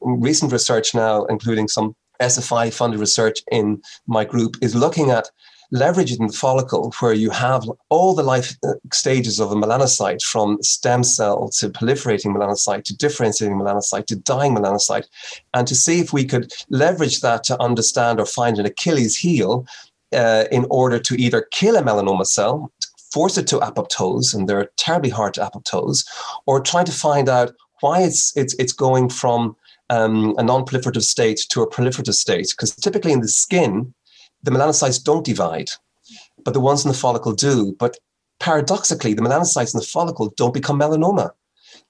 recent 0.00 0.52
research 0.52 0.94
now 0.94 1.24
including 1.26 1.68
some 1.68 1.94
sfi 2.20 2.72
funded 2.72 3.00
research 3.00 3.40
in 3.50 3.80
my 4.06 4.24
group 4.24 4.56
is 4.60 4.74
looking 4.74 5.10
at 5.10 5.30
leveraging 5.72 6.26
the 6.26 6.36
follicle 6.36 6.92
where 7.00 7.12
you 7.12 7.30
have 7.30 7.68
all 7.90 8.14
the 8.14 8.22
life 8.22 8.56
uh, 8.64 8.72
stages 8.92 9.38
of 9.38 9.52
a 9.52 9.54
melanocyte 9.54 10.22
from 10.22 10.62
stem 10.62 11.04
cell 11.04 11.48
to 11.48 11.68
proliferating 11.68 12.34
melanocyte 12.34 12.84
to 12.84 12.96
differentiating 12.96 13.56
melanocyte 13.56 14.06
to 14.06 14.16
dying 14.16 14.54
melanocyte. 14.54 15.06
And 15.54 15.66
to 15.68 15.74
see 15.74 16.00
if 16.00 16.12
we 16.12 16.24
could 16.24 16.52
leverage 16.70 17.20
that 17.20 17.44
to 17.44 17.62
understand 17.62 18.18
or 18.18 18.26
find 18.26 18.58
an 18.58 18.66
achilles 18.66 19.16
heel 19.16 19.66
uh, 20.12 20.44
in 20.50 20.66
order 20.70 20.98
to 20.98 21.20
either 21.20 21.46
kill 21.50 21.76
a 21.76 21.82
melanoma 21.82 22.26
cell 22.26 22.72
force 23.12 23.38
it 23.38 23.46
to 23.46 23.58
apoptose 23.58 24.34
and 24.34 24.48
they're 24.48 24.70
terribly 24.76 25.10
hard 25.10 25.34
to 25.34 25.40
apoptose 25.40 26.06
or 26.46 26.60
try 26.60 26.84
to 26.84 26.92
find 26.92 27.28
out 27.28 27.52
why 27.80 28.02
it's 28.02 28.36
it's 28.36 28.54
it's 28.58 28.72
going 28.72 29.08
from 29.08 29.56
um, 29.90 30.34
a 30.36 30.42
non-proliferative 30.42 31.02
state 31.02 31.40
to 31.48 31.62
a 31.62 31.70
proliferative 31.70 32.14
state. 32.14 32.48
Because 32.50 32.74
typically 32.74 33.12
in 33.12 33.20
the 33.20 33.28
skin 33.28 33.94
the 34.42 34.50
melanocytes 34.50 35.02
don't 35.02 35.24
divide, 35.24 35.70
but 36.44 36.54
the 36.54 36.60
ones 36.60 36.84
in 36.84 36.90
the 36.90 36.96
follicle 36.96 37.32
do. 37.32 37.74
But 37.78 37.98
paradoxically, 38.40 39.14
the 39.14 39.22
melanocytes 39.22 39.74
in 39.74 39.80
the 39.80 39.86
follicle 39.86 40.32
don't 40.36 40.54
become 40.54 40.78
melanoma. 40.78 41.30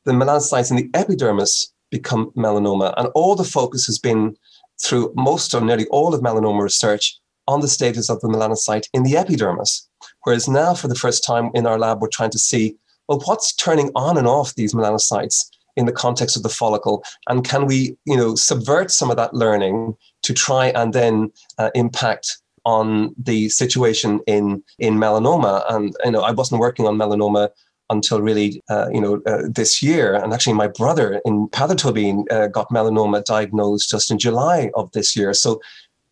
The 0.04 0.12
melanocytes 0.12 0.70
in 0.70 0.76
the 0.76 0.90
epidermis 0.94 1.72
become 1.90 2.30
melanoma. 2.36 2.94
And 2.96 3.08
all 3.14 3.34
the 3.34 3.44
focus 3.44 3.86
has 3.86 3.98
been 3.98 4.36
through 4.82 5.12
most 5.16 5.54
or 5.54 5.60
nearly 5.60 5.86
all 5.88 6.14
of 6.14 6.20
melanoma 6.20 6.62
research 6.62 7.18
on 7.46 7.60
the 7.60 7.68
status 7.68 8.10
of 8.10 8.20
the 8.20 8.28
melanocyte 8.28 8.88
in 8.92 9.02
the 9.02 9.16
epidermis. 9.16 9.88
Whereas 10.24 10.48
now, 10.48 10.74
for 10.74 10.88
the 10.88 10.94
first 10.94 11.24
time 11.24 11.50
in 11.54 11.66
our 11.66 11.78
lab, 11.78 12.00
we're 12.00 12.08
trying 12.08 12.30
to 12.30 12.38
see 12.38 12.76
well, 13.08 13.22
what's 13.24 13.54
turning 13.54 13.90
on 13.94 14.18
and 14.18 14.26
off 14.26 14.54
these 14.54 14.74
melanocytes 14.74 15.48
in 15.78 15.86
the 15.86 15.92
context 16.04 16.36
of 16.36 16.42
the 16.42 16.56
follicle? 16.60 17.02
And 17.28 17.48
can 17.50 17.66
we, 17.66 17.96
you 18.04 18.16
know, 18.16 18.34
subvert 18.34 18.90
some 18.90 19.10
of 19.10 19.16
that 19.16 19.32
learning 19.32 19.96
to 20.22 20.34
try 20.34 20.66
and 20.80 20.92
then 20.92 21.32
uh, 21.56 21.70
impact 21.74 22.38
on 22.68 23.14
the 23.16 23.48
situation 23.48 24.20
in 24.26 24.62
in 24.78 24.94
melanoma. 25.04 25.64
And 25.72 25.94
you 26.04 26.10
know, 26.10 26.22
I 26.22 26.32
wasn't 26.32 26.60
working 26.60 26.86
on 26.86 26.96
melanoma 26.96 27.48
until 27.90 28.20
really, 28.20 28.62
uh, 28.68 28.88
you 28.92 29.00
know, 29.00 29.22
uh, 29.26 29.42
this 29.48 29.82
year. 29.82 30.14
And 30.14 30.34
actually, 30.34 30.52
my 30.64 30.68
brother 30.68 31.22
in 31.24 31.48
Peadar 31.48 31.76
Tóibín 31.82 32.30
uh, 32.30 32.48
got 32.48 32.68
melanoma 32.68 33.24
diagnosed 33.24 33.88
just 33.90 34.10
in 34.10 34.18
July 34.18 34.70
of 34.74 34.92
this 34.92 35.16
year. 35.16 35.32
So 35.32 35.60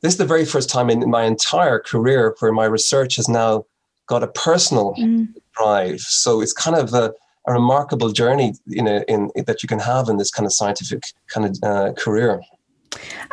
this 0.00 0.12
is 0.14 0.18
the 0.18 0.32
very 0.34 0.46
first 0.46 0.70
time 0.70 0.88
in 0.88 1.10
my 1.10 1.24
entire 1.24 1.78
career 1.78 2.34
where 2.38 2.52
my 2.52 2.64
research 2.64 3.16
has 3.16 3.28
now 3.28 3.66
got 4.06 4.22
a 4.22 4.28
personal 4.28 4.94
mm. 4.94 5.28
drive. 5.52 6.00
So 6.00 6.40
it's 6.40 6.52
kind 6.52 6.76
of 6.76 6.94
a, 6.94 7.12
a 7.46 7.52
remarkable 7.52 8.10
journey, 8.10 8.54
you 8.66 8.82
know, 8.82 9.02
in, 9.08 9.30
in, 9.36 9.44
that 9.44 9.62
you 9.62 9.68
can 9.68 9.78
have 9.78 10.08
in 10.08 10.16
this 10.16 10.30
kind 10.30 10.46
of 10.46 10.52
scientific 10.52 11.02
kind 11.28 11.46
of 11.46 11.56
uh, 11.62 11.92
career. 11.92 12.40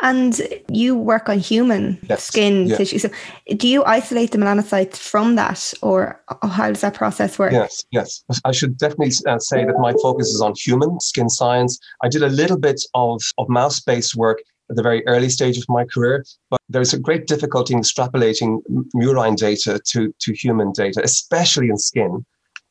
And 0.02 0.40
you 0.68 0.96
work 0.96 1.28
on 1.28 1.38
human 1.38 1.98
yes. 2.08 2.24
skin 2.24 2.66
yes. 2.66 2.78
tissue. 2.78 2.98
So, 2.98 3.10
do 3.56 3.66
you 3.66 3.82
isolate 3.84 4.32
the 4.32 4.38
melanocytes 4.38 4.96
from 4.96 5.36
that, 5.36 5.72
or 5.80 6.20
how 6.42 6.68
does 6.68 6.82
that 6.82 6.94
process 6.94 7.38
work? 7.38 7.52
Yes, 7.52 7.82
yes. 7.90 8.22
I 8.44 8.52
should 8.52 8.76
definitely 8.76 9.12
uh, 9.26 9.38
say 9.38 9.64
that 9.64 9.78
my 9.78 9.94
focus 10.02 10.28
is 10.28 10.40
on 10.42 10.52
human 10.56 11.00
skin 11.00 11.30
science. 11.30 11.78
I 12.02 12.08
did 12.08 12.22
a 12.22 12.28
little 12.28 12.58
bit 12.58 12.82
of, 12.94 13.22
of 13.38 13.48
mouse 13.48 13.80
based 13.80 14.14
work 14.14 14.42
at 14.70 14.76
the 14.76 14.82
very 14.82 15.06
early 15.06 15.28
stage 15.28 15.58
of 15.58 15.64
my 15.68 15.84
career, 15.84 16.24
but 16.50 16.60
there's 16.68 16.92
a 16.92 16.98
great 16.98 17.26
difficulty 17.26 17.74
in 17.74 17.80
extrapolating 17.80 18.60
murine 18.94 19.36
data 19.36 19.80
to, 19.90 20.14
to 20.18 20.32
human 20.32 20.72
data, 20.72 21.00
especially 21.04 21.68
in 21.68 21.78
skin. 21.78 22.24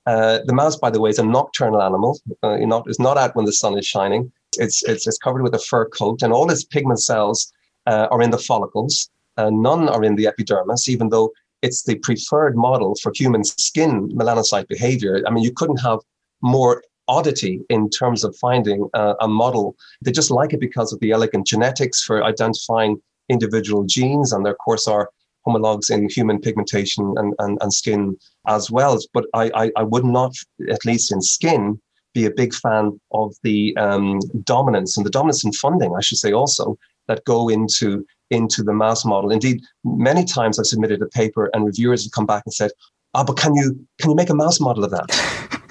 Uh, 0.06 0.40
the 0.46 0.54
mouse, 0.54 0.76
by 0.76 0.90
the 0.90 1.00
way, 1.00 1.10
is 1.10 1.20
a 1.20 1.26
nocturnal 1.26 1.82
animal. 1.82 2.20
Uh, 2.42 2.58
not, 2.58 2.84
it's 2.88 3.00
not 3.00 3.18
out 3.18 3.36
when 3.36 3.46
the 3.46 3.54
sun 3.54 3.78
is 3.78 3.86
shining. 3.86 4.32
It's, 4.58 4.84
it's, 4.84 5.08
it's 5.08 5.18
covered 5.18 5.44
with 5.44 5.56
a 5.56 5.60
fur 5.60 5.88
coat, 5.90 6.22
and 6.22 6.34
all 6.34 6.50
its 6.52 6.64
pigment 6.64 7.02
cells 7.02 7.52
uh, 7.88 8.08
are 8.12 8.22
in 8.22 8.32
the 8.32 8.38
follicles. 8.38 9.10
Uh, 9.38 9.50
none 9.52 9.90
are 9.90 10.04
in 10.04 10.16
the 10.16 10.28
epidermis, 10.28 10.90
even 10.90 11.10
though 11.10 11.32
it's 11.62 11.84
the 11.84 11.96
preferred 12.00 12.56
model 12.56 12.96
for 13.02 13.12
human 13.16 13.44
skin 13.44 14.10
melanocyte 14.10 14.68
behavior. 14.68 15.24
I 15.26 15.32
mean, 15.32 15.44
you 15.44 15.54
couldn't 15.54 15.78
have 15.78 16.00
more 16.42 16.84
oddity 17.08 17.62
in 17.70 17.90
terms 17.90 18.24
of 18.24 18.36
finding 18.36 18.90
uh, 18.94 19.16
a 19.22 19.28
model. 19.28 19.76
They 20.02 20.12
just 20.12 20.32
like 20.32 20.54
it 20.54 20.60
because 20.60 20.94
of 20.94 21.00
the 21.00 21.12
elegant 21.12 21.48
genetics 21.48 22.04
for 22.04 22.24
identifying 22.24 23.02
individual 23.30 23.86
genes, 23.86 24.34
and 24.34 24.46
there, 24.46 24.52
of 24.54 24.60
course, 24.60 24.88
are 24.88 25.10
homologs 25.46 25.90
in 25.90 26.10
human 26.10 26.40
pigmentation 26.40 27.14
and, 27.18 27.34
and, 27.40 27.58
and 27.62 27.74
skin 27.74 28.18
as 28.48 28.72
well. 28.72 28.98
But 29.14 29.26
I, 29.34 29.52
I, 29.56 29.72
I 29.78 29.84
would 29.84 30.06
not, 30.06 30.34
at 30.70 30.86
least 30.86 31.12
in 31.12 31.22
skin, 31.22 31.80
be 32.14 32.26
a 32.26 32.32
big 32.32 32.54
fan 32.54 33.00
of 33.12 33.34
the 33.44 33.76
um, 33.78 34.20
dominance 34.44 34.98
and 34.98 35.06
the 35.06 35.10
dominance 35.10 35.44
in 35.44 35.52
funding, 35.54 35.96
I 35.96 36.02
should 36.02 36.20
say, 36.20 36.32
also 36.32 36.78
that 37.08 37.26
go 37.26 37.50
into 37.50 38.06
into 38.30 38.64
the 38.64 38.74
mouse 38.74 39.06
model. 39.06 39.32
Indeed, 39.32 39.62
many 39.84 40.26
times 40.26 40.58
I've 40.58 40.66
submitted 40.66 41.02
a 41.02 41.08
paper 41.08 41.50
and 41.54 41.66
reviewers 41.66 42.04
have 42.04 42.12
come 42.12 42.26
back 42.26 42.44
and 42.46 42.54
said, 42.54 42.72
"Ah, 43.14 43.22
oh, 43.22 43.26
but 43.26 43.38
can 43.38 43.54
you 43.56 43.76
can 44.00 44.12
you 44.12 44.16
make 44.16 44.30
a 44.30 44.36
mouse 44.36 44.60
model 44.60 44.84
of 44.84 44.92
that?" 44.92 45.10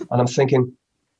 and 0.11 0.21
I'm 0.21 0.27
thinking, 0.27 0.73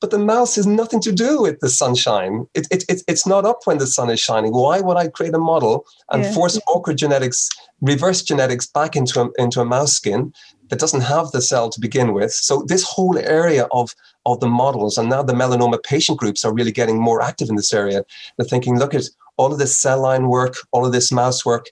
but 0.03 0.11
the 0.11 0.19
mouse 0.19 0.57
has 0.57 0.67
nothing 0.67 1.01
to 1.01 1.13
do 1.13 1.41
with 1.41 1.61
the 1.61 1.71
sunshine. 1.71 2.47
It, 2.53 2.67
it, 2.71 2.85
it, 2.89 3.03
it's 3.09 3.27
not 3.27 3.47
up 3.47 3.61
when 3.65 3.79
the 3.79 3.87
sun 3.87 4.11
is 4.11 4.21
shining. 4.21 4.53
Why 4.53 4.81
would 4.81 4.99
I 4.99 5.09
create 5.09 5.33
a 5.33 5.39
model 5.39 5.87
and 6.11 6.25
yeah. 6.25 6.33
force 6.33 6.61
awkward 6.67 6.99
genetics, 6.99 7.49
reverse 7.81 8.21
genetics 8.23 8.67
back 8.67 8.97
into 8.97 9.23
a, 9.23 9.31
into 9.39 9.61
a 9.61 9.65
mouse 9.65 9.95
skin 9.95 10.35
that 10.69 10.81
doesn't 10.81 11.03
have 11.03 11.31
the 11.31 11.41
cell 11.41 11.71
to 11.71 11.81
begin 11.81 12.13
with? 12.13 12.33
So 12.33 12.65
this 12.67 12.83
whole 12.83 13.17
area 13.17 13.69
of 13.71 13.95
of 14.27 14.41
the 14.41 14.49
models. 14.49 14.99
And 14.99 15.09
now 15.09 15.23
the 15.23 15.33
melanoma 15.33 15.83
patient 15.83 16.19
groups 16.19 16.45
are 16.45 16.55
really 16.55 16.73
getting 16.73 17.01
more 17.01 17.23
active 17.23 17.49
in 17.49 17.57
this 17.57 17.73
area. 17.73 18.05
They're 18.37 18.47
thinking, 18.47 18.79
look 18.79 18.95
at 18.95 19.05
all 19.37 19.53
of 19.53 19.59
this 19.59 19.79
cell 19.79 20.01
line 20.03 20.29
work, 20.29 20.55
all 20.73 20.85
of 20.87 20.93
this 20.93 21.11
mouse 21.13 21.45
work. 21.45 21.67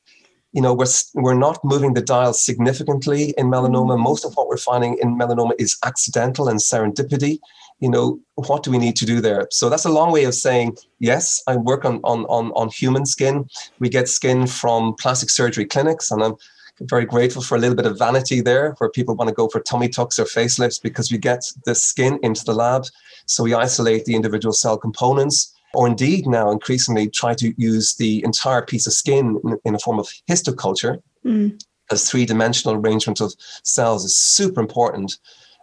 You 0.52 0.62
know, 0.62 0.74
we're, 0.74 0.86
we're 1.14 1.34
not 1.34 1.60
moving 1.64 1.94
the 1.94 2.02
dial 2.02 2.32
significantly 2.32 3.34
in 3.38 3.46
melanoma. 3.46 3.94
Mm-hmm. 3.94 4.02
Most 4.02 4.24
of 4.24 4.34
what 4.34 4.48
we're 4.48 4.56
finding 4.56 4.98
in 5.00 5.16
melanoma 5.16 5.52
is 5.58 5.76
accidental 5.84 6.48
and 6.48 6.58
serendipity. 6.58 7.38
You 7.80 7.90
know, 7.90 8.20
what 8.34 8.62
do 8.62 8.70
we 8.70 8.78
need 8.78 8.96
to 8.96 9.06
do 9.06 9.20
there? 9.20 9.48
So 9.50 9.68
that's 9.68 9.86
a 9.86 9.90
long 9.90 10.12
way 10.12 10.24
of 10.24 10.34
saying, 10.34 10.76
yes, 10.98 11.42
I 11.46 11.56
work 11.56 11.84
on, 11.84 12.00
on, 12.04 12.24
on, 12.26 12.52
on 12.52 12.68
human 12.68 13.06
skin. 13.06 13.46
We 13.78 13.88
get 13.88 14.08
skin 14.08 14.46
from 14.46 14.94
plastic 14.94 15.30
surgery 15.30 15.64
clinics, 15.64 16.10
and 16.10 16.22
I'm 16.22 16.34
very 16.80 17.04
grateful 17.04 17.42
for 17.42 17.56
a 17.56 17.58
little 17.58 17.76
bit 17.76 17.86
of 17.86 17.98
vanity 17.98 18.40
there 18.40 18.74
where 18.78 18.90
people 18.90 19.14
want 19.14 19.28
to 19.28 19.34
go 19.34 19.48
for 19.48 19.60
tummy 19.60 19.88
tucks 19.88 20.18
or 20.18 20.24
facelifts 20.24 20.80
because 20.82 21.12
we 21.12 21.18
get 21.18 21.42
the 21.64 21.74
skin 21.74 22.18
into 22.22 22.44
the 22.44 22.54
lab. 22.54 22.84
So 23.26 23.44
we 23.44 23.54
isolate 23.54 24.04
the 24.06 24.14
individual 24.14 24.52
cell 24.52 24.78
components 24.78 25.54
or 25.74 25.86
indeed 25.86 26.26
now 26.26 26.50
increasingly 26.50 27.08
try 27.08 27.34
to 27.34 27.54
use 27.56 27.94
the 27.96 28.24
entire 28.24 28.62
piece 28.62 28.86
of 28.86 28.92
skin 28.92 29.40
in, 29.64 29.74
a 29.74 29.78
form 29.78 29.98
of 29.98 30.08
histoculture. 30.28 31.00
Mm. 31.24 31.60
As 31.90 32.08
three 32.08 32.24
dimensional 32.24 32.76
arrangement 32.76 33.20
of 33.20 33.34
cells 33.64 34.04
is 34.04 34.16
super 34.16 34.60
important. 34.60 35.18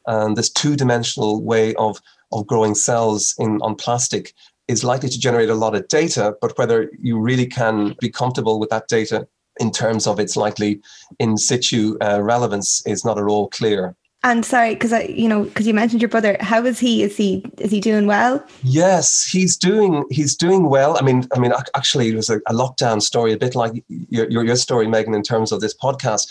And 0.07 0.35
this 0.35 0.49
two 0.49 0.75
dimensional 0.75 1.43
way 1.43 1.75
of, 1.75 2.01
of 2.31 2.47
growing 2.47 2.75
cells 2.75 3.35
in 3.37 3.59
on 3.61 3.75
plastic 3.75 4.33
is 4.67 4.83
likely 4.83 5.09
to 5.09 5.19
generate 5.19 5.49
a 5.49 5.55
lot 5.55 5.75
of 5.75 5.87
data, 5.87 6.35
but 6.41 6.57
whether 6.57 6.91
you 6.99 7.19
really 7.19 7.45
can 7.45 7.95
be 7.99 8.09
comfortable 8.09 8.59
with 8.59 8.69
that 8.69 8.87
data 8.87 9.27
in 9.59 9.71
terms 9.71 10.07
of 10.07 10.19
its 10.19 10.35
likely 10.35 10.81
in 11.19 11.37
situ 11.37 11.97
uh, 12.01 12.21
relevance 12.21 12.85
is 12.85 13.03
not 13.03 13.17
at 13.17 13.23
all 13.23 13.49
clear. 13.49 13.95
And 14.23 14.43
sorry, 14.43 14.73
because 14.73 14.93
I, 14.93 15.03
you 15.03 15.29
know, 15.29 15.43
because 15.43 15.67
you 15.67 15.73
mentioned 15.73 16.01
your 16.01 16.09
brother. 16.09 16.37
How 16.41 16.65
is 16.65 16.79
he? 16.79 17.03
Is 17.03 17.15
he 17.15 17.45
is 17.59 17.71
he 17.71 17.79
doing 17.79 18.07
well? 18.07 18.43
Yes, 18.63 19.23
he's 19.23 19.55
doing 19.55 20.03
he's 20.09 20.35
doing 20.35 20.69
well. 20.69 20.97
I 20.97 21.01
mean, 21.03 21.27
I 21.35 21.39
mean, 21.39 21.53
actually, 21.75 22.09
it 22.09 22.15
was 22.15 22.29
a, 22.29 22.37
a 22.47 22.53
lockdown 22.53 23.01
story, 23.01 23.31
a 23.31 23.37
bit 23.37 23.55
like 23.55 23.83
your, 23.87 24.29
your 24.29 24.43
your 24.43 24.55
story, 24.55 24.87
Megan, 24.87 25.13
in 25.13 25.21
terms 25.21 25.51
of 25.51 25.61
this 25.61 25.75
podcast. 25.77 26.27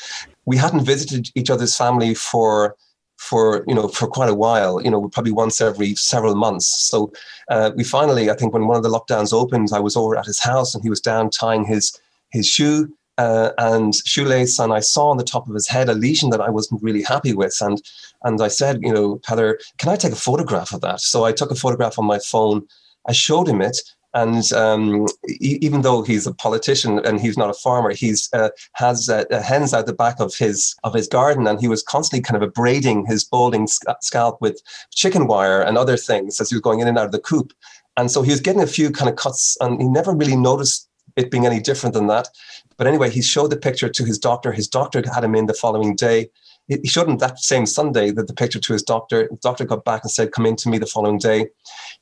We 0.46 0.56
hadn't 0.56 0.84
visited 0.84 1.30
each 1.36 1.48
other's 1.48 1.76
family 1.76 2.14
for 2.14 2.76
for 3.16 3.64
you 3.66 3.74
know 3.74 3.88
for 3.88 4.06
quite 4.06 4.28
a 4.28 4.34
while 4.34 4.80
you 4.82 4.90
know 4.90 5.08
probably 5.08 5.32
once 5.32 5.60
every 5.60 5.94
several 5.94 6.34
months 6.34 6.66
so 6.66 7.10
uh, 7.48 7.70
we 7.76 7.82
finally 7.82 8.30
i 8.30 8.34
think 8.34 8.52
when 8.52 8.66
one 8.66 8.76
of 8.76 8.82
the 8.82 8.88
lockdowns 8.88 9.32
opened 9.32 9.68
i 9.72 9.80
was 9.80 9.96
over 9.96 10.16
at 10.16 10.26
his 10.26 10.38
house 10.38 10.74
and 10.74 10.82
he 10.82 10.90
was 10.90 11.00
down 11.00 11.30
tying 11.30 11.64
his 11.64 11.98
his 12.30 12.46
shoe 12.46 12.92
uh, 13.18 13.50
and 13.58 13.94
shoelace, 14.04 14.58
and 14.58 14.72
I 14.72 14.80
saw 14.80 15.08
on 15.08 15.16
the 15.16 15.24
top 15.24 15.48
of 15.48 15.54
his 15.54 15.68
head 15.68 15.88
a 15.88 15.94
lesion 15.94 16.30
that 16.30 16.40
I 16.40 16.50
wasn't 16.50 16.82
really 16.82 17.02
happy 17.02 17.32
with, 17.32 17.56
and 17.60 17.82
and 18.24 18.42
I 18.42 18.48
said, 18.48 18.80
you 18.82 18.92
know, 18.92 19.16
Peadar, 19.26 19.56
can 19.78 19.88
I 19.88 19.96
take 19.96 20.12
a 20.12 20.16
photograph 20.16 20.72
of 20.74 20.80
that? 20.82 21.00
So 21.00 21.24
I 21.24 21.32
took 21.32 21.50
a 21.50 21.54
photograph 21.54 21.98
on 21.98 22.04
my 22.04 22.18
phone. 22.18 22.66
I 23.08 23.12
showed 23.12 23.48
him 23.48 23.62
it, 23.62 23.78
and 24.16 24.50
um, 24.54 25.06
e- 25.28 25.58
even 25.60 25.82
though 25.82 26.02
he's 26.02 26.26
a 26.26 26.34
politician 26.34 27.04
and 27.04 27.20
he's 27.20 27.36
not 27.36 27.50
a 27.50 27.54
farmer, 27.54 27.90
he's 27.92 28.30
uh, 28.32 28.48
has 28.72 29.08
uh, 29.10 29.24
hens 29.42 29.74
out 29.74 29.84
the 29.84 29.92
back 29.92 30.18
of 30.20 30.34
his 30.34 30.74
of 30.84 30.94
his 30.94 31.06
garden, 31.06 31.46
and 31.46 31.60
he 31.60 31.68
was 31.68 31.82
constantly 31.82 32.22
kind 32.22 32.42
of 32.42 32.48
abrading 32.48 33.04
his 33.06 33.24
balding 33.24 33.66
sc- 33.66 33.84
scalp 34.00 34.40
with 34.40 34.62
chicken 34.90 35.26
wire 35.26 35.60
and 35.60 35.76
other 35.76 35.98
things 35.98 36.40
as 36.40 36.48
he 36.48 36.56
was 36.56 36.62
going 36.62 36.80
in 36.80 36.88
and 36.88 36.98
out 36.98 37.04
of 37.04 37.12
the 37.12 37.18
coop. 37.18 37.52
And 37.98 38.10
so 38.10 38.22
he 38.22 38.30
was 38.30 38.40
getting 38.40 38.62
a 38.62 38.66
few 38.66 38.90
kind 38.90 39.10
of 39.10 39.16
cuts, 39.16 39.56
and 39.60 39.80
he 39.80 39.86
never 39.86 40.12
really 40.12 40.36
noticed 40.36 40.88
it 41.16 41.30
being 41.30 41.44
any 41.44 41.60
different 41.60 41.94
than 41.94 42.06
that. 42.06 42.28
But 42.78 42.86
anyway, 42.86 43.10
he 43.10 43.20
showed 43.20 43.50
the 43.50 43.56
picture 43.56 43.90
to 43.90 44.04
his 44.04 44.18
doctor. 44.18 44.50
His 44.52 44.68
doctor 44.68 45.02
had 45.14 45.24
him 45.24 45.34
in 45.34 45.46
the 45.46 45.54
following 45.54 45.94
day. 45.94 46.30
He 46.68 46.88
showed 46.88 47.08
him 47.08 47.18
that 47.18 47.38
same 47.38 47.66
Sunday 47.66 48.10
that 48.10 48.26
the 48.26 48.34
picture 48.34 48.58
to 48.58 48.72
his 48.72 48.82
doctor. 48.82 49.28
The 49.30 49.36
doctor 49.36 49.64
got 49.64 49.84
back 49.84 50.02
and 50.02 50.10
said, 50.10 50.32
"Come 50.32 50.46
in 50.46 50.56
to 50.56 50.68
me 50.68 50.78
the 50.78 50.86
following 50.86 51.18
day." 51.18 51.48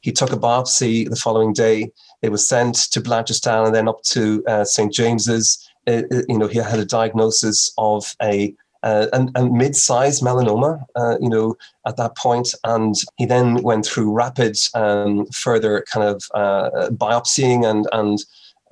He 0.01 0.13
took 0.13 0.33
a 0.33 0.37
biopsy 0.37 1.09
the 1.09 1.17
following 1.17 1.53
day. 1.53 1.93
It 2.23 2.31
was 2.31 2.49
sent 2.49 2.77
to 2.93 3.01
Blanchardstown 3.01 3.67
and 3.67 3.75
then 3.75 3.89
up 3.89 4.03
to 4.05 4.43
uh, 4.47 4.65
St 4.65 4.93
James's. 4.93 5.69
Uh, 5.87 6.03
uh, 6.11 6.23
you 6.29 6.39
know, 6.39 6.47
he 6.47 6.59
had 6.59 6.79
a 6.79 6.87
diagnosis 6.87 7.73
of 7.77 8.15
a 8.23 8.55
uh, 8.83 9.07
and, 9.15 9.31
and 9.35 9.53
mid-sized 9.53 10.23
melanoma, 10.23 10.85
uh, 10.95 11.17
you 11.19 11.29
know, 11.29 11.57
at 11.87 11.97
that 11.97 12.17
point. 12.17 12.55
And 12.65 12.95
he 13.17 13.25
then 13.25 13.63
went 13.63 13.87
through 13.87 14.13
rapid 14.13 14.59
um, 14.75 15.27
further 15.27 15.85
kind 15.91 16.07
of 16.07 16.23
uh, 16.35 16.91
biopsying 16.91 17.69
and 17.69 17.87
and 17.93 18.19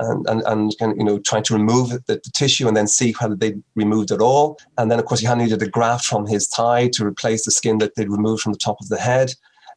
and, 0.03 0.26
and, 0.28 0.42
and 0.46 0.78
kind 0.78 0.92
of, 0.92 0.98
you 0.98 1.05
know, 1.05 1.18
trying 1.18 1.42
to 1.44 1.55
remove 1.55 1.90
the, 1.90 2.03
the, 2.07 2.30
tissue 2.34 2.66
and 2.68 2.76
then 2.76 2.86
see 2.86 3.12
whether 3.12 3.34
they 3.34 3.55
removed 3.74 4.11
it 4.11 4.20
all. 4.20 4.59
And 4.78 4.90
then, 4.90 4.98
of 4.98 5.05
course, 5.05 5.20
he 5.20 5.26
had 5.26 5.38
needed 5.38 5.62
a 5.62 5.68
graft 5.68 6.05
from 6.05 6.26
his 6.26 6.48
thigh 6.48 6.88
to 6.94 7.07
replace 7.07 7.44
the 7.44 7.50
skin 7.50 7.78
that 7.78 7.94
they'd 7.94 8.09
removed 8.09 8.42
from 8.42 8.53
the 8.53 8.59
top 8.59 8.80
of 8.80 8.88
the 8.88 8.98
head. 8.98 9.34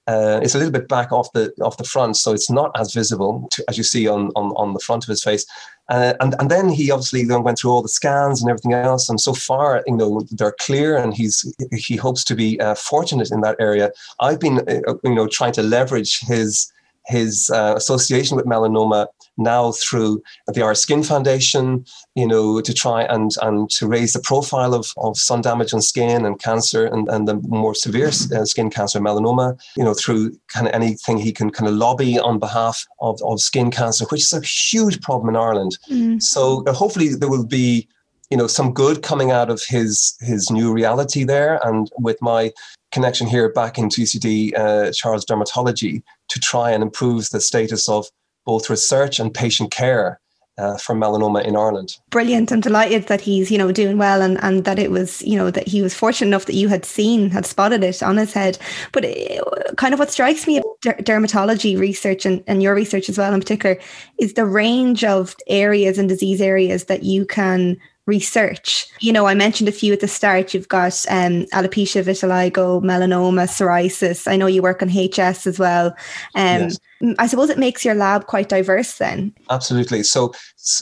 Uh, 0.08 0.40
it's 0.44 0.54
a 0.54 0.58
little 0.58 0.72
bit 0.72 0.88
back 0.88 1.12
off 1.12 1.32
the 1.34 1.52
off 1.62 1.78
the 1.78 1.84
front, 1.84 2.16
so 2.16 2.32
it's 2.32 2.50
not 2.50 2.70
as 2.80 2.94
visible 2.94 3.48
to, 3.52 3.66
as 3.68 3.76
you 3.76 3.84
see 3.84 4.08
on, 4.08 4.30
on 4.36 4.52
on 4.52 4.74
the 4.74 4.80
front 4.80 5.04
of 5.04 5.08
his 5.08 5.24
face. 5.24 5.46
Uh, 5.90 6.14
and 6.20 6.36
and 6.40 6.52
then 6.52 6.70
he 6.70 6.92
obviously 6.92 7.24
then 7.26 7.42
went 7.42 7.58
through 7.58 7.72
all 7.72 7.82
the 7.82 7.90
scans 7.90 8.40
and 8.40 8.50
everything 8.50 8.74
else, 8.74 9.10
and 9.10 9.20
so 9.20 9.34
far, 9.34 9.84
you 9.88 9.96
know, 9.96 10.22
they're 10.32 10.56
clear, 10.60 10.96
and 10.96 11.16
he's 11.16 11.52
he 11.72 11.96
hopes 11.96 12.24
to 12.24 12.36
be 12.36 12.60
uh, 12.60 12.76
fortunate 12.76 13.32
in 13.32 13.42
that 13.42 13.56
area. 13.60 13.92
I've 14.20 14.40
been, 14.40 14.60
uh, 14.70 14.94
you 15.04 15.16
know, 15.16 15.28
trying 15.28 15.54
to 15.54 15.64
leverage 15.64 16.20
his 16.20 16.72
his 17.08 17.50
uh, 17.54 17.74
association 17.76 18.36
with 18.36 18.46
melanoma 18.46 19.08
now 19.38 19.72
through 19.72 20.22
the 20.48 20.64
Irish 20.64 20.80
Skin 20.80 21.04
Foundation, 21.04 21.86
you 22.16 22.28
know, 22.28 22.62
to 22.62 22.74
try 22.74 23.04
and 23.04 23.32
and 23.42 23.70
to 23.72 23.88
raise 23.88 24.14
the 24.14 24.20
profile 24.20 24.74
of, 24.74 24.94
of 24.98 25.18
sun 25.18 25.42
damage 25.42 25.74
on 25.74 25.82
skin 25.82 26.26
and 26.26 26.40
cancer 26.40 26.86
and, 26.86 27.08
and 27.10 27.28
the 27.28 27.36
more 27.48 27.76
severe 27.76 28.08
uh, 28.08 28.46
skin 28.46 28.70
cancer, 28.70 29.00
melanoma, 29.00 29.60
you 29.76 29.84
know, 29.84 29.94
through 29.94 30.38
kind 30.48 30.68
of 30.68 30.74
anything 30.74 31.18
he 31.18 31.32
can 31.32 31.50
kind 31.50 31.68
of 31.68 31.76
lobby 31.76 32.20
on 32.20 32.40
behalf 32.40 32.86
of, 33.02 33.20
of 33.24 33.40
skin 33.40 33.72
cancer, 33.72 34.06
which 34.10 34.22
is 34.22 34.34
a 34.34 34.42
huge 34.42 35.02
problem 35.02 35.30
in 35.30 35.36
Ireland. 35.36 35.78
Mm. 35.90 36.22
So 36.22 36.64
uh, 36.66 36.74
hopefully 36.74 37.10
there 37.10 37.30
will 37.30 37.46
be 37.46 37.88
you 38.32 38.38
know 38.38 38.48
some 38.48 38.74
good 38.74 39.04
coming 39.04 39.32
out 39.32 39.50
of 39.50 39.62
his 39.64 40.18
his 40.22 40.50
new 40.50 40.74
reality 40.74 41.24
there 41.24 41.60
and 41.64 41.92
with 42.00 42.18
my 42.22 42.52
connection 42.96 43.28
here 43.28 43.52
back 43.52 43.78
into 43.78 44.04
UCD 44.04 44.58
uh, 44.58 44.90
Charles 44.94 45.26
Dermatology 45.26 46.02
to 46.30 46.40
try 46.40 46.72
and 46.72 46.82
improve 46.82 47.30
the 47.30 47.42
status 47.42 47.90
of 47.90 48.08
both 48.46 48.70
research 48.70 49.20
and 49.20 49.34
patient 49.34 49.70
care 49.70 50.22
uh, 50.58 50.78
for 50.78 50.96
melanoma 50.96 51.44
in 51.44 51.58
Ireland. 51.58 51.98
Brilliant. 52.10 52.54
I'm 52.54 52.62
delighted 52.62 53.08
that 53.08 53.20
he's, 53.20 53.52
you 53.52 53.58
know, 53.58 53.74
doing 53.74 53.98
well 53.98 54.22
and, 54.22 54.42
and 54.42 54.64
that 54.64 54.80
it 54.80 54.92
was, 54.92 55.22
you 55.24 55.36
know, 55.36 55.52
that 55.52 55.68
he 55.68 55.82
was 55.82 55.94
fortunate 55.94 56.30
enough 56.30 56.46
that 56.46 56.56
you 56.56 56.70
had 56.70 56.86
seen, 56.86 57.30
had 57.30 57.46
spotted 57.46 57.84
it 57.84 58.02
on 58.02 58.16
his 58.16 58.32
head. 58.32 58.58
But 58.94 59.04
it, 59.04 59.42
uh, 59.42 59.74
kind 59.74 59.94
of 59.94 60.00
what 60.00 60.10
strikes 60.10 60.48
me 60.48 60.60
about 60.60 60.80
dermatology 61.04 61.78
research 61.78 62.26
and, 62.26 62.42
and 62.48 62.64
your 62.64 62.74
research 62.74 63.10
as 63.10 63.18
well 63.18 63.34
in 63.34 63.42
particular 63.42 63.78
is 64.20 64.36
the 64.36 64.46
range 64.46 65.04
of 65.04 65.36
areas 65.48 65.98
and 65.98 66.08
disease 66.08 66.40
areas 66.40 66.86
that 66.86 67.04
you 67.04 67.26
can 67.26 67.76
research. 68.06 68.88
You 69.00 69.12
know, 69.12 69.26
I 69.26 69.34
mentioned 69.34 69.68
a 69.68 69.72
few 69.72 69.92
at 69.94 70.00
the 70.00 70.08
start. 70.08 70.54
You've 70.54 70.68
got 70.68 71.06
um, 71.10 71.46
alopecia, 71.54 72.04
vitiligo, 72.04 72.82
melanoma, 72.84 73.48
psoriasis. 73.48 74.28
I 74.28 74.38
know 74.38 74.48
you 74.48 74.62
work 74.62 74.82
on 74.82 74.90
HS 74.90 75.48
as 75.48 75.58
well. 75.60 75.88
Um, 76.36 76.64
yes. 76.64 76.80
I 77.18 77.28
suppose 77.28 77.50
it 77.50 77.58
makes 77.58 77.84
your 77.84 77.96
lab 77.96 78.28
quite 78.28 78.50
diverse 78.50 78.98
then. 78.98 79.34
Absolutely. 79.50 80.04
So, 80.04 80.34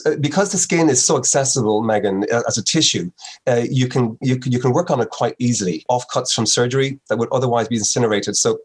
uh, 0.06 0.16
because 0.20 0.52
the 0.52 0.58
skin 0.58 0.88
is 0.88 1.04
so 1.04 1.16
accessible, 1.16 1.82
Megan, 1.82 2.24
uh, 2.32 2.42
as 2.46 2.56
a 2.56 2.64
tissue, 2.64 3.10
uh, 3.46 3.62
you 3.68 3.88
can 3.88 4.16
you 4.20 4.38
can 4.38 4.52
you 4.52 4.58
can 4.58 4.72
work 4.72 4.90
on 4.90 5.00
it 5.00 5.10
quite 5.10 5.34
easily. 5.38 5.84
Offcuts 5.90 6.32
from 6.32 6.46
surgery 6.46 7.00
that 7.08 7.18
would 7.18 7.28
otherwise 7.32 7.68
be 7.68 7.76
incinerated. 7.76 8.36
So 8.36 8.58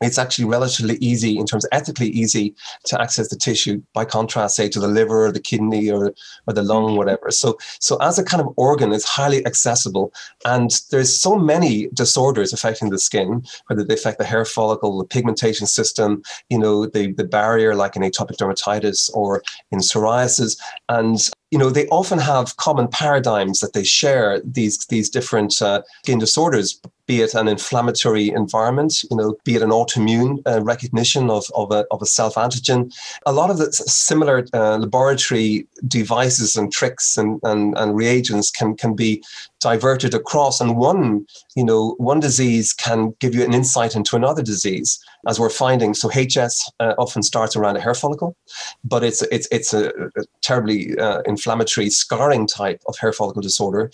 it's 0.00 0.18
actually 0.18 0.44
relatively 0.44 0.96
easy 0.96 1.38
in 1.38 1.46
terms 1.46 1.64
of 1.64 1.70
ethically 1.72 2.08
easy 2.08 2.54
to 2.84 3.00
access 3.00 3.28
the 3.28 3.36
tissue 3.36 3.82
by 3.92 4.04
contrast 4.04 4.56
say 4.56 4.68
to 4.68 4.80
the 4.80 4.88
liver 4.88 5.26
or 5.26 5.32
the 5.32 5.40
kidney 5.40 5.90
or, 5.90 6.14
or 6.46 6.54
the 6.54 6.62
lung 6.62 6.96
whatever. 6.96 7.30
So 7.30 7.56
so 7.80 7.96
as 7.96 8.18
a 8.18 8.24
kind 8.24 8.40
of 8.40 8.52
organ 8.56 8.92
it's 8.92 9.04
highly 9.04 9.44
accessible 9.46 10.12
and 10.44 10.70
there's 10.90 11.18
so 11.18 11.36
many 11.36 11.88
disorders 11.94 12.52
affecting 12.52 12.90
the 12.90 12.98
skin 12.98 13.42
whether 13.66 13.84
they 13.84 13.94
affect 13.94 14.18
the 14.18 14.24
hair 14.24 14.44
follicle 14.44 14.98
the 14.98 15.04
pigmentation 15.04 15.66
system 15.66 16.22
you 16.50 16.58
know 16.58 16.86
the 16.86 17.12
the 17.12 17.24
barrier 17.24 17.74
like 17.74 17.96
in 17.96 18.02
atopic 18.02 18.36
dermatitis 18.36 19.10
or 19.14 19.42
in 19.70 19.78
psoriasis 19.78 20.58
and 20.88 21.30
you 21.50 21.58
know 21.58 21.70
they 21.70 21.86
often 21.88 22.18
have 22.18 22.56
common 22.56 22.88
paradigms 22.88 23.60
that 23.60 23.72
they 23.72 23.84
share 23.84 24.40
these 24.40 24.86
these 24.86 25.08
different 25.08 25.60
uh, 25.62 25.82
skin 26.02 26.18
disorders 26.18 26.80
be 27.06 27.20
it 27.20 27.34
an 27.34 27.46
inflammatory 27.46 28.30
environment 28.30 29.02
you 29.10 29.16
know 29.16 29.36
be 29.44 29.54
it 29.54 29.62
an 29.62 29.70
autoimmune 29.70 30.42
uh, 30.46 30.60
recognition 30.62 31.30
of, 31.30 31.44
of 31.54 31.70
a, 31.70 31.86
of 31.90 32.02
a 32.02 32.06
self 32.06 32.34
antigen 32.34 32.92
a 33.26 33.32
lot 33.32 33.50
of 33.50 33.58
the 33.58 33.72
similar 33.72 34.44
uh, 34.52 34.76
laboratory 34.78 35.66
devices 35.86 36.56
and 36.56 36.72
tricks 36.72 37.16
and, 37.16 37.40
and, 37.44 37.76
and 37.78 37.96
reagents 37.96 38.50
can 38.50 38.76
can 38.76 38.94
be 38.94 39.22
diverted 39.60 40.14
across 40.14 40.60
and 40.60 40.76
one 40.76 41.26
you 41.54 41.64
know 41.64 41.94
one 41.98 42.20
disease 42.20 42.72
can 42.72 43.14
give 43.20 43.34
you 43.34 43.42
an 43.44 43.54
insight 43.54 43.96
into 43.96 44.16
another 44.16 44.42
disease 44.42 44.98
as 45.26 45.40
we're 45.40 45.50
finding. 45.50 45.94
So 45.94 46.08
hs 46.08 46.70
uh, 46.80 46.94
often 46.98 47.22
starts 47.22 47.56
around 47.56 47.76
a 47.76 47.80
hair 47.80 47.94
follicle 47.94 48.36
but 48.84 49.02
it's 49.02 49.22
it's 49.22 49.48
it's 49.50 49.72
a, 49.72 49.88
a 49.88 50.24
terribly 50.42 50.98
uh, 50.98 51.22
inflammatory 51.26 51.90
scarring 51.90 52.46
type 52.46 52.82
of 52.86 52.96
hair 52.98 53.12
follicle 53.12 53.42
disorder 53.42 53.90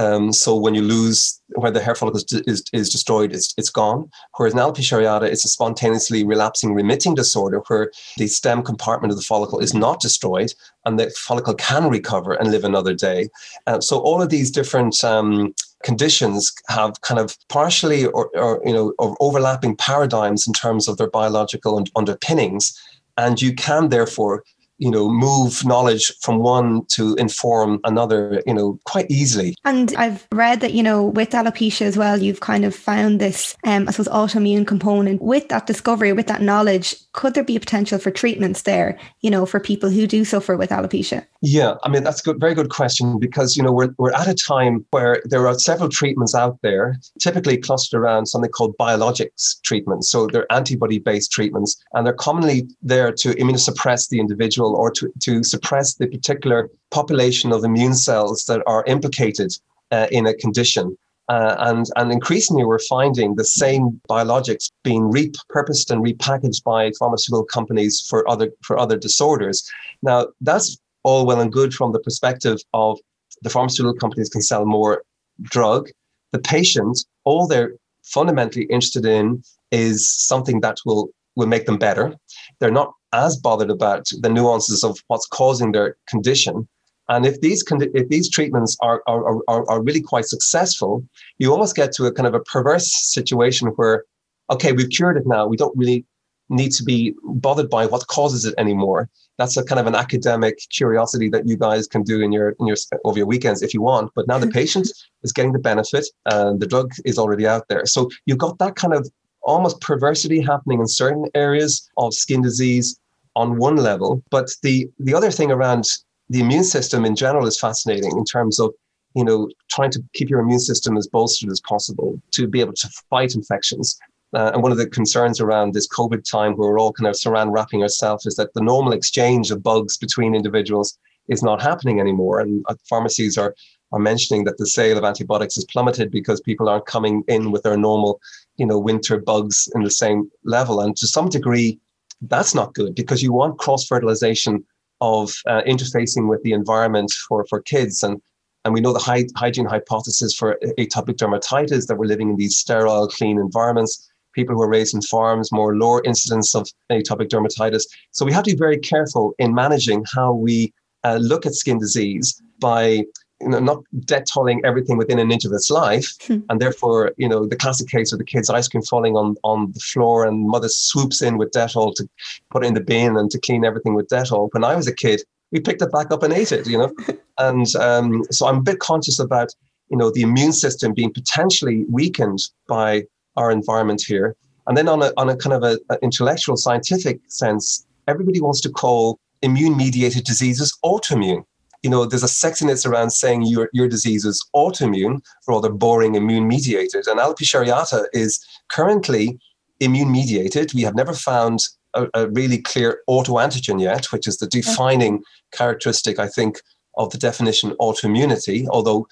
um, 0.00 0.32
so 0.32 0.56
when 0.56 0.74
you 0.74 0.80
lose, 0.80 1.38
where 1.56 1.70
the 1.70 1.82
hair 1.82 1.94
follicle 1.94 2.22
is, 2.46 2.64
is, 2.72 2.88
destroyed, 2.88 3.34
it's, 3.34 3.52
it's 3.58 3.68
gone. 3.68 4.08
Whereas 4.36 4.54
in 4.54 4.58
alopecia 4.58 4.98
areata, 4.98 5.24
it's 5.24 5.44
a 5.44 5.48
spontaneously 5.48 6.24
relapsing 6.24 6.72
remitting 6.72 7.14
disorder 7.14 7.60
where 7.68 7.92
the 8.16 8.26
stem 8.26 8.62
compartment 8.62 9.12
of 9.12 9.18
the 9.18 9.24
follicle 9.24 9.58
is 9.58 9.74
not 9.74 10.00
destroyed 10.00 10.54
and 10.86 10.98
the 10.98 11.10
follicle 11.10 11.52
can 11.52 11.90
recover 11.90 12.32
and 12.32 12.50
live 12.50 12.64
another 12.64 12.94
day. 12.94 13.28
Uh, 13.66 13.78
so 13.82 13.98
all 13.98 14.22
of 14.22 14.30
these 14.30 14.50
different 14.50 15.04
um, 15.04 15.54
conditions 15.82 16.50
have 16.68 16.98
kind 17.02 17.20
of 17.20 17.36
partially 17.50 18.06
or, 18.06 18.30
or 18.34 18.62
you 18.64 18.72
know 18.72 18.94
or 18.98 19.14
overlapping 19.20 19.76
paradigms 19.76 20.46
in 20.46 20.54
terms 20.54 20.88
of 20.88 20.96
their 20.96 21.10
biological 21.10 21.84
underpinnings, 21.94 22.72
and 23.18 23.42
you 23.42 23.54
can 23.54 23.90
therefore 23.90 24.44
you 24.80 24.90
know 24.90 25.08
move 25.08 25.64
knowledge 25.64 26.12
from 26.20 26.38
one 26.38 26.84
to 26.86 27.14
inform 27.16 27.80
another 27.84 28.42
you 28.46 28.54
know 28.54 28.78
quite 28.84 29.06
easily. 29.10 29.54
And 29.64 29.94
i've 29.96 30.26
read 30.32 30.60
that 30.60 30.74
you 30.74 30.82
know 30.82 31.04
with 31.04 31.30
alopecia 31.30 31.82
as 31.82 31.96
well 31.96 32.20
you've 32.20 32.40
kind 32.40 32.64
of 32.64 32.74
found 32.74 33.20
this 33.20 33.56
um, 33.64 33.86
i 33.88 33.90
suppose 33.92 34.08
autoimmune 34.08 34.66
component. 34.66 35.22
With 35.22 35.48
that 35.48 35.66
discovery 35.66 36.12
with 36.12 36.26
that 36.26 36.42
knowledge 36.42 36.94
could 37.12 37.34
there 37.34 37.44
be 37.44 37.56
a 37.56 37.60
potential 37.60 37.98
for 37.98 38.10
treatments 38.10 38.62
there 38.62 38.98
you 39.20 39.30
know 39.30 39.46
for 39.46 39.60
people 39.60 39.90
who 39.90 40.06
do 40.06 40.24
suffer 40.24 40.56
with 40.56 40.70
alopecia? 40.70 41.26
Yeah 41.42 41.74
i 41.84 41.88
mean 41.88 42.02
that's 42.04 42.20
a 42.20 42.24
good 42.24 42.40
very 42.40 42.54
good 42.54 42.70
question 42.70 43.18
because 43.18 43.56
you 43.56 43.62
know 43.62 43.72
we're, 43.72 43.94
we're 43.98 44.12
at 44.12 44.28
a 44.28 44.34
time 44.34 44.84
where 44.90 45.22
there 45.24 45.46
are 45.46 45.54
several 45.58 45.88
treatments 45.88 46.34
out 46.34 46.58
there 46.62 46.98
typically 47.20 47.56
clustered 47.56 48.00
around 48.00 48.26
something 48.26 48.50
called 48.50 48.76
biologics 48.78 49.60
treatments. 49.62 50.10
So 50.10 50.26
they're 50.26 50.50
antibody 50.52 50.98
based 50.98 51.32
treatments 51.32 51.82
and 51.92 52.06
they're 52.06 52.12
commonly 52.12 52.68
there 52.82 53.12
to 53.12 53.30
immunosuppress 53.30 54.08
the 54.08 54.20
individual 54.20 54.69
or 54.74 54.90
to, 54.90 55.12
to 55.20 55.42
suppress 55.42 55.94
the 55.94 56.06
particular 56.06 56.68
population 56.90 57.52
of 57.52 57.64
immune 57.64 57.94
cells 57.94 58.44
that 58.44 58.62
are 58.66 58.84
implicated 58.86 59.52
uh, 59.90 60.06
in 60.10 60.26
a 60.26 60.34
condition. 60.34 60.96
Uh, 61.28 61.54
and, 61.60 61.86
and 61.94 62.10
increasingly, 62.10 62.64
we're 62.64 62.80
finding 62.88 63.36
the 63.36 63.44
same 63.44 64.00
biologics 64.08 64.70
being 64.82 65.02
repurposed 65.02 65.90
and 65.90 66.04
repackaged 66.04 66.64
by 66.64 66.90
pharmaceutical 66.98 67.44
companies 67.44 68.04
for 68.08 68.28
other 68.28 68.50
for 68.62 68.76
other 68.76 68.96
disorders. 68.96 69.70
Now, 70.02 70.26
that's 70.40 70.76
all 71.04 71.24
well 71.26 71.40
and 71.40 71.52
good 71.52 71.72
from 71.72 71.92
the 71.92 72.00
perspective 72.00 72.58
of 72.74 72.98
the 73.42 73.50
pharmaceutical 73.50 73.94
companies 73.94 74.28
can 74.28 74.42
sell 74.42 74.66
more 74.66 75.04
drug. 75.42 75.88
The 76.32 76.40
patient, 76.40 77.04
all 77.24 77.46
they're 77.46 77.74
fundamentally 78.02 78.64
interested 78.64 79.06
in 79.06 79.42
is 79.70 80.10
something 80.10 80.60
that 80.62 80.78
will 80.84 81.10
will 81.36 81.46
make 81.46 81.66
them 81.66 81.78
better. 81.78 82.14
They're 82.58 82.72
not 82.72 82.92
as 83.12 83.36
bothered 83.36 83.70
about 83.70 84.06
the 84.20 84.28
nuances 84.28 84.84
of 84.84 84.98
what's 85.08 85.26
causing 85.26 85.72
their 85.72 85.96
condition. 86.08 86.68
And 87.08 87.26
if 87.26 87.40
these 87.40 87.64
if 87.68 88.08
these 88.08 88.30
treatments 88.30 88.76
are, 88.82 89.02
are, 89.08 89.40
are, 89.48 89.68
are 89.68 89.82
really 89.82 90.00
quite 90.00 90.26
successful, 90.26 91.04
you 91.38 91.50
almost 91.50 91.74
get 91.74 91.92
to 91.92 92.06
a 92.06 92.12
kind 92.12 92.26
of 92.26 92.34
a 92.34 92.40
perverse 92.40 92.88
situation 93.12 93.68
where, 93.76 94.04
okay, 94.48 94.72
we've 94.72 94.90
cured 94.90 95.16
it 95.16 95.26
now. 95.26 95.46
We 95.46 95.56
don't 95.56 95.76
really 95.76 96.04
need 96.50 96.72
to 96.72 96.84
be 96.84 97.14
bothered 97.24 97.70
by 97.70 97.86
what 97.86 98.06
causes 98.08 98.44
it 98.44 98.54
anymore. 98.58 99.08
That's 99.38 99.56
a 99.56 99.64
kind 99.64 99.80
of 99.80 99.86
an 99.86 99.94
academic 99.94 100.58
curiosity 100.70 101.28
that 101.30 101.48
you 101.48 101.56
guys 101.56 101.86
can 101.86 102.02
do 102.02 102.20
in 102.20 102.30
your 102.30 102.50
in 102.60 102.66
your 102.66 102.76
over 103.04 103.18
your 103.18 103.26
weekends 103.26 103.62
if 103.62 103.74
you 103.74 103.82
want. 103.82 104.12
But 104.14 104.28
now 104.28 104.38
the 104.38 104.46
mm-hmm. 104.46 104.52
patient 104.52 104.88
is 105.24 105.32
getting 105.32 105.52
the 105.52 105.58
benefit, 105.58 106.06
and 106.26 106.60
the 106.60 106.66
drug 106.66 106.92
is 107.04 107.18
already 107.18 107.46
out 107.46 107.66
there. 107.68 107.86
So 107.86 108.08
you've 108.26 108.38
got 108.38 108.58
that 108.58 108.76
kind 108.76 108.94
of 108.94 109.10
almost 109.42 109.80
perversity 109.80 110.40
happening 110.40 110.80
in 110.80 110.86
certain 110.86 111.26
areas 111.34 111.90
of 111.96 112.12
skin 112.14 112.42
disease 112.42 112.99
on 113.36 113.58
one 113.58 113.76
level. 113.76 114.22
But 114.30 114.50
the, 114.62 114.88
the 114.98 115.14
other 115.14 115.30
thing 115.30 115.50
around 115.50 115.84
the 116.28 116.40
immune 116.40 116.64
system 116.64 117.04
in 117.04 117.16
general 117.16 117.46
is 117.46 117.58
fascinating 117.58 118.16
in 118.16 118.24
terms 118.24 118.60
of 118.60 118.72
you 119.16 119.24
know 119.24 119.48
trying 119.68 119.90
to 119.90 120.02
keep 120.14 120.30
your 120.30 120.40
immune 120.40 120.60
system 120.60 120.96
as 120.96 121.08
bolstered 121.08 121.50
as 121.50 121.60
possible 121.60 122.20
to 122.32 122.46
be 122.46 122.60
able 122.60 122.74
to 122.74 122.88
fight 123.10 123.34
infections. 123.34 123.98
Uh, 124.32 124.52
and 124.54 124.62
one 124.62 124.70
of 124.70 124.78
the 124.78 124.88
concerns 124.88 125.40
around 125.40 125.74
this 125.74 125.88
COVID 125.88 126.22
time, 126.22 126.52
where 126.56 126.70
we're 126.70 126.78
all 126.78 126.92
kind 126.92 127.08
of 127.08 127.16
saran 127.16 127.52
wrapping 127.52 127.82
ourselves, 127.82 128.26
is 128.26 128.36
that 128.36 128.54
the 128.54 128.60
normal 128.60 128.92
exchange 128.92 129.50
of 129.50 129.60
bugs 129.60 129.96
between 129.96 130.36
individuals 130.36 130.96
is 131.28 131.42
not 131.42 131.60
happening 131.60 131.98
anymore. 131.98 132.38
And 132.38 132.64
uh, 132.68 132.76
pharmacies 132.88 133.36
are 133.36 133.54
are 133.92 133.98
mentioning 133.98 134.44
that 134.44 134.56
the 134.56 134.66
sale 134.66 134.96
of 134.96 135.04
antibiotics 135.04 135.56
has 135.56 135.64
plummeted 135.64 136.12
because 136.12 136.40
people 136.40 136.68
aren't 136.68 136.86
coming 136.86 137.24
in 137.26 137.50
with 137.50 137.64
their 137.64 137.76
normal 137.76 138.20
you 138.56 138.66
know 138.66 138.78
winter 138.78 139.18
bugs 139.18 139.68
in 139.74 139.82
the 139.82 139.90
same 139.90 140.30
level 140.44 140.80
and 140.80 140.96
to 140.96 141.06
some 141.06 141.28
degree 141.28 141.78
that's 142.22 142.54
not 142.54 142.74
good 142.74 142.94
because 142.94 143.22
you 143.22 143.32
want 143.32 143.58
cross 143.58 143.86
fertilization 143.86 144.64
of 145.00 145.32
uh, 145.46 145.62
interfacing 145.66 146.28
with 146.28 146.42
the 146.42 146.52
environment 146.52 147.10
for 147.28 147.44
for 147.48 147.62
kids. 147.62 148.02
And 148.02 148.20
and 148.64 148.74
we 148.74 148.80
know 148.80 148.92
the 148.92 148.98
hy- 148.98 149.26
hygiene 149.36 149.66
hypothesis 149.66 150.34
for 150.34 150.58
atopic 150.78 151.16
dermatitis 151.16 151.86
that 151.86 151.96
we're 151.96 152.06
living 152.06 152.30
in 152.30 152.36
these 152.36 152.56
sterile 152.56 153.08
clean 153.08 153.38
environments. 153.38 154.06
People 154.34 154.54
who 154.54 154.62
are 154.62 154.68
raised 154.68 154.94
in 154.94 155.00
farms 155.02 155.50
more 155.50 155.76
lower 155.76 156.02
incidence 156.04 156.54
of 156.54 156.68
atopic 156.90 157.28
dermatitis. 157.28 157.84
So 158.12 158.24
we 158.24 158.32
have 158.32 158.44
to 158.44 158.52
be 158.52 158.58
very 158.58 158.78
careful 158.78 159.32
in 159.38 159.54
managing 159.54 160.04
how 160.14 160.34
we 160.34 160.72
uh, 161.04 161.16
look 161.16 161.46
at 161.46 161.54
skin 161.54 161.78
disease 161.78 162.40
by 162.60 163.04
you 163.40 163.48
know, 163.48 163.58
not 163.58 163.82
Dettolling 164.04 164.60
everything 164.64 164.96
within 164.96 165.18
an 165.18 165.30
inch 165.30 165.44
of 165.44 165.52
its 165.52 165.70
life. 165.70 166.16
Hmm. 166.30 166.40
And 166.48 166.60
therefore, 166.60 167.12
you 167.16 167.28
know, 167.28 167.46
the 167.46 167.56
classic 167.56 167.88
case 167.88 168.12
of 168.12 168.18
the 168.18 168.24
kid's 168.24 168.50
ice 168.50 168.68
cream 168.68 168.82
falling 168.82 169.16
on, 169.16 169.36
on 169.42 169.72
the 169.72 169.80
floor 169.80 170.26
and 170.26 170.46
mother 170.46 170.68
swoops 170.68 171.22
in 171.22 171.38
with 171.38 171.50
Dettol 171.50 171.94
to 171.96 172.08
put 172.50 172.62
it 172.62 172.68
in 172.68 172.74
the 172.74 172.80
bin 172.80 173.16
and 173.16 173.30
to 173.30 173.40
clean 173.40 173.64
everything 173.64 173.94
with 173.94 174.06
Dettol. 174.08 174.50
When 174.52 174.62
I 174.62 174.76
was 174.76 174.86
a 174.86 174.94
kid, 174.94 175.22
we 175.50 175.60
picked 175.60 175.82
it 175.82 175.90
back 175.90 176.12
up 176.12 176.22
and 176.22 176.32
ate 176.32 176.52
it, 176.52 176.68
you 176.68 176.78
know? 176.78 176.92
and 177.38 177.74
um, 177.76 178.22
so 178.30 178.46
I'm 178.46 178.58
a 178.58 178.62
bit 178.62 178.78
conscious 178.80 179.18
about, 179.18 179.52
you 179.88 179.96
know, 179.96 180.10
the 180.10 180.22
immune 180.22 180.52
system 180.52 180.92
being 180.92 181.12
potentially 181.12 181.84
weakened 181.88 182.38
by 182.68 183.04
our 183.36 183.50
environment 183.50 184.02
here. 184.06 184.36
And 184.66 184.76
then 184.76 184.88
on 184.88 185.02
a, 185.02 185.12
on 185.16 185.30
a 185.30 185.36
kind 185.36 185.54
of 185.54 185.64
a, 185.64 185.78
a 185.92 185.98
intellectual 186.02 186.56
scientific 186.56 187.20
sense, 187.28 187.86
everybody 188.06 188.40
wants 188.40 188.60
to 188.60 188.70
call 188.70 189.18
immune 189.42 189.76
mediated 189.76 190.24
diseases 190.24 190.78
autoimmune 190.84 191.44
you 191.82 191.90
know, 191.90 192.04
there's 192.04 192.22
a 192.22 192.26
sexiness 192.26 192.86
around 192.86 193.10
saying 193.10 193.42
your, 193.46 193.70
your 193.72 193.88
disease 193.88 194.24
is 194.24 194.44
autoimmune, 194.54 195.20
rather 195.48 195.70
boring 195.70 196.14
immune 196.14 196.46
mediated. 196.46 197.06
And 197.06 197.18
alopecia 197.18 197.64
areata 197.64 198.04
is 198.12 198.44
currently 198.68 199.38
immune 199.80 200.12
mediated. 200.12 200.74
We 200.74 200.82
have 200.82 200.94
never 200.94 201.14
found 201.14 201.60
a, 201.94 202.06
a 202.14 202.28
really 202.28 202.58
clear 202.58 203.00
autoantigen 203.08 203.80
yet, 203.80 204.12
which 204.12 204.26
is 204.26 204.36
the 204.36 204.46
defining 204.46 205.22
characteristic, 205.52 206.18
I 206.18 206.28
think, 206.28 206.60
of 206.96 207.10
the 207.10 207.18
definition 207.18 207.70
autoimmunity, 207.80 208.66
although 208.68 209.06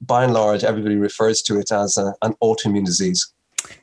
by 0.00 0.24
and 0.24 0.34
large, 0.34 0.62
everybody 0.62 0.96
refers 0.96 1.42
to 1.42 1.58
it 1.58 1.72
as 1.72 1.96
a, 1.96 2.14
an 2.22 2.34
autoimmune 2.42 2.84
disease. 2.84 3.32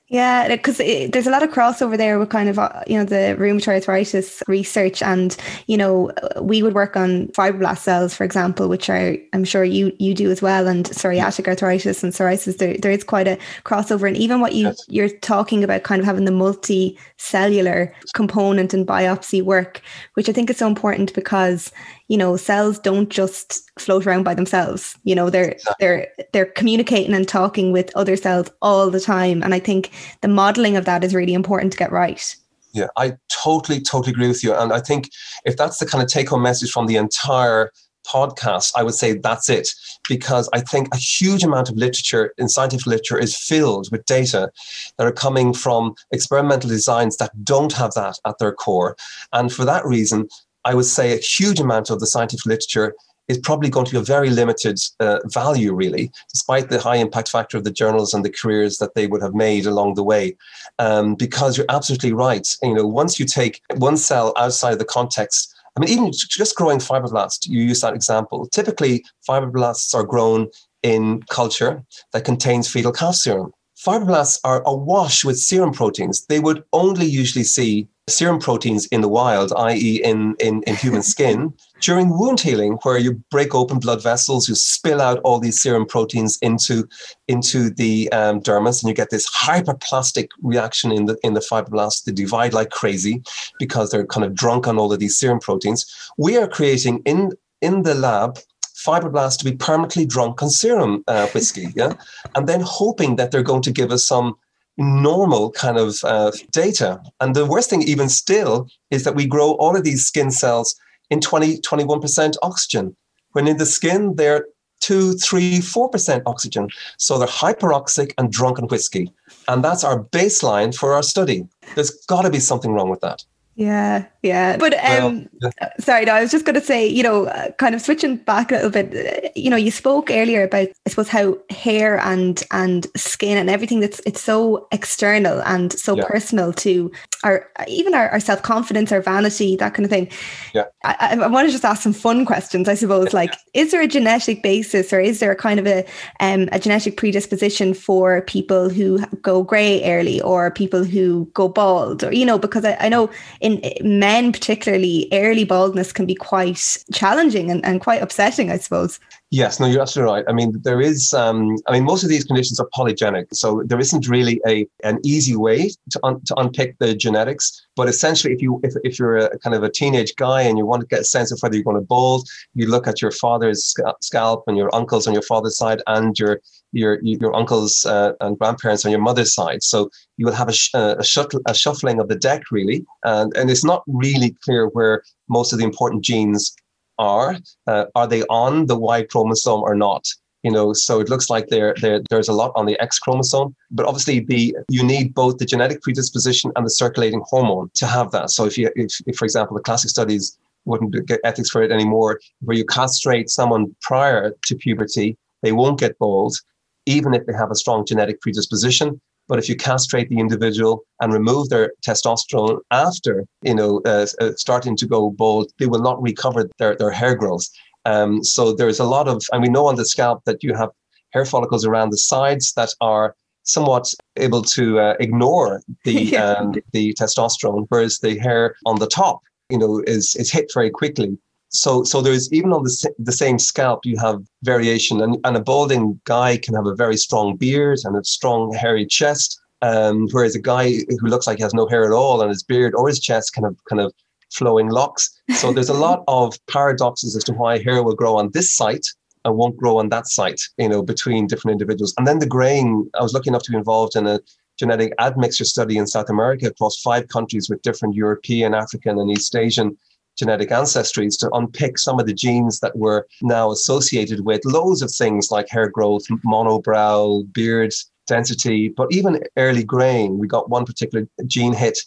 Yeah, 0.10 0.48
because 0.48 0.78
there's 0.78 1.28
a 1.28 1.32
lot 1.32 1.44
of 1.44 1.50
crossover 1.50 1.98
there 1.98 2.18
with 2.18 2.30
kind 2.30 2.48
of, 2.48 2.58
uh, 2.58 2.82
you 2.88 2.98
know, 2.98 3.04
the 3.04 3.36
rheumatoid 3.38 3.74
arthritis 3.74 4.42
research. 4.48 5.04
And, 5.04 5.36
you 5.66 5.76
know, 5.76 6.14
we 6.42 6.64
would 6.64 6.74
work 6.74 6.96
on 6.96 7.28
fibroblast 7.30 7.80
cells, 7.80 8.16
for 8.16 8.24
example, 8.24 8.70
which 8.70 8.90
are, 8.90 9.18
I'm 9.34 9.44
sure 9.44 9.66
you 9.66 9.92
you 10.00 10.14
do 10.14 10.32
as 10.32 10.42
well, 10.42 10.66
and 10.66 10.86
psoriatic 10.86 11.46
arthritis 11.50 12.04
and 12.04 12.14
psoriasis. 12.14 12.58
There, 12.58 12.78
there 12.78 12.92
is 12.92 13.04
quite 13.04 13.28
a 13.28 13.38
crossover. 13.66 14.08
And 14.08 14.16
even 14.16 14.40
what 14.40 14.54
you, 14.54 14.68
yes. 14.68 14.86
you're 14.88 15.10
talking 15.10 15.62
about 15.62 15.84
kind 15.84 16.00
of 16.00 16.06
having 16.06 16.24
the 16.24 16.32
multi-cellular 16.32 17.94
component 18.14 18.74
in 18.74 18.86
biopsy 18.86 19.42
work, 19.42 19.82
which 20.14 20.30
I 20.30 20.32
think 20.32 20.50
is 20.50 20.56
so 20.56 20.68
important 20.68 21.14
because, 21.16 21.70
you 22.08 22.18
know, 22.18 22.38
cells 22.38 22.80
don't 22.80 23.10
just 23.10 23.70
float 23.80 24.08
around 24.08 24.24
by 24.24 24.34
themselves. 24.34 24.98
You 25.04 25.16
know, 25.16 25.30
they're, 25.30 25.58
they're, 25.80 26.08
they're 26.32 26.46
communicating 26.46 27.14
and 27.14 27.28
talking 27.28 27.72
with 27.72 27.96
other 27.96 28.16
cells 28.16 28.50
all 28.62 28.90
the 28.90 29.00
time. 29.00 29.44
And 29.44 29.54
I 29.54 29.60
think 29.60 29.92
the 30.22 30.28
modeling 30.28 30.78
of 30.78 30.86
that 30.86 31.04
is 31.04 31.14
really 31.14 31.34
important 31.34 31.74
to 31.74 31.78
get 31.78 31.92
right. 31.92 32.36
Yeah, 32.74 32.88
I 32.96 33.18
totally, 33.30 33.82
totally 33.82 34.12
agree 34.12 34.28
with 34.28 34.44
you. 34.44 34.54
And 34.54 34.72
I 34.72 34.80
think 34.80 35.10
if 35.46 35.58
that's 35.58 35.80
the 35.80 35.86
kind 35.86 36.04
of 36.04 36.10
take 36.10 36.30
home 36.30 36.44
message 36.44 36.72
from 36.72 36.86
the 36.86 36.96
entire 36.96 37.72
podcast, 38.08 38.72
I 38.76 38.84
would 38.84 38.94
say 38.94 39.14
that's 39.18 39.50
it. 39.50 39.70
Because 40.08 40.50
I 40.54 40.62
think 40.62 40.88
a 40.94 40.98
huge 40.98 41.44
amount 41.44 41.70
of 41.70 41.76
literature 41.76 42.34
in 42.38 42.48
scientific 42.48 42.86
literature 42.86 43.18
is 43.18 43.38
filled 43.38 43.90
with 43.92 44.06
data 44.06 44.50
that 44.98 45.08
are 45.08 45.12
coming 45.12 45.54
from 45.54 45.96
experimental 46.12 46.70
designs 46.70 47.18
that 47.18 47.44
don't 47.44 47.74
have 47.74 47.94
that 47.96 48.18
at 48.26 48.38
their 48.38 48.54
core. 48.54 48.96
And 49.34 49.52
for 49.52 49.66
that 49.66 49.86
reason, 49.86 50.30
I 50.68 50.74
would 50.74 50.86
say 50.86 51.14
a 51.14 51.18
huge 51.18 51.62
amount 51.62 51.90
of 51.90 52.02
the 52.02 52.08
scientific 52.08 52.46
literature 52.46 52.94
is 53.30 53.38
probably 53.38 53.70
going 53.70 53.86
to 53.86 53.94
be 53.94 53.98
a 53.98 54.14
very 54.16 54.30
limited 54.30 54.78
uh, 55.00 55.20
value, 55.26 55.74
really, 55.74 56.12
despite 56.34 56.70
the 56.70 56.80
high 56.80 56.98
impact 56.98 57.30
factor 57.30 57.56
of 57.58 57.64
the 57.64 57.72
journals 57.72 58.14
and 58.14 58.24
the 58.26 58.30
careers 58.30 58.78
that 58.80 58.94
they 58.94 59.08
would 59.08 59.22
have 59.22 59.34
made 59.34 59.66
along 59.66 59.94
the 59.94 60.04
way. 60.04 60.36
Um, 60.78 61.16
because 61.16 61.58
you're 61.58 61.74
absolutely 61.78 62.12
right. 62.12 62.46
You 62.62 62.74
know, 62.74 62.86
once 62.86 63.18
you 63.18 63.26
take 63.26 63.62
one 63.78 63.96
cell 63.96 64.34
outside 64.38 64.74
of 64.74 64.80
the 64.80 64.94
context, 65.00 65.56
I 65.76 65.80
mean, 65.80 65.90
even 65.90 66.12
just 66.12 66.58
growing 66.58 66.80
fibroblasts, 66.80 67.48
you 67.48 67.62
use 67.62 67.80
that 67.80 67.96
example. 67.96 68.48
Typically, 68.48 69.06
fibroblasts 69.28 69.96
are 69.96 70.04
grown 70.04 70.50
in 70.84 71.24
culture 71.30 71.82
that 72.12 72.26
contains 72.26 72.68
fetal 72.68 72.92
calf 72.92 73.16
serum. 73.16 73.54
Fibroblasts 73.86 74.40
are 74.44 74.64
awash 74.66 75.24
with 75.24 75.40
serum 75.40 75.72
proteins. 75.72 76.26
They 76.26 76.42
would 76.42 76.64
only 76.74 77.06
usually 77.06 77.46
see 77.46 77.88
serum 78.10 78.40
proteins 78.40 78.86
in 78.88 79.02
the 79.02 79.10
wild, 79.10 79.52
i.e., 79.58 80.02
in, 80.04 80.36
in, 80.40 80.64
in 80.64 80.76
human 80.76 81.04
skin, 81.14 81.54
during 81.82 82.10
wound 82.10 82.40
healing, 82.40 82.80
where 82.84 82.98
you 82.98 83.14
break 83.30 83.54
open 83.54 83.80
blood 83.80 84.02
vessels, 84.02 84.50
you 84.50 84.56
spill 84.56 85.02
out 85.02 85.20
all 85.24 85.40
these 85.40 85.62
serum 85.62 85.86
proteins 85.86 86.38
into, 86.42 86.88
into 87.28 87.70
the 87.70 88.12
um, 88.12 88.42
dermis, 88.42 88.82
and 88.82 88.90
you 88.90 88.96
get 88.96 89.10
this 89.10 89.30
hyperplastic 89.30 90.30
reaction 90.42 90.92
in 90.92 91.06
the 91.06 91.18
in 91.24 91.34
the 91.34 91.40
fibroblasts. 91.40 92.04
They 92.04 92.12
divide 92.12 92.54
like 92.54 92.72
crazy 92.72 93.22
because 93.60 93.92
they're 93.92 94.06
kind 94.06 94.26
of 94.26 94.34
drunk 94.34 94.68
on 94.68 94.80
all 94.80 94.92
of 94.92 95.00
these 95.00 95.18
serum 95.18 95.40
proteins. 95.40 95.86
We 96.18 96.38
are 96.38 96.48
creating 96.48 97.02
in 97.06 97.34
in 97.62 97.84
the 97.84 97.94
lab 97.94 98.40
fibroblasts 98.76 99.38
to 99.40 99.46
be 99.46 99.56
permanently 99.56 100.06
drunk 100.06 100.42
on 100.42 100.50
serum 100.50 101.04
uh, 101.08 101.28
whiskey, 101.28 101.68
yeah, 101.76 101.94
and 102.36 102.48
then 102.48 102.62
hoping 102.62 103.18
that 103.18 103.32
they're 103.32 103.44
going 103.44 103.64
to 103.64 103.72
give 103.72 103.92
us 103.92 104.04
some 104.04 104.36
normal 104.78 105.52
kind 105.52 105.78
of 105.78 105.98
uh, 106.04 106.32
data. 106.52 107.02
And 107.20 107.36
the 107.36 107.46
worst 107.46 107.70
thing, 107.70 107.82
even 107.84 108.10
still, 108.10 108.68
is 108.92 109.04
that 109.04 109.16
we 109.16 109.26
grow 109.26 109.52
all 109.54 109.76
of 109.76 109.84
these 109.84 110.06
skin 110.06 110.32
cells 110.32 110.76
in 111.10 111.20
20, 111.20 111.62
21% 111.62 112.36
oxygen. 112.42 112.96
When 113.32 113.48
in 113.48 113.58
the 113.58 113.66
skin, 113.66 114.16
they're 114.16 114.46
two, 114.80 115.14
three, 115.14 115.62
four 115.62 115.90
percent 115.90 116.24
oxygen. 116.26 116.70
So 116.98 117.18
they're 117.18 117.28
hyperoxic 117.28 118.14
and 118.18 118.32
drunken 118.32 118.68
whiskey. 118.68 119.12
And 119.48 119.64
that's 119.64 119.84
our 119.84 120.04
baseline 120.04 120.76
for 120.76 120.94
our 120.94 121.04
study. 121.04 121.48
There's 121.76 121.92
got 122.08 122.24
to 122.24 122.30
be 122.30 122.40
something 122.40 122.72
wrong 122.72 122.90
with 122.90 123.02
that. 123.02 123.24
Yeah, 123.56 124.06
yeah. 124.28 124.58
But 124.58 124.74
um, 124.74 125.30
well, 125.42 125.52
yeah. 125.62 125.70
sorry, 125.80 126.06
no, 126.06 126.14
I 126.14 126.22
was 126.22 126.32
just 126.32 126.46
going 126.46 126.56
to 126.56 126.62
say, 126.62 126.88
you 126.88 127.04
know, 127.04 127.26
uh, 127.26 127.52
kind 127.54 127.76
of 127.76 127.82
switching 127.82 128.18
back 128.18 128.52
a 128.52 128.56
little 128.56 128.70
bit. 128.70 128.94
Uh, 128.94 129.30
you 129.36 129.50
know, 129.50 129.58
you 129.58 129.72
spoke 129.72 130.10
earlier 130.12 130.44
about, 130.44 130.68
I 130.86 130.90
suppose, 130.90 131.10
how 131.10 131.38
hair 131.50 132.00
and 132.00 132.44
and 132.52 132.88
skin 132.96 133.38
and 133.38 133.50
everything 133.50 133.80
that's 133.80 134.02
it's 134.06 134.22
so 134.22 134.68
external 134.72 135.42
and 135.44 135.74
so 135.74 135.96
yeah. 135.96 136.06
personal 136.06 136.54
to 136.54 136.92
our 137.24 137.50
even 137.68 137.94
our, 137.94 138.10
our 138.10 138.20
self 138.20 138.42
confidence, 138.44 138.92
our 138.92 139.02
vanity, 139.02 139.56
that 139.56 139.74
kind 139.74 139.86
of 139.86 139.90
thing. 139.90 140.10
Yeah. 140.54 140.66
I, 140.84 141.18
I, 141.22 141.28
want 141.28 141.48
to 141.48 141.52
just 141.52 141.66
ask 141.66 141.82
some 141.82 141.94
fun 141.94 142.26
questions, 142.26 142.70
I 142.70 142.76
suppose. 142.76 143.14
Like, 143.14 143.34
is 143.54 143.72
there 143.72 143.82
a 143.82 143.88
genetic 143.88 144.44
basis, 144.44 144.94
or 144.94 145.00
is 145.00 145.20
there 145.20 145.32
a 145.32 145.36
kind 145.36 145.60
of 145.60 145.68
a 145.68 145.86
um, 146.20 146.50
a 146.52 146.60
genetic 146.60 146.98
predisposition 146.98 147.74
for 147.74 148.22
people 148.22 148.70
who 148.70 149.00
go 149.22 149.44
grey 149.44 149.84
early, 149.84 150.22
or 150.22 150.52
people 150.52 150.84
who 150.84 151.30
go 151.34 151.48
bald, 151.48 152.04
or 152.04 152.14
you 152.14 152.26
know, 152.26 152.38
because 152.38 152.66
I, 152.66 152.78
I 152.80 152.90
know 152.90 153.10
in 153.42 153.62
men 153.82 154.17
particularly 154.34 155.08
early 155.12 155.44
baldness 155.44 155.92
can 155.94 156.06
be 156.06 156.16
quite 156.16 156.78
challenging 156.94 157.52
and, 157.52 157.64
and 157.66 157.82
quite 157.82 158.02
upsetting 158.02 158.52
i 158.52 158.58
suppose 158.58 159.00
Yes, 159.30 159.60
no, 159.60 159.66
you're 159.66 159.82
absolutely 159.82 160.14
right. 160.14 160.26
I 160.30 160.32
mean, 160.32 160.54
there 160.64 160.80
is. 160.80 161.14
Um, 161.14 161.58
I 161.68 161.74
mean, 161.74 161.84
most 161.84 162.02
of 162.02 162.10
these 162.10 162.24
conditions 162.24 162.62
are 162.62 162.70
polygenic, 162.74 163.26
so 163.34 163.62
there 163.66 163.80
isn't 163.80 164.08
really 164.08 164.40
a 164.48 164.66
an 164.86 165.00
easy 165.04 165.36
way 165.36 165.70
to 165.92 166.00
un, 166.04 166.22
to 166.28 166.36
unpick 166.36 166.78
the 166.80 166.96
genetics. 166.96 167.68
But 167.76 167.90
essentially, 167.90 168.34
if 168.34 168.42
you 168.42 168.62
if, 168.64 168.76
if 168.86 168.98
you're 168.98 169.18
a 169.18 169.38
kind 169.40 169.54
of 169.54 169.64
a 169.64 169.70
teenage 169.70 170.16
guy 170.16 170.44
and 170.44 170.58
you 170.58 170.66
want 170.66 170.80
to 170.80 170.88
get 170.88 171.02
a 171.02 171.04
sense 171.04 171.34
of 171.34 171.40
whether 171.42 171.56
you're 171.56 171.66
going 171.66 171.76
to 171.76 171.82
bald, 171.82 172.26
you 172.54 172.68
look 172.68 172.88
at 172.88 173.02
your 173.02 173.12
father's 173.12 173.76
scalp 174.00 174.46
and 174.48 174.56
your 174.56 174.74
uncles 174.74 175.08
on 175.08 175.14
your 175.14 175.24
father's 175.24 175.58
side 175.58 175.82
and 175.88 176.18
your 176.18 176.40
your 176.72 177.00
your 177.02 177.36
uncles 177.36 177.86
uh, 177.86 178.14
and 178.22 178.40
grandparents 178.40 178.86
on 178.86 178.92
your 178.92 179.02
mother's 179.02 179.34
side. 179.34 179.62
So 179.62 179.90
you 180.16 180.26
will 180.26 180.34
have 180.36 180.48
a, 180.48 180.54
sh- 180.54 180.74
a, 180.74 181.04
shuttle, 181.04 181.42
a 181.46 181.54
shuffling 181.54 182.00
of 182.00 182.08
the 182.08 182.16
deck, 182.16 182.44
really, 182.50 182.86
and 183.04 183.36
and 183.36 183.50
it's 183.50 183.66
not 183.66 183.84
really 183.88 184.38
clear 184.46 184.68
where 184.68 185.04
most 185.28 185.52
of 185.52 185.60
the 185.60 185.66
important 185.66 186.02
genes 186.02 186.56
are. 187.00 187.38
Uh, 187.68 187.86
are 187.96 188.08
they 188.08 188.24
on 188.24 188.66
the 188.66 188.78
Y 188.78 189.04
chromosome 189.04 189.62
or 189.62 189.76
not? 189.76 190.08
You 190.44 190.52
know, 190.52 190.72
so 190.72 191.00
it 191.00 191.10
looks 191.10 191.30
like 191.30 191.48
there, 191.48 191.74
there 191.82 192.02
there's 192.10 192.30
a 192.30 192.34
lot 192.34 192.52
on 192.56 192.66
the 192.66 192.80
X 192.80 193.00
chromosome, 193.00 193.56
but 193.72 193.86
obviously 193.86 194.20
the 194.20 194.56
you 194.70 194.84
need 194.84 195.14
both 195.14 195.38
the 195.38 195.46
genetic 195.46 195.82
predisposition 195.82 196.52
and 196.56 196.66
the 196.66 196.70
circulating 196.70 197.22
hormone 197.26 197.70
to 197.74 197.88
have 197.88 198.12
that. 198.12 198.30
So 198.30 198.46
if 198.46 198.58
you 198.58 198.72
if, 198.76 199.02
if 199.08 199.18
for 199.18 199.26
example 199.26 199.58
the 199.58 199.64
classic 199.64 199.90
studies 199.90 200.38
wouldn't 200.66 201.08
get 201.08 201.20
ethics 201.24 201.50
for 201.50 201.64
it 201.64 201.72
anymore, 201.72 202.20
where 202.42 202.56
you 202.56 202.66
castrate 202.66 203.30
someone 203.30 203.76
prior 203.82 204.34
to 204.46 204.56
puberty, 204.56 205.18
they 205.42 205.54
won't 205.54 205.80
get 205.80 205.98
bald, 205.98 206.38
even 206.86 207.14
if 207.14 207.26
they 207.26 207.34
have 207.34 207.52
a 207.52 207.56
strong 207.56 207.86
genetic 207.86 208.22
predisposition. 208.22 209.02
But 209.28 209.40
if 209.40 209.50
you 209.50 209.56
castrate 209.56 210.10
the 210.10 210.20
individual 210.20 210.84
and 211.02 211.12
remove 211.12 211.50
their 211.50 211.74
testosterone 211.86 212.60
after, 212.72 213.26
you 213.42 213.56
know, 213.56 213.82
uh, 213.86 214.08
uh, 214.22 214.32
starting 214.38 214.76
to 214.78 214.88
go 214.88 215.12
bald, 215.12 215.52
they 215.60 215.66
will 215.66 215.82
not 215.82 216.02
recover 216.02 216.50
their, 216.60 216.76
their 216.76 216.92
hair 216.92 217.16
growth. 217.16 217.46
Um, 217.86 218.24
so 218.24 218.54
there's 218.54 218.80
a 218.80 218.86
lot 218.86 219.08
of, 219.08 219.22
and 219.32 219.42
we 219.42 219.50
know 219.50 219.68
on 219.68 219.76
the 219.76 219.86
scalp 219.86 220.24
that 220.26 220.44
you 220.44 220.54
have 220.54 220.70
hair 221.12 221.26
follicles 221.26 221.66
around 221.66 221.92
the 221.92 221.98
sides 221.98 222.54
that 222.54 222.74
are 222.82 223.16
somewhat 223.44 223.92
able 224.18 224.42
to 224.42 224.80
uh, 224.80 224.96
ignore 225.00 225.62
the 225.84 225.94
yeah. 226.14 226.34
um, 226.34 226.54
the 226.74 226.94
testosterone, 226.94 227.66
whereas 227.70 228.00
the 228.00 228.18
hair 228.20 228.56
on 228.66 228.80
the 228.80 228.88
top, 228.88 229.22
you 229.50 229.58
know, 229.58 229.82
is 229.88 230.16
is 230.16 230.32
hit 230.32 230.52
very 230.54 230.70
quickly. 230.70 231.18
So, 231.58 231.84
so 231.84 232.02
there's 232.02 232.32
even 232.32 232.54
on 232.54 232.64
the, 232.64 232.94
the 233.00 233.12
same 233.12 233.40
scalp, 233.40 233.86
you 233.86 233.98
have 233.98 234.22
variation, 234.44 235.02
and, 235.02 235.18
and 235.24 235.36
a 235.36 235.42
balding 235.42 236.00
guy 236.06 236.38
can 236.38 236.54
have 236.54 236.68
a 236.68 236.76
very 236.76 236.98
strong 236.98 237.36
beard 237.36 237.80
and 237.84 237.98
a 237.98 238.04
strong 238.04 238.54
hairy 238.54 238.86
chest, 238.86 239.40
um, 239.62 240.08
whereas 240.12 240.36
a 240.36 240.42
guy 240.42 240.74
who 241.00 241.08
looks 241.08 241.26
like 241.26 241.38
he 241.38 241.44
has 241.44 241.54
no 241.54 241.68
hair 241.68 241.84
at 241.86 241.92
all 241.92 242.22
and 242.22 242.30
his 242.30 242.44
beard 242.44 242.76
or 242.76 242.88
his 242.88 243.00
chest 243.00 243.34
kind 243.34 243.48
of 243.48 243.58
kind 243.70 243.82
of 243.82 243.92
flowing 244.32 244.70
locks. 244.70 245.10
So 245.36 245.52
there's 245.54 245.70
a 245.70 245.74
lot 245.74 246.04
of 246.08 246.38
paradoxes 246.48 247.16
as 247.16 247.24
to 247.26 247.34
why 247.34 247.58
hair 247.58 247.82
will 247.82 247.96
grow 247.96 248.18
on 248.18 248.30
this 248.34 248.56
site 248.56 248.86
and 249.26 249.36
won't 249.36 249.58
grow 249.58 249.78
on 249.78 249.90
that 249.90 250.08
site, 250.08 250.42
you 250.58 250.70
know, 250.70 250.84
between 250.84 251.28
different 251.28 251.54
individuals. 251.54 251.94
And 251.98 252.06
then 252.06 252.20
the 252.20 252.28
graying, 252.28 252.90
I 253.00 253.02
was 253.02 253.14
lucky 253.14 253.30
enough 253.30 253.44
to 253.44 253.52
be 253.52 253.58
involved 253.58 253.96
in 253.96 254.06
a 254.06 254.20
genetic 254.60 254.94
admixture 255.00 255.46
study 255.46 255.78
in 255.78 255.88
South 255.88 256.10
America 256.10 256.48
across 256.48 256.80
five 256.82 257.08
countries 257.08 257.50
with 257.50 257.62
different 257.62 257.96
European, 257.96 258.54
African, 258.54 259.00
and 259.00 259.10
East 259.10 259.36
Asian 259.36 259.78
genetic 260.18 260.50
ancestries 260.50 261.18
to 261.20 261.30
unpick 261.32 261.78
some 261.78 262.00
of 262.00 262.06
the 262.06 262.14
genes 262.14 262.60
that 262.60 262.76
were 262.76 263.08
now 263.22 263.52
associated 263.52 264.26
with 264.26 264.42
loads 264.46 264.82
of 264.82 264.92
things 264.92 265.32
like 265.32 265.48
hair 265.50 265.70
growth, 265.70 266.04
monobrow, 266.26 267.32
beard 267.34 267.74
density, 268.08 268.70
but 268.70 268.92
even 268.92 269.22
early 269.38 269.64
graying. 269.64 270.18
We 270.18 270.28
got 270.28 270.50
one 270.50 270.66
particular 270.66 271.08
gene 271.28 271.54
hit 271.54 271.78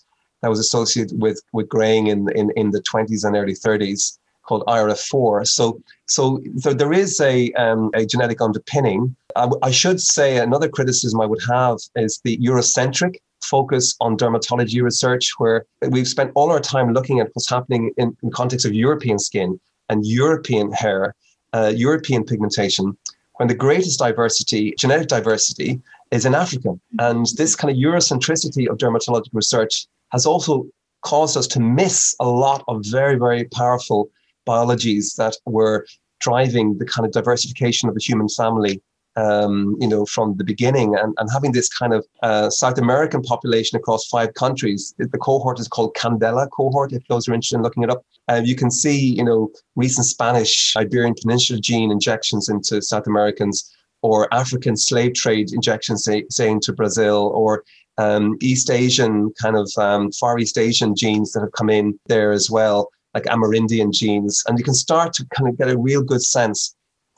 that 0.42 0.48
was 0.48 0.60
associated 0.60 1.20
with, 1.20 1.42
with 1.52 1.68
graying 1.68 2.06
in, 2.06 2.28
in, 2.36 2.50
in 2.56 2.70
the 2.70 2.82
20s 2.82 3.24
and 3.24 3.36
early 3.36 3.54
30s 3.54 4.18
called 4.44 4.64
IRF4. 4.66 5.46
So, 5.46 5.80
so, 6.06 6.42
so 6.56 6.72
there 6.72 6.92
is 6.92 7.20
a, 7.20 7.52
um, 7.52 7.90
a 7.94 8.06
genetic 8.06 8.40
underpinning. 8.40 9.14
I, 9.36 9.42
w- 9.42 9.60
I 9.62 9.70
should 9.70 10.00
say 10.00 10.38
another 10.38 10.68
criticism 10.68 11.20
I 11.20 11.26
would 11.26 11.42
have 11.48 11.78
is 11.96 12.20
the 12.24 12.38
Eurocentric 12.38 13.16
focus 13.42 13.94
on 14.00 14.16
dermatology 14.16 14.82
research, 14.82 15.32
where 15.38 15.64
we've 15.88 16.08
spent 16.08 16.32
all 16.34 16.50
our 16.50 16.60
time 16.60 16.92
looking 16.92 17.20
at 17.20 17.28
what's 17.32 17.48
happening 17.48 17.92
in, 17.96 18.16
in 18.22 18.30
context 18.30 18.66
of 18.66 18.74
European 18.74 19.18
skin 19.18 19.60
and 19.88 20.06
European 20.06 20.72
hair, 20.72 21.14
uh, 21.52 21.72
European 21.74 22.24
pigmentation, 22.24 22.96
when 23.34 23.48
the 23.48 23.54
greatest 23.54 23.98
diversity, 23.98 24.74
genetic 24.78 25.08
diversity, 25.08 25.80
is 26.10 26.26
in 26.26 26.34
Africa. 26.34 26.78
And 26.98 27.26
this 27.36 27.56
kind 27.56 27.70
of 27.70 27.76
Eurocentricity 27.76 28.68
of 28.68 28.78
dermatological 28.78 29.30
research 29.32 29.86
has 30.12 30.26
also 30.26 30.66
caused 31.02 31.36
us 31.36 31.46
to 31.48 31.60
miss 31.60 32.14
a 32.20 32.28
lot 32.28 32.62
of 32.68 32.84
very, 32.84 33.16
very 33.16 33.44
powerful 33.44 34.10
biologies 34.44 35.14
that 35.14 35.36
were 35.46 35.86
driving 36.20 36.76
the 36.78 36.84
kind 36.84 37.06
of 37.06 37.12
diversification 37.12 37.88
of 37.88 37.94
the 37.94 38.00
human 38.00 38.28
family 38.28 38.82
um, 39.16 39.76
you 39.80 39.88
know, 39.88 40.04
from 40.06 40.36
the 40.36 40.44
beginning 40.44 40.94
and, 40.94 41.14
and 41.18 41.28
having 41.32 41.52
this 41.52 41.68
kind 41.68 41.92
of 41.92 42.06
uh, 42.22 42.48
South 42.50 42.78
American 42.78 43.22
population 43.22 43.76
across 43.76 44.06
five 44.06 44.34
countries. 44.34 44.94
The 44.98 45.18
cohort 45.18 45.58
is 45.58 45.68
called 45.68 45.94
Candela 45.94 46.48
cohort, 46.50 46.92
if 46.92 47.06
those 47.08 47.28
are 47.28 47.34
interested 47.34 47.56
in 47.56 47.62
looking 47.62 47.82
it 47.82 47.90
up. 47.90 48.04
Uh, 48.28 48.40
you 48.44 48.54
can 48.54 48.70
see, 48.70 49.14
you 49.14 49.24
know, 49.24 49.50
recent 49.76 50.06
Spanish 50.06 50.76
Iberian 50.76 51.14
Peninsula 51.20 51.60
gene 51.60 51.90
injections 51.90 52.48
into 52.48 52.80
South 52.80 53.06
Americans 53.06 53.74
or 54.02 54.32
African 54.32 54.76
slave 54.76 55.14
trade 55.14 55.52
injections, 55.52 56.04
say, 56.04 56.24
say 56.30 56.50
into 56.50 56.72
Brazil 56.72 57.32
or 57.34 57.64
um, 57.98 58.36
East 58.40 58.70
Asian 58.70 59.32
kind 59.40 59.56
of 59.56 59.70
um, 59.76 60.10
Far 60.12 60.38
East 60.38 60.56
Asian 60.56 60.94
genes 60.94 61.32
that 61.32 61.40
have 61.40 61.52
come 61.52 61.68
in 61.68 61.98
there 62.06 62.32
as 62.32 62.50
well, 62.50 62.88
like 63.14 63.24
Amerindian 63.24 63.92
genes. 63.92 64.42
And 64.46 64.58
you 64.58 64.64
can 64.64 64.74
start 64.74 65.12
to 65.14 65.26
kind 65.36 65.48
of 65.48 65.58
get 65.58 65.68
a 65.68 65.76
real 65.76 66.02
good 66.02 66.22
sense 66.22 66.74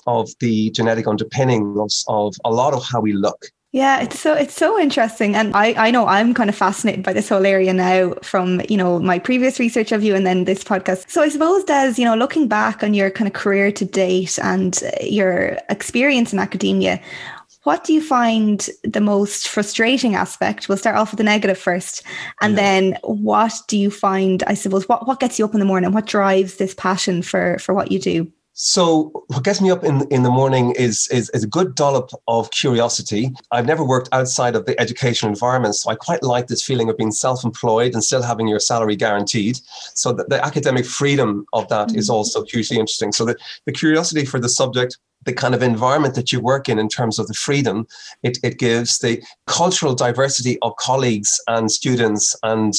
of 0.07 0.31
the 0.41 0.71
genetic 0.71 1.07
underpinning 1.07 1.77
of, 1.79 1.91
of 2.09 2.35
a 2.45 2.51
lot 2.51 2.75
of 2.75 2.85
how 2.85 3.01
we 3.01 3.13
look. 3.13 3.47
Yeah, 3.73 4.03
it's 4.03 4.21
so 4.21 4.35
it's 4.35 4.55
so 4.55 4.79
interesting, 4.79 5.35
and 5.35 5.57
I 5.57 5.73
I 5.79 5.91
know 5.91 6.07
I'm 6.07 6.35
kind 6.35 6.51
of 6.51 6.57
fascinated 6.57 7.03
by 7.03 7.15
this 7.15 7.31
whole 7.31 7.47
area 7.47 7.73
now 7.73 8.13
from 8.23 8.61
you 8.69 8.77
know 8.77 8.99
my 8.99 9.19
previous 9.19 9.59
research 9.59 9.93
of 9.93 10.03
you 10.03 10.15
and 10.15 10.27
then 10.27 10.45
this 10.45 10.63
podcast. 10.63 11.09
So 11.09 11.23
I 11.23 11.31
suppose 11.31 11.65
Des, 11.65 11.95
you 11.97 12.05
know, 12.05 12.15
looking 12.15 12.49
back 12.49 12.83
on 12.83 12.93
your 12.93 13.11
kind 13.11 13.27
of 13.27 13.33
career 13.33 13.73
to 13.73 13.85
date 13.87 14.39
and 14.43 14.79
uh, 14.85 15.03
your 15.03 15.57
experience 15.71 16.35
in 16.35 16.39
academia, 16.39 17.01
what 17.63 17.83
do 17.85 17.95
you 17.95 18.03
find 18.03 18.69
the 18.85 19.01
most 19.01 19.49
frustrating 19.49 20.17
aspect? 20.17 20.69
We'll 20.69 20.77
start 20.77 20.97
off 20.97 21.13
with 21.13 21.19
the 21.19 21.25
negative 21.25 21.57
first, 21.57 22.03
and 22.43 22.53
yeah. 22.53 22.63
then 22.63 22.99
what 23.05 23.55
do 23.69 23.79
you 23.79 23.91
find? 23.91 24.43
I 24.43 24.53
suppose 24.53 24.87
what 24.87 25.07
what 25.07 25.19
gets 25.19 25.39
you 25.39 25.47
up 25.47 25.55
in 25.55 25.61
the 25.61 25.67
morning? 25.67 25.93
What 25.93 26.05
drives 26.05 26.57
this 26.57 26.75
passion 26.75 27.23
for 27.23 27.59
for 27.59 27.73
what 27.73 27.91
you 27.91 27.99
do? 27.99 28.31
So 28.65 29.11
what 29.27 29.43
gets 29.43 29.61
me 29.61 29.73
up 29.73 29.83
in, 29.83 30.07
in 30.13 30.23
the 30.23 30.31
morning 30.31 30.71
is, 30.79 31.09
is, 31.09 31.29
is 31.31 31.43
a 31.43 31.49
good 31.49 31.75
dollop 31.75 32.11
of 32.29 32.53
curiosity. 32.53 33.33
I've 33.51 33.67
never 33.67 33.85
worked 33.85 34.09
outside 34.13 34.55
of 34.55 34.67
the 34.67 34.81
educational 34.81 35.33
environment, 35.33 35.75
so 35.75 35.91
I 35.91 35.97
quite 35.97 36.23
like 36.23 36.47
this 36.47 36.63
feeling 36.63 36.89
of 36.89 36.97
being 36.97 37.11
self-employed 37.11 37.93
and 37.93 38.05
still 38.05 38.23
having 38.23 38.47
your 38.47 38.61
salary 38.61 38.95
guaranteed. 38.95 39.59
So 39.95 40.13
the, 40.13 40.27
the 40.29 40.45
academic 40.45 40.85
freedom 40.85 41.45
of 41.53 41.67
that 41.71 41.89
mm-hmm. 41.89 41.99
is 41.99 42.09
also 42.09 42.45
hugely 42.45 42.79
interesting. 42.79 43.11
So 43.11 43.25
the, 43.25 43.37
the 43.67 43.73
curiosity 43.73 44.25
for 44.25 44.39
the 44.39 44.49
subject, 44.49 44.97
the 45.25 45.33
kind 45.33 45.57
of 45.57 45.63
environment 45.65 46.15
that 46.15 46.31
you 46.31 46.39
work 46.39 46.69
in 46.69 46.79
in 46.79 46.89
terms 46.89 47.19
of 47.19 47.27
the 47.27 47.35
freedom 47.35 47.89
it, 48.23 48.39
it 48.45 48.61
gives, 48.61 49.01
the 49.01 49.21
cultural 49.49 49.97
diversity 49.97 50.57
of 50.63 50.77
colleagues 50.77 51.41
and 51.49 51.69
students 51.69 52.37
and 52.45 52.75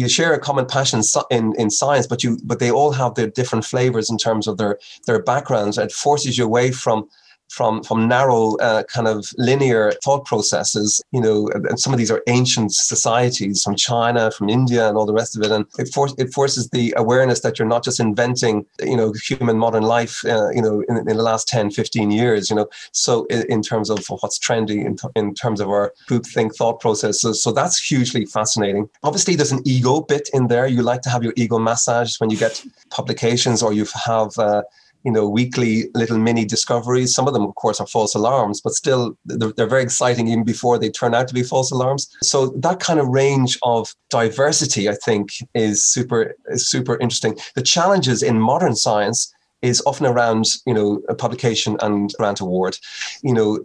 you 0.00 0.08
share 0.08 0.32
a 0.32 0.38
common 0.38 0.66
passion 0.66 1.02
in, 1.30 1.54
in 1.58 1.70
science, 1.70 2.06
but 2.06 2.24
you 2.24 2.38
but 2.42 2.58
they 2.58 2.70
all 2.70 2.92
have 2.92 3.14
their 3.14 3.28
different 3.28 3.64
flavors 3.64 4.10
in 4.10 4.16
terms 4.16 4.46
of 4.46 4.56
their 4.56 4.78
their 5.06 5.22
backgrounds. 5.22 5.76
It 5.76 5.92
forces 5.92 6.38
you 6.38 6.44
away 6.44 6.72
from 6.72 7.08
from 7.50 7.82
from 7.82 8.08
narrow 8.08 8.56
uh, 8.56 8.82
kind 8.84 9.08
of 9.08 9.32
linear 9.36 9.92
thought 10.04 10.24
processes 10.24 11.02
you 11.12 11.20
know 11.20 11.48
and 11.54 11.78
some 11.78 11.92
of 11.92 11.98
these 11.98 12.10
are 12.10 12.22
ancient 12.28 12.72
societies 12.72 13.62
from 13.62 13.74
china 13.76 14.30
from 14.30 14.48
india 14.48 14.88
and 14.88 14.96
all 14.96 15.06
the 15.06 15.14
rest 15.14 15.36
of 15.36 15.42
it. 15.42 15.50
And 15.50 15.66
it, 15.78 15.92
for, 15.92 16.08
it 16.18 16.32
forces 16.32 16.68
the 16.70 16.94
awareness 16.96 17.40
that 17.40 17.58
you're 17.58 17.68
not 17.68 17.84
just 17.84 18.00
inventing 18.00 18.66
you 18.80 18.96
know 18.96 19.12
human 19.12 19.58
modern 19.58 19.84
life 19.84 20.24
uh, 20.24 20.50
you 20.50 20.62
know 20.62 20.82
in, 20.88 20.96
in, 20.98 21.16
the 21.16 21.22
last 21.22 21.48
10 21.48 21.70
15 21.70 22.10
years 22.10 22.50
you 22.50 22.56
know. 22.56 22.68
So 22.92 23.24
in, 23.26 23.42
in 23.54 23.62
terms 23.62 23.90
of 23.90 24.04
what's 24.20 24.38
trendy 24.38 24.84
in, 24.84 24.96
in 25.16 25.34
terms 25.34 25.60
of 25.60 25.68
our 25.68 25.92
group 26.06 26.26
think 26.26 26.54
thought 26.54 26.80
processes. 26.80 27.42
So 27.42 27.52
that's 27.52 27.80
hugely 27.80 28.26
fascinating. 28.26 28.88
Obviously 29.02 29.34
there's 29.36 29.52
an 29.52 29.62
ego 29.64 30.00
bit 30.00 30.28
in 30.32 30.48
there. 30.48 30.66
You 30.66 30.82
like 30.82 31.02
to 31.02 31.10
have 31.10 31.22
your 31.22 31.32
ego 31.36 31.58
massaged 31.58 32.20
when 32.20 32.30
you 32.30 32.36
get 32.36 32.64
publications 32.90 33.62
or 33.62 33.72
you 33.72 33.86
have 34.06 34.38
uh, 34.38 34.62
you 35.04 35.12
know, 35.12 35.28
weekly 35.28 35.88
little 35.94 36.18
mini 36.18 36.44
discoveries. 36.44 37.14
Some 37.14 37.26
of 37.26 37.34
them, 37.34 37.44
of 37.44 37.54
course, 37.54 37.80
are 37.80 37.86
false 37.86 38.14
alarms, 38.14 38.60
but 38.60 38.74
still 38.74 39.16
they're, 39.24 39.52
they're, 39.52 39.66
very 39.66 39.82
exciting 39.82 40.28
even 40.28 40.44
before 40.44 40.78
they 40.78 40.90
turn 40.90 41.14
out 41.14 41.28
to 41.28 41.34
be 41.34 41.42
false 41.42 41.70
alarms. 41.70 42.08
So 42.22 42.48
that 42.56 42.80
kind 42.80 42.98
of 42.98 43.08
range 43.08 43.58
of 43.62 43.94
diversity, 44.10 44.88
I 44.88 44.94
think, 44.94 45.30
is 45.54 45.84
super, 45.84 46.34
is 46.48 46.68
super 46.68 46.98
interesting. 46.98 47.38
The 47.54 47.62
challenges 47.62 48.22
in 48.22 48.40
modern 48.40 48.74
science 48.74 49.32
is 49.62 49.82
often 49.86 50.06
around, 50.06 50.46
you 50.66 50.74
know, 50.74 51.02
a 51.08 51.14
publication 51.14 51.76
and 51.80 52.12
grant 52.18 52.40
award. 52.40 52.76
You 53.22 53.34
know, 53.34 53.60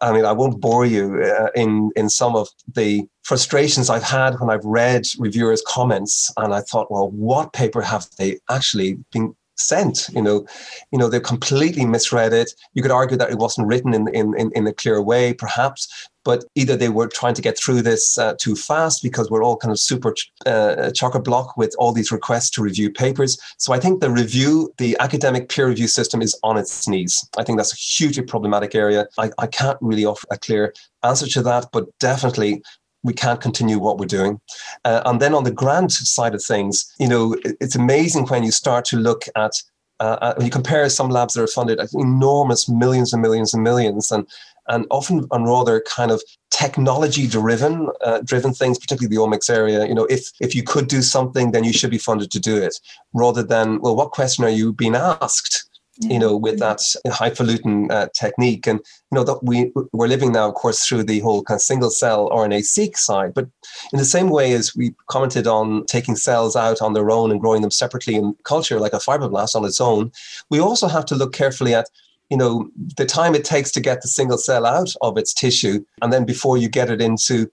I 0.00 0.12
mean, 0.12 0.24
I 0.24 0.32
won't 0.32 0.60
bore 0.60 0.84
you 0.84 1.22
uh, 1.22 1.48
in 1.54 1.92
in 1.96 2.10
some 2.10 2.34
of 2.34 2.48
the 2.74 3.06
frustrations 3.22 3.88
I've 3.88 4.02
had 4.02 4.38
when 4.40 4.50
I've 4.50 4.64
read 4.64 5.04
reviewers' 5.18 5.62
comments, 5.66 6.32
and 6.36 6.52
I 6.52 6.60
thought, 6.60 6.90
well, 6.90 7.10
what 7.10 7.52
paper 7.52 7.80
have 7.82 8.06
they 8.18 8.38
actually 8.50 8.98
been 9.12 9.34
sent. 9.56 10.08
You 10.12 10.22
know, 10.22 10.46
you 10.92 10.98
know, 10.98 11.08
they 11.08 11.20
completely 11.20 11.84
misread 11.84 12.32
it. 12.32 12.52
You 12.74 12.82
could 12.82 12.90
argue 12.90 13.16
that 13.16 13.30
it 13.30 13.38
wasn't 13.38 13.66
written 13.66 13.94
in 13.94 14.08
in 14.08 14.52
in, 14.54 14.66
a 14.66 14.72
clear 14.72 15.02
way, 15.02 15.34
perhaps, 15.34 16.08
but 16.24 16.44
either 16.56 16.76
they 16.76 16.88
were 16.88 17.06
trying 17.06 17.34
to 17.34 17.42
get 17.42 17.56
through 17.56 17.82
this 17.82 18.18
uh, 18.18 18.34
too 18.40 18.56
fast 18.56 19.02
because 19.02 19.30
we're 19.30 19.44
all 19.44 19.56
kind 19.56 19.70
of 19.70 19.78
super 19.78 20.12
uh, 20.44 20.90
chocker 20.98 21.22
block 21.22 21.56
with 21.56 21.74
all 21.78 21.92
these 21.92 22.10
requests 22.10 22.50
to 22.50 22.62
review 22.62 22.90
papers. 22.90 23.38
So 23.58 23.72
I 23.72 23.78
think 23.78 24.00
the 24.00 24.10
review, 24.10 24.72
the 24.78 24.96
academic 25.00 25.48
peer 25.48 25.68
review 25.68 25.86
system 25.86 26.20
is 26.20 26.38
on 26.42 26.58
its 26.58 26.88
knees. 26.88 27.24
I 27.38 27.44
think 27.44 27.58
that's 27.58 27.72
a 27.72 27.76
hugely 27.76 28.24
problematic 28.24 28.74
area. 28.74 29.06
I, 29.18 29.30
I 29.38 29.46
can't 29.46 29.78
really 29.80 30.04
offer 30.04 30.26
a 30.30 30.38
clear 30.38 30.74
answer 31.04 31.28
to 31.28 31.42
that, 31.42 31.68
but 31.72 31.96
definitely 32.00 32.62
we 33.06 33.14
can't 33.14 33.40
continue 33.40 33.78
what 33.78 33.98
we're 33.98 34.06
doing. 34.06 34.40
Uh, 34.84 35.02
and 35.06 35.20
then 35.20 35.34
on 35.34 35.44
the 35.44 35.50
grant 35.50 35.92
side 35.92 36.34
of 36.34 36.42
things, 36.42 36.92
you 36.98 37.08
know, 37.08 37.36
it's 37.44 37.76
amazing 37.76 38.26
when 38.26 38.42
you 38.42 38.50
start 38.50 38.84
to 38.86 38.96
look 38.96 39.24
at 39.36 39.52
uh, 40.00 40.34
when 40.36 40.44
you 40.44 40.52
compare 40.52 40.88
some 40.90 41.08
labs 41.08 41.34
that 41.34 41.42
are 41.42 41.46
funded 41.46 41.80
at 41.80 41.88
enormous 41.94 42.68
millions 42.68 43.12
and 43.12 43.22
millions 43.22 43.54
and 43.54 43.62
millions, 43.62 44.10
and 44.10 44.26
and 44.68 44.84
often 44.90 45.26
on 45.30 45.44
rather 45.44 45.80
kind 45.80 46.10
of 46.10 46.22
technology 46.50 47.26
driven 47.26 47.88
uh, 48.04 48.20
driven 48.24 48.52
things, 48.52 48.78
particularly 48.78 49.14
the 49.14 49.22
omics 49.22 49.48
area. 49.48 49.86
You 49.86 49.94
know, 49.94 50.04
if 50.06 50.30
if 50.40 50.54
you 50.54 50.62
could 50.62 50.88
do 50.88 51.00
something, 51.00 51.52
then 51.52 51.64
you 51.64 51.72
should 51.72 51.90
be 51.90 51.98
funded 51.98 52.30
to 52.32 52.40
do 52.40 52.56
it, 52.56 52.74
rather 53.14 53.42
than 53.42 53.80
well, 53.80 53.96
what 53.96 54.10
question 54.10 54.44
are 54.44 54.50
you 54.50 54.72
being 54.72 54.96
asked? 54.96 55.66
You 56.00 56.18
know, 56.18 56.36
with 56.36 56.58
that 56.58 56.80
highfalutin 57.06 57.90
uh, 57.90 58.08
technique. 58.14 58.66
And, 58.66 58.80
you 59.10 59.16
know, 59.16 59.24
that 59.24 59.42
we, 59.42 59.72
we're 59.92 60.08
living 60.08 60.32
now, 60.32 60.48
of 60.48 60.54
course, 60.54 60.84
through 60.84 61.04
the 61.04 61.20
whole 61.20 61.42
kind 61.42 61.56
of 61.56 61.62
single 61.62 61.90
cell 61.90 62.28
RNA-seq 62.30 62.96
side. 62.96 63.34
But 63.34 63.46
in 63.92 63.98
the 63.98 64.04
same 64.04 64.30
way 64.30 64.52
as 64.52 64.74
we 64.74 64.94
commented 65.08 65.46
on 65.46 65.86
taking 65.86 66.16
cells 66.16 66.56
out 66.56 66.82
on 66.82 66.92
their 66.92 67.10
own 67.10 67.30
and 67.30 67.40
growing 67.40 67.62
them 67.62 67.70
separately 67.70 68.14
in 68.14 68.36
culture, 68.44 68.80
like 68.80 68.92
a 68.92 68.98
fibroblast 68.98 69.54
on 69.54 69.64
its 69.64 69.80
own, 69.80 70.12
we 70.50 70.60
also 70.60 70.88
have 70.88 71.06
to 71.06 71.14
look 71.14 71.32
carefully 71.32 71.74
at 71.74 71.88
you 72.30 72.36
know 72.36 72.68
the 72.96 73.06
time 73.06 73.36
it 73.36 73.44
takes 73.44 73.70
to 73.70 73.80
get 73.80 74.02
the 74.02 74.08
single 74.08 74.36
cell 74.36 74.66
out 74.66 74.88
of 75.00 75.16
its 75.16 75.32
tissue 75.32 75.84
and 76.02 76.12
then 76.12 76.24
before 76.24 76.58
you 76.58 76.68
get 76.68 76.90
it 76.90 77.00
into 77.00 77.48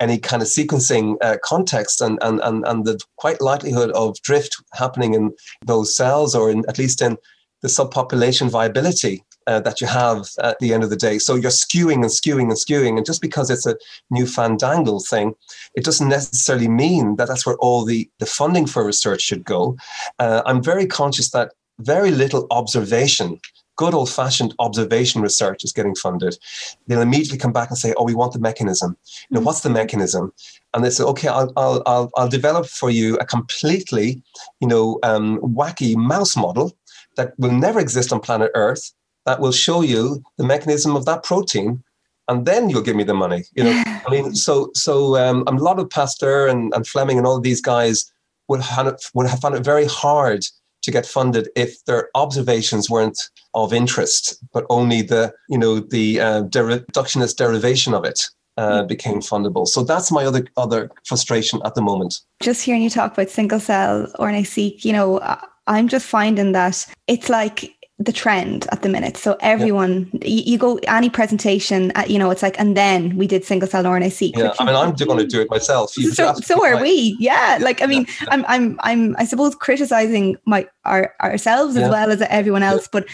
any 0.00 0.18
kind 0.18 0.42
of 0.42 0.48
sequencing 0.48 1.16
uh, 1.22 1.36
context 1.42 2.00
and, 2.00 2.18
and, 2.22 2.40
and, 2.40 2.66
and 2.66 2.84
the 2.84 3.00
quite 3.16 3.40
likelihood 3.40 3.90
of 3.92 4.20
drift 4.22 4.56
happening 4.74 5.14
in 5.14 5.32
those 5.64 5.96
cells 5.96 6.34
or 6.34 6.50
in, 6.50 6.64
at 6.68 6.78
least 6.78 7.00
in 7.00 7.16
the 7.64 7.70
subpopulation 7.70 8.50
viability 8.50 9.24
uh, 9.46 9.58
that 9.58 9.80
you 9.80 9.86
have 9.86 10.26
at 10.42 10.58
the 10.58 10.74
end 10.74 10.84
of 10.84 10.90
the 10.90 10.96
day. 10.96 11.18
So 11.18 11.34
you're 11.34 11.50
skewing 11.50 12.02
and 12.02 12.12
skewing 12.18 12.50
and 12.50 12.58
skewing. 12.64 12.98
And 12.98 13.06
just 13.06 13.22
because 13.22 13.48
it's 13.48 13.64
a 13.64 13.76
new 14.10 14.24
fandangle 14.24 15.02
thing, 15.08 15.34
it 15.74 15.82
doesn't 15.82 16.10
necessarily 16.10 16.68
mean 16.68 17.16
that 17.16 17.26
that's 17.26 17.46
where 17.46 17.56
all 17.56 17.86
the, 17.86 18.06
the 18.18 18.26
funding 18.26 18.66
for 18.66 18.84
research 18.84 19.22
should 19.22 19.44
go. 19.44 19.78
Uh, 20.18 20.42
I'm 20.44 20.62
very 20.62 20.86
conscious 20.86 21.30
that 21.30 21.52
very 21.78 22.10
little 22.10 22.46
observation 22.50 23.40
good 23.76 23.94
old 23.94 24.08
fashioned 24.08 24.54
observation 24.60 25.20
research 25.20 25.64
is 25.64 25.72
getting 25.72 25.96
funded, 25.96 26.38
they'll 26.86 27.00
immediately 27.00 27.36
come 27.36 27.52
back 27.52 27.70
and 27.70 27.76
say, 27.76 27.92
Oh, 27.96 28.04
we 28.04 28.14
want 28.14 28.32
the 28.32 28.38
mechanism. 28.38 28.96
You 29.28 29.34
know, 29.34 29.40
what's 29.40 29.62
the 29.62 29.70
mechanism? 29.70 30.32
And 30.72 30.84
they 30.84 30.90
say, 30.90 31.02
Okay, 31.02 31.26
I'll, 31.26 31.52
I'll, 31.56 31.82
I'll, 31.84 32.10
I'll 32.16 32.28
develop 32.28 32.66
for 32.66 32.88
you 32.90 33.16
a 33.16 33.26
completely, 33.26 34.22
you 34.60 34.68
know, 34.68 35.00
um, 35.02 35.38
wacky 35.40 35.96
mouse 35.96 36.36
model 36.36 36.72
that 37.16 37.32
will 37.38 37.52
never 37.52 37.80
exist 37.80 38.12
on 38.12 38.20
planet 38.20 38.50
Earth 38.54 38.92
that 39.26 39.40
will 39.40 39.52
show 39.52 39.82
you 39.82 40.22
the 40.38 40.44
mechanism 40.44 40.96
of 40.96 41.06
that 41.06 41.22
protein, 41.22 41.82
and 42.28 42.46
then 42.46 42.68
you'll 42.68 42.82
give 42.82 42.96
me 42.96 43.04
the 43.04 43.14
money. 43.14 43.44
You 43.54 43.64
know, 43.64 43.82
I 43.86 44.10
mean, 44.10 44.34
so 44.34 44.70
so 44.74 45.16
um, 45.16 45.44
a 45.46 45.52
lot 45.52 45.78
of 45.78 45.90
Pasteur 45.90 46.46
and, 46.46 46.72
and 46.74 46.86
Fleming 46.86 47.18
and 47.18 47.26
all 47.26 47.36
of 47.36 47.42
these 47.42 47.60
guys 47.60 48.10
would 48.48 48.60
have, 48.60 48.86
it, 48.86 49.02
would 49.14 49.26
have 49.26 49.40
found 49.40 49.54
it 49.54 49.64
very 49.64 49.86
hard 49.86 50.44
to 50.82 50.90
get 50.90 51.06
funded 51.06 51.48
if 51.56 51.82
their 51.86 52.10
observations 52.14 52.90
weren't 52.90 53.18
of 53.54 53.72
interest, 53.72 54.36
but 54.52 54.66
only 54.68 55.00
the 55.00 55.32
you 55.48 55.58
know 55.58 55.80
the 55.80 56.20
uh, 56.20 56.42
reductionist 56.44 57.36
derivation 57.36 57.94
of 57.94 58.04
it. 58.04 58.28
Uh, 58.56 58.84
became 58.84 59.18
fundable. 59.18 59.66
So 59.66 59.82
that's 59.82 60.12
my 60.12 60.24
other 60.24 60.46
other 60.56 60.88
frustration 61.04 61.60
at 61.64 61.74
the 61.74 61.82
moment. 61.82 62.20
Just 62.40 62.62
hearing 62.62 62.82
you 62.82 62.90
talk 62.90 63.12
about 63.12 63.28
single 63.28 63.58
cell 63.58 64.06
RNA-seq, 64.20 64.84
you 64.84 64.92
know, 64.92 65.18
I'm 65.66 65.88
just 65.88 66.06
finding 66.06 66.52
that 66.52 66.86
it's 67.08 67.28
like 67.28 67.74
the 67.98 68.12
trend 68.12 68.66
at 68.72 68.82
the 68.82 68.88
minute. 68.88 69.16
So 69.16 69.36
everyone, 69.40 70.10
yeah. 70.12 70.26
you, 70.26 70.42
you, 70.52 70.58
go 70.58 70.78
any 70.88 71.08
presentation, 71.08 71.92
uh, 71.94 72.04
you 72.08 72.18
know, 72.18 72.30
it's 72.30 72.42
like, 72.42 72.58
and 72.58 72.76
then 72.76 73.16
we 73.16 73.26
did 73.26 73.44
single 73.44 73.68
cell 73.68 73.84
RNA-seq. 73.84 74.36
Yeah, 74.36 74.52
I 74.58 74.64
mean, 74.64 74.74
I'm 74.74 74.94
going 74.94 75.18
to 75.18 75.26
do 75.26 75.40
it 75.40 75.50
myself. 75.50 75.90
So, 75.90 76.34
so 76.34 76.64
are 76.64 76.80
we. 76.80 77.16
Yeah, 77.20 77.58
like 77.60 77.82
I 77.82 77.86
mean, 77.86 78.06
yeah. 78.20 78.28
I'm, 78.30 78.44
I'm, 78.48 78.80
I'm, 78.82 79.16
I 79.18 79.24
suppose 79.24 79.54
criticizing 79.54 80.36
my 80.44 80.66
our 80.84 81.14
ourselves 81.20 81.76
yeah. 81.76 81.82
as 81.82 81.90
well 81.90 82.10
as 82.10 82.20
everyone 82.22 82.64
else, 82.64 82.88
but 82.88 83.06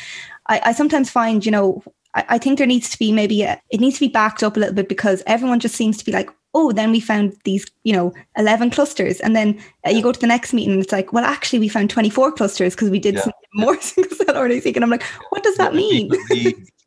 I, 0.49 0.61
I 0.67 0.73
sometimes 0.73 1.11
find, 1.11 1.45
you 1.45 1.53
know, 1.53 1.83
I, 2.15 2.25
I 2.31 2.39
think 2.39 2.59
there 2.59 2.67
needs 2.67 2.89
to 2.91 2.99
be 2.99 3.13
maybe 3.13 3.43
a, 3.43 3.61
it 3.71 3.81
needs 3.81 3.97
to 3.97 4.07
be 4.07 4.13
backed 4.13 4.43
up 4.43 4.57
a 4.57 4.61
little 4.61 4.75
bit 4.75 4.89
because 4.89 5.23
everyone 5.27 5.61
just 5.61 5.77
seems 5.77 5.97
to 5.99 6.05
be 6.05 6.13
like, 6.13 6.31
oh, 6.55 6.73
then 6.73 6.91
we 6.91 7.01
found 7.01 7.37
these, 7.45 7.65
you 7.85 7.93
know, 7.93 8.13
11 8.37 8.71
clusters. 8.71 9.21
And 9.21 9.37
then 9.37 9.61
uh, 9.87 9.91
you 9.91 10.03
go 10.03 10.13
to 10.13 10.21
the 10.21 10.27
next 10.27 10.53
meeting 10.53 10.73
and 10.73 10.83
it's 10.83 10.93
like, 10.93 11.13
well, 11.13 11.25
actually, 11.25 11.61
we 11.61 11.69
found 11.69 11.91
24 11.91 12.33
clusters 12.33 12.75
because 12.75 12.91
we 12.91 12.99
did 12.99 13.15
yeah. 13.15 13.27
more 13.55 13.81
single 13.81 14.17
cell 14.17 14.35
RNA-seq. 14.35 14.75
And 14.77 14.85
I'm 14.85 14.91
like, 14.91 15.05
what 15.31 15.43
does 15.43 15.57
that 15.57 15.75
mean? 15.75 16.11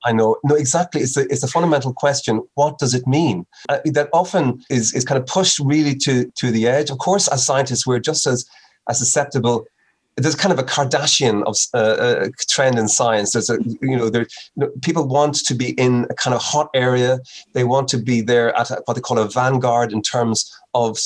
I 0.06 0.12
know. 0.12 0.36
No, 0.44 0.56
exactly. 0.56 1.02
It's 1.02 1.16
a, 1.16 1.22
it's 1.32 1.44
a 1.44 1.48
fundamental 1.48 1.94
question. 1.94 2.42
What 2.56 2.78
does 2.78 2.94
it 2.94 3.08
mean? 3.08 3.46
Uh, 3.70 3.80
that 3.86 4.10
often 4.12 4.62
is, 4.70 4.94
is 4.94 5.06
kind 5.06 5.18
of 5.18 5.26
pushed 5.26 5.60
really 5.60 5.96
to, 5.96 6.30
to 6.36 6.52
the 6.52 6.68
edge. 6.68 6.90
Of 6.90 6.98
course, 6.98 7.30
as 7.30 7.46
scientists, 7.46 7.88
we're 7.88 8.00
just 8.00 8.28
as, 8.28 8.46
as 8.90 9.00
susceptible 9.00 9.66
there's 10.16 10.36
kind 10.36 10.54
of 10.54 10.60
a 10.60 10.64
Kardashian 10.64 11.44
of 11.44 11.58
uh, 11.74 11.78
uh, 11.78 12.30
trend 12.50 12.78
in 12.78 12.88
science. 12.88 13.32
There's 13.32 13.50
a 13.50 13.58
you 13.82 13.98
know 13.98 14.10
there 14.10 14.28
people 14.82 15.08
want 15.08 15.36
to 15.46 15.56
be 15.56 15.72
in 15.72 16.06
a 16.10 16.14
kind 16.14 16.36
of 16.36 16.42
hot 16.42 16.70
area. 16.74 17.20
They 17.54 17.64
want 17.64 17.88
to 17.90 17.98
be 17.98 18.22
there 18.22 18.56
at 18.58 18.70
what 18.86 18.94
they 18.94 19.02
call 19.02 19.20
a 19.20 19.28
vanguard 19.28 19.92
in 19.92 20.02
terms 20.02 20.52
of 20.76 20.98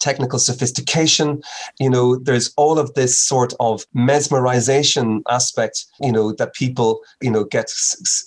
technical 0.00 0.38
sophistication. 0.38 1.42
You 1.80 1.90
know, 1.90 2.16
there's 2.16 2.52
all 2.56 2.78
of 2.78 2.94
this 2.94 3.18
sort 3.18 3.52
of 3.58 3.84
mesmerization 3.96 5.22
aspect. 5.28 5.86
You 6.00 6.12
know 6.12 6.32
that 6.32 6.54
people 6.54 7.00
you 7.20 7.30
know 7.30 7.44
get 7.44 7.70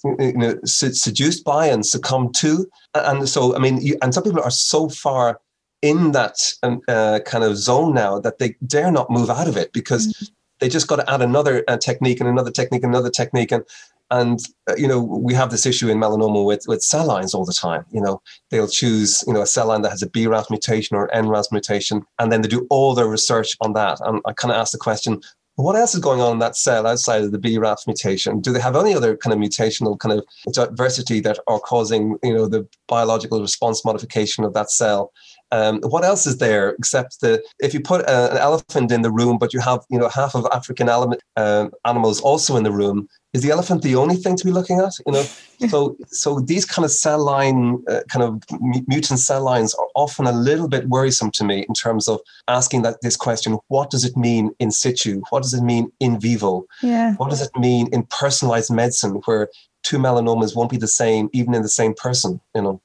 you 0.03 0.37
know 0.37 0.55
seduced 0.65 1.45
by 1.45 1.67
and 1.67 1.85
succumb 1.85 2.33
to. 2.33 2.69
And 2.93 3.27
so 3.29 3.55
I 3.55 3.59
mean, 3.59 3.81
you, 3.81 3.97
and 4.01 4.13
some 4.13 4.23
people 4.23 4.41
are 4.41 4.51
so 4.51 4.89
far 4.89 5.39
in 5.85 6.11
that 6.13 6.53
um, 6.63 6.81
uh, 6.87 7.19
kind 7.27 7.43
of 7.43 7.55
zone 7.55 7.93
now 7.93 8.19
that 8.19 8.39
they 8.39 8.55
dare 8.65 8.91
not 8.91 9.11
move 9.11 9.29
out 9.29 9.47
of 9.47 9.55
it 9.55 9.71
because 9.71 10.07
mm-hmm. 10.07 10.25
they 10.59 10.67
just 10.67 10.87
got 10.87 10.95
to 10.95 11.09
add 11.09 11.21
another 11.21 11.63
uh, 11.67 11.77
technique 11.77 12.19
and 12.19 12.27
another 12.27 12.49
technique 12.49 12.83
and 12.83 12.91
another 12.91 13.11
technique 13.11 13.51
and 13.51 13.63
and 14.11 14.39
uh, 14.67 14.75
you 14.75 14.87
know 14.87 14.99
we 14.99 15.33
have 15.33 15.51
this 15.51 15.65
issue 15.65 15.89
in 15.89 15.99
melanoma 15.99 16.43
with 16.43 16.63
with 16.67 16.81
cell 16.81 17.05
lines 17.05 17.33
all 17.33 17.45
the 17.45 17.53
time 17.53 17.85
you 17.91 18.01
know 18.01 18.19
they'll 18.49 18.67
choose 18.67 19.23
you 19.27 19.33
know 19.33 19.41
a 19.41 19.47
cell 19.47 19.67
line 19.67 19.83
that 19.83 19.91
has 19.91 20.01
a 20.01 20.09
BRAF 20.09 20.49
mutation 20.49 20.97
or 20.97 21.05
an 21.05 21.25
NRAS 21.25 21.51
mutation 21.51 22.03
and 22.19 22.31
then 22.31 22.41
they 22.41 22.47
do 22.47 22.65
all 22.71 22.95
their 22.95 23.07
research 23.07 23.55
on 23.61 23.73
that 23.73 23.99
and 24.01 24.21
I 24.25 24.33
kind 24.33 24.51
of 24.51 24.57
ask 24.57 24.71
the 24.71 24.79
question 24.79 25.21
what 25.55 25.75
else 25.75 25.95
is 25.95 26.01
going 26.01 26.19
on 26.19 26.33
in 26.33 26.39
that 26.39 26.57
cell 26.57 26.85
outside 26.85 27.23
of 27.23 27.31
the 27.31 27.37
BRAF 27.37 27.87
mutation? 27.87 28.41
Do 28.41 28.51
they 28.51 28.59
have 28.59 28.75
any 28.75 28.93
other 28.93 29.15
kind 29.15 29.33
of 29.33 29.39
mutational 29.39 29.97
kind 29.97 30.19
of 30.19 30.53
diversity 30.53 31.21
that 31.21 31.39
are 31.47 31.59
causing, 31.59 32.17
you 32.23 32.33
know, 32.33 32.47
the 32.47 32.67
biological 32.89 33.39
response 33.39 33.85
modification 33.85 34.43
of 34.43 34.53
that 34.53 34.69
cell? 34.69 35.13
Um, 35.51 35.79
what 35.81 36.03
else 36.03 36.25
is 36.25 36.37
there 36.37 36.71
except 36.71 37.21
that 37.21 37.43
if 37.59 37.73
you 37.73 37.79
put 37.79 38.01
a, 38.01 38.31
an 38.31 38.37
elephant 38.37 38.91
in 38.91 39.01
the 39.03 39.11
room, 39.11 39.37
but 39.37 39.53
you 39.53 39.59
have 39.59 39.81
you 39.89 39.99
know 39.99 40.09
half 40.09 40.35
of 40.35 40.47
African 40.51 40.89
element, 40.89 41.21
um, 41.37 41.71
animals 41.85 42.19
also 42.21 42.57
in 42.57 42.63
the 42.63 42.71
room, 42.71 43.07
is 43.35 43.41
the 43.41 43.51
elephant 43.51 43.81
the 43.81 43.95
only 43.95 44.15
thing 44.15 44.37
to 44.37 44.45
be 44.45 44.51
looking 44.51 44.79
at? 44.79 44.93
You 45.05 45.11
know, 45.13 45.23
so 45.69 45.97
so 46.07 46.39
these 46.39 46.65
kind 46.65 46.85
of 46.85 46.91
cell 46.91 47.23
line, 47.23 47.83
uh, 47.89 48.01
kind 48.09 48.23
of 48.23 48.41
mutant 48.87 49.19
cell 49.19 49.43
lines 49.43 49.73
are 49.75 49.87
often 49.93 50.25
a 50.25 50.31
little 50.31 50.67
bit 50.67 50.87
worrisome 50.87 51.31
to 51.31 51.43
me 51.43 51.65
in 51.67 51.73
terms 51.73 52.07
of 52.07 52.21
asking 52.47 52.81
that 52.83 53.01
this 53.01 53.17
question: 53.17 53.59
What 53.67 53.89
does 53.89 54.05
it 54.05 54.15
mean 54.15 54.51
in 54.59 54.71
situ? 54.71 55.21
What 55.29 55.43
does 55.43 55.53
it 55.53 55.63
mean 55.63 55.91
in 55.99 56.19
vivo? 56.19 56.65
Yeah. 56.81 57.15
What 57.15 57.29
does 57.29 57.41
it 57.41 57.51
mean 57.57 57.87
in 57.91 58.03
personalized 58.09 58.71
medicine, 58.71 59.21
where 59.25 59.49
two 59.83 59.97
melanomas 59.97 60.55
won't 60.55 60.71
be 60.71 60.77
the 60.77 60.87
same 60.87 61.29
even 61.33 61.53
in 61.53 61.61
the 61.61 61.69
same 61.69 61.93
person? 61.93 62.39
You 62.55 62.61
know. 62.61 62.81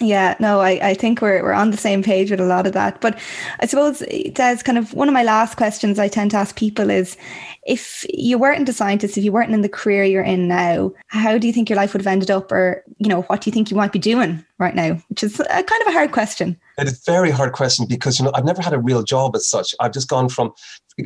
Yeah, 0.00 0.36
no, 0.40 0.60
I, 0.60 0.90
I 0.90 0.94
think 0.94 1.20
we're, 1.20 1.42
we're 1.42 1.52
on 1.52 1.70
the 1.70 1.76
same 1.76 2.02
page 2.02 2.30
with 2.30 2.40
a 2.40 2.46
lot 2.46 2.66
of 2.66 2.72
that. 2.72 3.00
But 3.00 3.18
I 3.60 3.66
suppose, 3.66 4.00
Des, 4.32 4.58
kind 4.64 4.78
of 4.78 4.92
one 4.94 5.08
of 5.08 5.14
my 5.14 5.22
last 5.22 5.56
questions 5.56 5.98
I 5.98 6.08
tend 6.08 6.30
to 6.32 6.36
ask 6.36 6.56
people 6.56 6.90
is 6.90 7.16
if 7.66 8.06
you 8.08 8.38
weren't 8.38 8.68
a 8.68 8.72
scientist, 8.72 9.18
if 9.18 9.24
you 9.24 9.32
weren't 9.32 9.52
in 9.52 9.62
the 9.62 9.68
career 9.68 10.04
you're 10.04 10.22
in 10.22 10.48
now, 10.48 10.92
how 11.08 11.38
do 11.38 11.46
you 11.46 11.52
think 11.52 11.68
your 11.68 11.76
life 11.76 11.92
would 11.92 12.00
have 12.00 12.12
ended 12.12 12.30
up? 12.30 12.52
Or, 12.52 12.84
you 12.98 13.08
know, 13.08 13.22
what 13.22 13.40
do 13.40 13.50
you 13.50 13.52
think 13.52 13.70
you 13.70 13.76
might 13.76 13.92
be 13.92 13.98
doing 13.98 14.44
right 14.58 14.74
now? 14.74 15.00
Which 15.08 15.22
is 15.22 15.40
a, 15.40 15.44
kind 15.44 15.82
of 15.82 15.88
a 15.88 15.92
hard 15.92 16.12
question. 16.12 16.58
It's 16.78 16.92
a 16.92 17.10
very 17.10 17.30
hard 17.30 17.52
question 17.52 17.86
because, 17.88 18.18
you 18.18 18.24
know, 18.24 18.32
I've 18.34 18.44
never 18.44 18.62
had 18.62 18.72
a 18.72 18.78
real 18.78 19.02
job 19.02 19.34
as 19.34 19.48
such. 19.48 19.74
I've 19.80 19.92
just 19.92 20.08
gone 20.08 20.28
from 20.28 20.52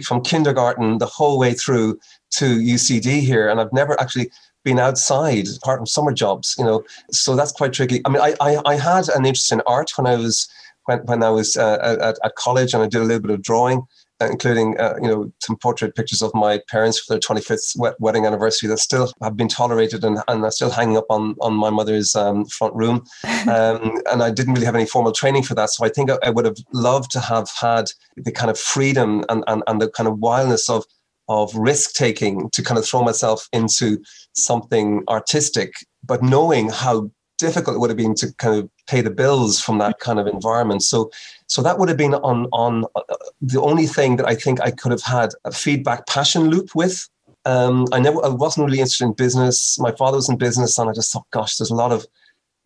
from 0.05 0.23
kindergarten 0.23 0.99
the 0.99 1.07
whole 1.07 1.39
way 1.39 1.53
through 1.53 1.99
to 2.31 2.45
UCD 2.45 3.21
here, 3.21 3.49
and 3.49 3.61
I've 3.61 3.73
never 3.73 4.01
actually 4.01 4.31
been 4.65 4.79
outside 4.79 5.47
apart 5.63 5.79
from 5.79 5.87
summer 5.87 6.13
jobs 6.13 6.55
you 6.59 6.65
know 6.65 6.83
so 7.11 7.35
that's 7.37 7.53
quite 7.53 7.73
tricky. 7.73 8.01
I 8.05 8.09
mean 8.11 8.23
i 8.23 8.35
i, 8.41 8.61
I 8.65 8.77
had 8.77 9.09
an 9.09 9.27
interest 9.27 9.53
in 9.53 9.61
art 9.67 9.91
when 9.97 10.07
i 10.07 10.17
was 10.17 10.49
when, 10.87 10.99
when 11.01 11.23
i 11.23 11.31
was 11.31 11.57
uh, 11.57 11.79
at, 12.01 12.19
at 12.25 12.35
college 12.37 12.75
and 12.75 12.83
i 12.83 12.87
did 12.87 13.01
a 13.01 13.05
little 13.05 13.23
bit 13.23 13.31
of 13.31 13.43
drawing 13.43 13.87
uh, 14.21 14.29
including 14.31 14.79
uh, 14.79 14.95
you 15.01 15.09
know 15.09 15.33
some 15.41 15.57
portrait 15.57 15.95
pictures 15.97 16.21
of 16.21 16.31
my 16.35 16.61
parents 16.69 17.01
for 17.01 17.15
their 17.15 17.21
25th 17.21 17.75
wedding 18.01 18.27
anniversary 18.27 18.69
that 18.69 18.79
still 18.79 19.11
have 19.23 19.37
been 19.37 19.49
tolerated 19.49 20.05
and, 20.05 20.19
and 20.29 20.45
are 20.45 20.51
still 20.51 20.71
hanging 20.71 20.97
up 20.97 21.07
on 21.09 21.35
on 21.41 21.55
my 21.55 21.71
mother's 21.71 22.15
um, 22.15 22.45
front 22.47 22.75
room. 22.75 23.05
Um, 23.41 24.01
and 24.13 24.23
I 24.23 24.31
didn't 24.31 24.53
really 24.53 24.67
have 24.67 24.75
any 24.75 24.85
formal 24.85 25.13
training 25.13 25.45
for 25.45 25.55
that 25.55 25.71
so 25.71 25.85
I 25.85 25.89
think 25.89 26.11
I, 26.11 26.19
I 26.23 26.31
would 26.31 26.45
have 26.45 26.59
loved 26.75 27.11
to 27.13 27.21
have 27.21 27.49
had 27.59 27.87
the 28.17 28.31
kind 28.31 28.51
of 28.51 28.59
freedom 28.59 29.25
and, 29.31 29.43
and, 29.47 29.63
and 29.67 29.81
the 29.81 29.89
kind 29.89 30.07
of 30.07 30.19
wildness 30.19 30.69
of 30.69 30.85
of 31.31 31.55
risk 31.55 31.95
taking 31.95 32.51
to 32.51 32.61
kind 32.61 32.77
of 32.77 32.85
throw 32.85 33.03
myself 33.03 33.49
into 33.53 34.03
something 34.35 35.05
artistic, 35.09 35.73
but 36.05 36.23
knowing 36.23 36.69
how 36.69 37.09
difficult 37.39 37.77
it 37.77 37.79
would 37.79 37.89
have 37.89 37.97
been 37.97 38.17
to 38.17 38.27
kind 38.35 38.57
of 38.59 38.69
pay 38.89 39.01
the 39.01 39.11
bills 39.23 39.61
from 39.61 39.79
that 39.79 40.01
kind 40.01 40.19
of 40.19 40.27
environment. 40.27 40.83
So, 40.83 41.09
so 41.47 41.63
that 41.63 41.79
would 41.79 41.89
have 41.89 41.97
been 41.97 42.15
on 42.15 42.47
on 42.65 42.85
uh, 42.97 43.03
the 43.41 43.61
only 43.61 43.87
thing 43.87 44.17
that 44.17 44.27
I 44.27 44.35
think 44.35 44.61
I 44.61 44.73
could 44.73 44.91
have 44.91 45.03
had 45.03 45.31
a 45.45 45.53
feedback 45.53 46.07
passion 46.09 46.51
loop 46.51 46.75
with. 46.75 47.09
Um, 47.45 47.87
I 47.93 48.01
never, 48.01 48.23
I 48.25 48.29
wasn't 48.29 48.67
really 48.67 48.81
interested 48.81 49.07
in 49.07 49.13
business. 49.13 49.79
My 49.79 49.93
father 49.93 50.17
was 50.17 50.29
in 50.29 50.37
business, 50.37 50.79
and 50.79 50.91
I 50.91 50.93
just 50.93 51.13
thought, 51.13 51.31
gosh, 51.31 51.57
there's 51.57 51.71
a 51.71 51.83
lot 51.85 51.93
of, 51.93 52.05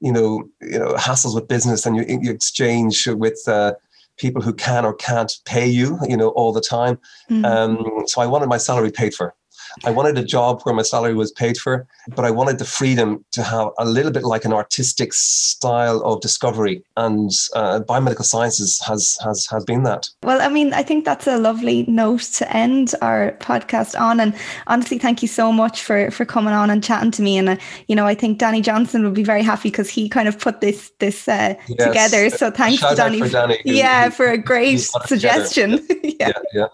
you 0.00 0.12
know, 0.12 0.48
you 0.60 0.78
know, 0.78 0.94
hassles 0.94 1.34
with 1.34 1.52
business, 1.54 1.86
and 1.86 1.96
you 1.96 2.04
you 2.22 2.30
exchange 2.32 3.06
with. 3.06 3.40
Uh, 3.46 3.74
people 4.16 4.42
who 4.42 4.52
can 4.52 4.84
or 4.84 4.94
can't 4.94 5.32
pay 5.44 5.66
you, 5.66 5.98
you 6.08 6.16
know, 6.16 6.28
all 6.30 6.52
the 6.52 6.60
time. 6.60 6.98
Mm-hmm. 7.30 7.44
Um, 7.44 8.04
so 8.06 8.20
I 8.20 8.26
wanted 8.26 8.48
my 8.48 8.58
salary 8.58 8.90
paid 8.90 9.14
for. 9.14 9.34
I 9.85 9.91
wanted 9.91 10.16
a 10.18 10.25
job 10.25 10.62
where 10.62 10.75
my 10.75 10.83
salary 10.83 11.14
was 11.14 11.33
paid 11.33 11.57
for, 11.57 11.87
but 12.14 12.25
I 12.25 12.31
wanted 12.31 12.59
the 12.59 12.64
freedom 12.64 13.25
to 13.33 13.43
have 13.43 13.68
a 13.79 13.85
little 13.85 14.12
bit 14.12 14.22
like 14.22 14.45
an 14.45 14.53
artistic 14.53 15.12
style 15.12 16.01
of 16.03 16.20
discovery. 16.20 16.85
And 16.97 17.31
uh, 17.55 17.81
biomedical 17.81 18.25
sciences 18.25 18.81
has 18.87 19.18
has 19.25 19.47
has 19.51 19.64
been 19.64 19.83
that. 19.85 20.09
Well, 20.22 20.41
I 20.41 20.49
mean, 20.49 20.72
I 20.72 20.83
think 20.83 21.05
that's 21.05 21.27
a 21.27 21.39
lovely 21.39 21.85
note 21.89 22.22
to 22.35 22.57
end 22.57 22.95
our 23.03 23.33
podcast 23.41 23.99
on. 23.99 24.20
And 24.20 24.35
honestly, 24.66 24.99
thank 24.99 25.22
you 25.22 25.29
so 25.29 25.53
much 25.53 25.83
for 25.83 26.11
for 26.11 26.25
coming 26.25 26.55
on 26.55 26.70
and 26.70 26.83
chatting 26.83 27.11
to 27.12 27.22
me. 27.22 27.39
And 27.39 27.49
uh, 27.51 27.57
you 27.89 27.97
know, 27.97 28.07
I 28.07 28.14
think 28.14 28.39
Danny 28.39 28.61
Johnson 28.61 29.05
would 29.05 29.14
be 29.14 29.25
very 29.25 29.43
happy 29.43 29.70
because 29.70 29.89
he 29.89 30.09
kind 30.09 30.29
of 30.29 30.39
put 30.39 30.61
this 30.61 30.93
this 31.01 31.29
uh, 31.29 31.55
yes. 31.68 31.89
together. 31.89 32.31
So 32.31 32.51
thanks 32.51 32.81
to 32.83 32.95
Danny. 32.95 33.20
For 33.20 33.29
Danny 33.29 33.61
who, 33.64 33.72
yeah, 33.72 34.11
for 34.11 34.29
a 34.29 34.39
great 34.39 34.79
suggestion. 35.07 35.85
yeah, 36.03 36.33
yeah. 36.53 36.66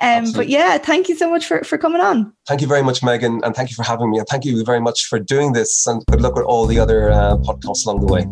yeah. 0.00 0.18
Um, 0.18 0.32
but 0.32 0.48
yeah, 0.48 0.78
thank 0.78 1.08
you 1.08 1.16
so 1.16 1.30
much 1.30 1.46
for 1.46 1.62
for 1.64 1.78
coming 1.78 2.00
on. 2.00 2.32
Thank 2.46 2.60
you 2.60 2.68
very 2.68 2.82
much, 2.82 3.02
Megan, 3.02 3.40
and 3.44 3.56
thank 3.56 3.70
you 3.70 3.74
for 3.74 3.82
having 3.82 4.10
me. 4.10 4.18
And 4.18 4.28
thank 4.28 4.44
you 4.44 4.64
very 4.64 4.80
much 4.80 5.06
for 5.06 5.18
doing 5.18 5.52
this. 5.52 5.86
And 5.86 6.04
good 6.06 6.20
luck 6.20 6.36
with 6.36 6.44
all 6.44 6.66
the 6.66 6.78
other 6.78 7.10
uh, 7.10 7.36
podcasts 7.38 7.86
along 7.86 8.06
the 8.06 8.12
way. 8.12 8.26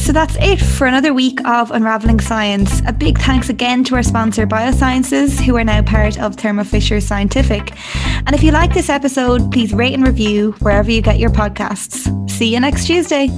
So 0.00 0.12
that's 0.12 0.36
it 0.40 0.56
for 0.56 0.86
another 0.86 1.12
week 1.14 1.38
of 1.46 1.70
Unraveling 1.70 2.20
Science. 2.20 2.82
A 2.86 2.92
big 2.92 3.18
thanks 3.18 3.48
again 3.48 3.84
to 3.84 3.94
our 3.94 4.02
sponsor, 4.02 4.46
Biosciences, 4.46 5.38
who 5.40 5.56
are 5.56 5.62
now 5.62 5.82
part 5.82 6.18
of 6.18 6.36
Thermo 6.36 6.64
Fisher 6.64 7.00
Scientific. 7.00 7.72
And 8.26 8.34
if 8.34 8.42
you 8.42 8.50
like 8.50 8.74
this 8.74 8.88
episode, 8.88 9.52
please 9.52 9.72
rate 9.72 9.94
and 9.94 10.04
review 10.04 10.52
wherever 10.60 10.90
you 10.90 11.02
get 11.02 11.18
your 11.18 11.30
podcasts. 11.30 12.30
See 12.30 12.52
you 12.52 12.58
next 12.58 12.86
Tuesday. 12.86 13.28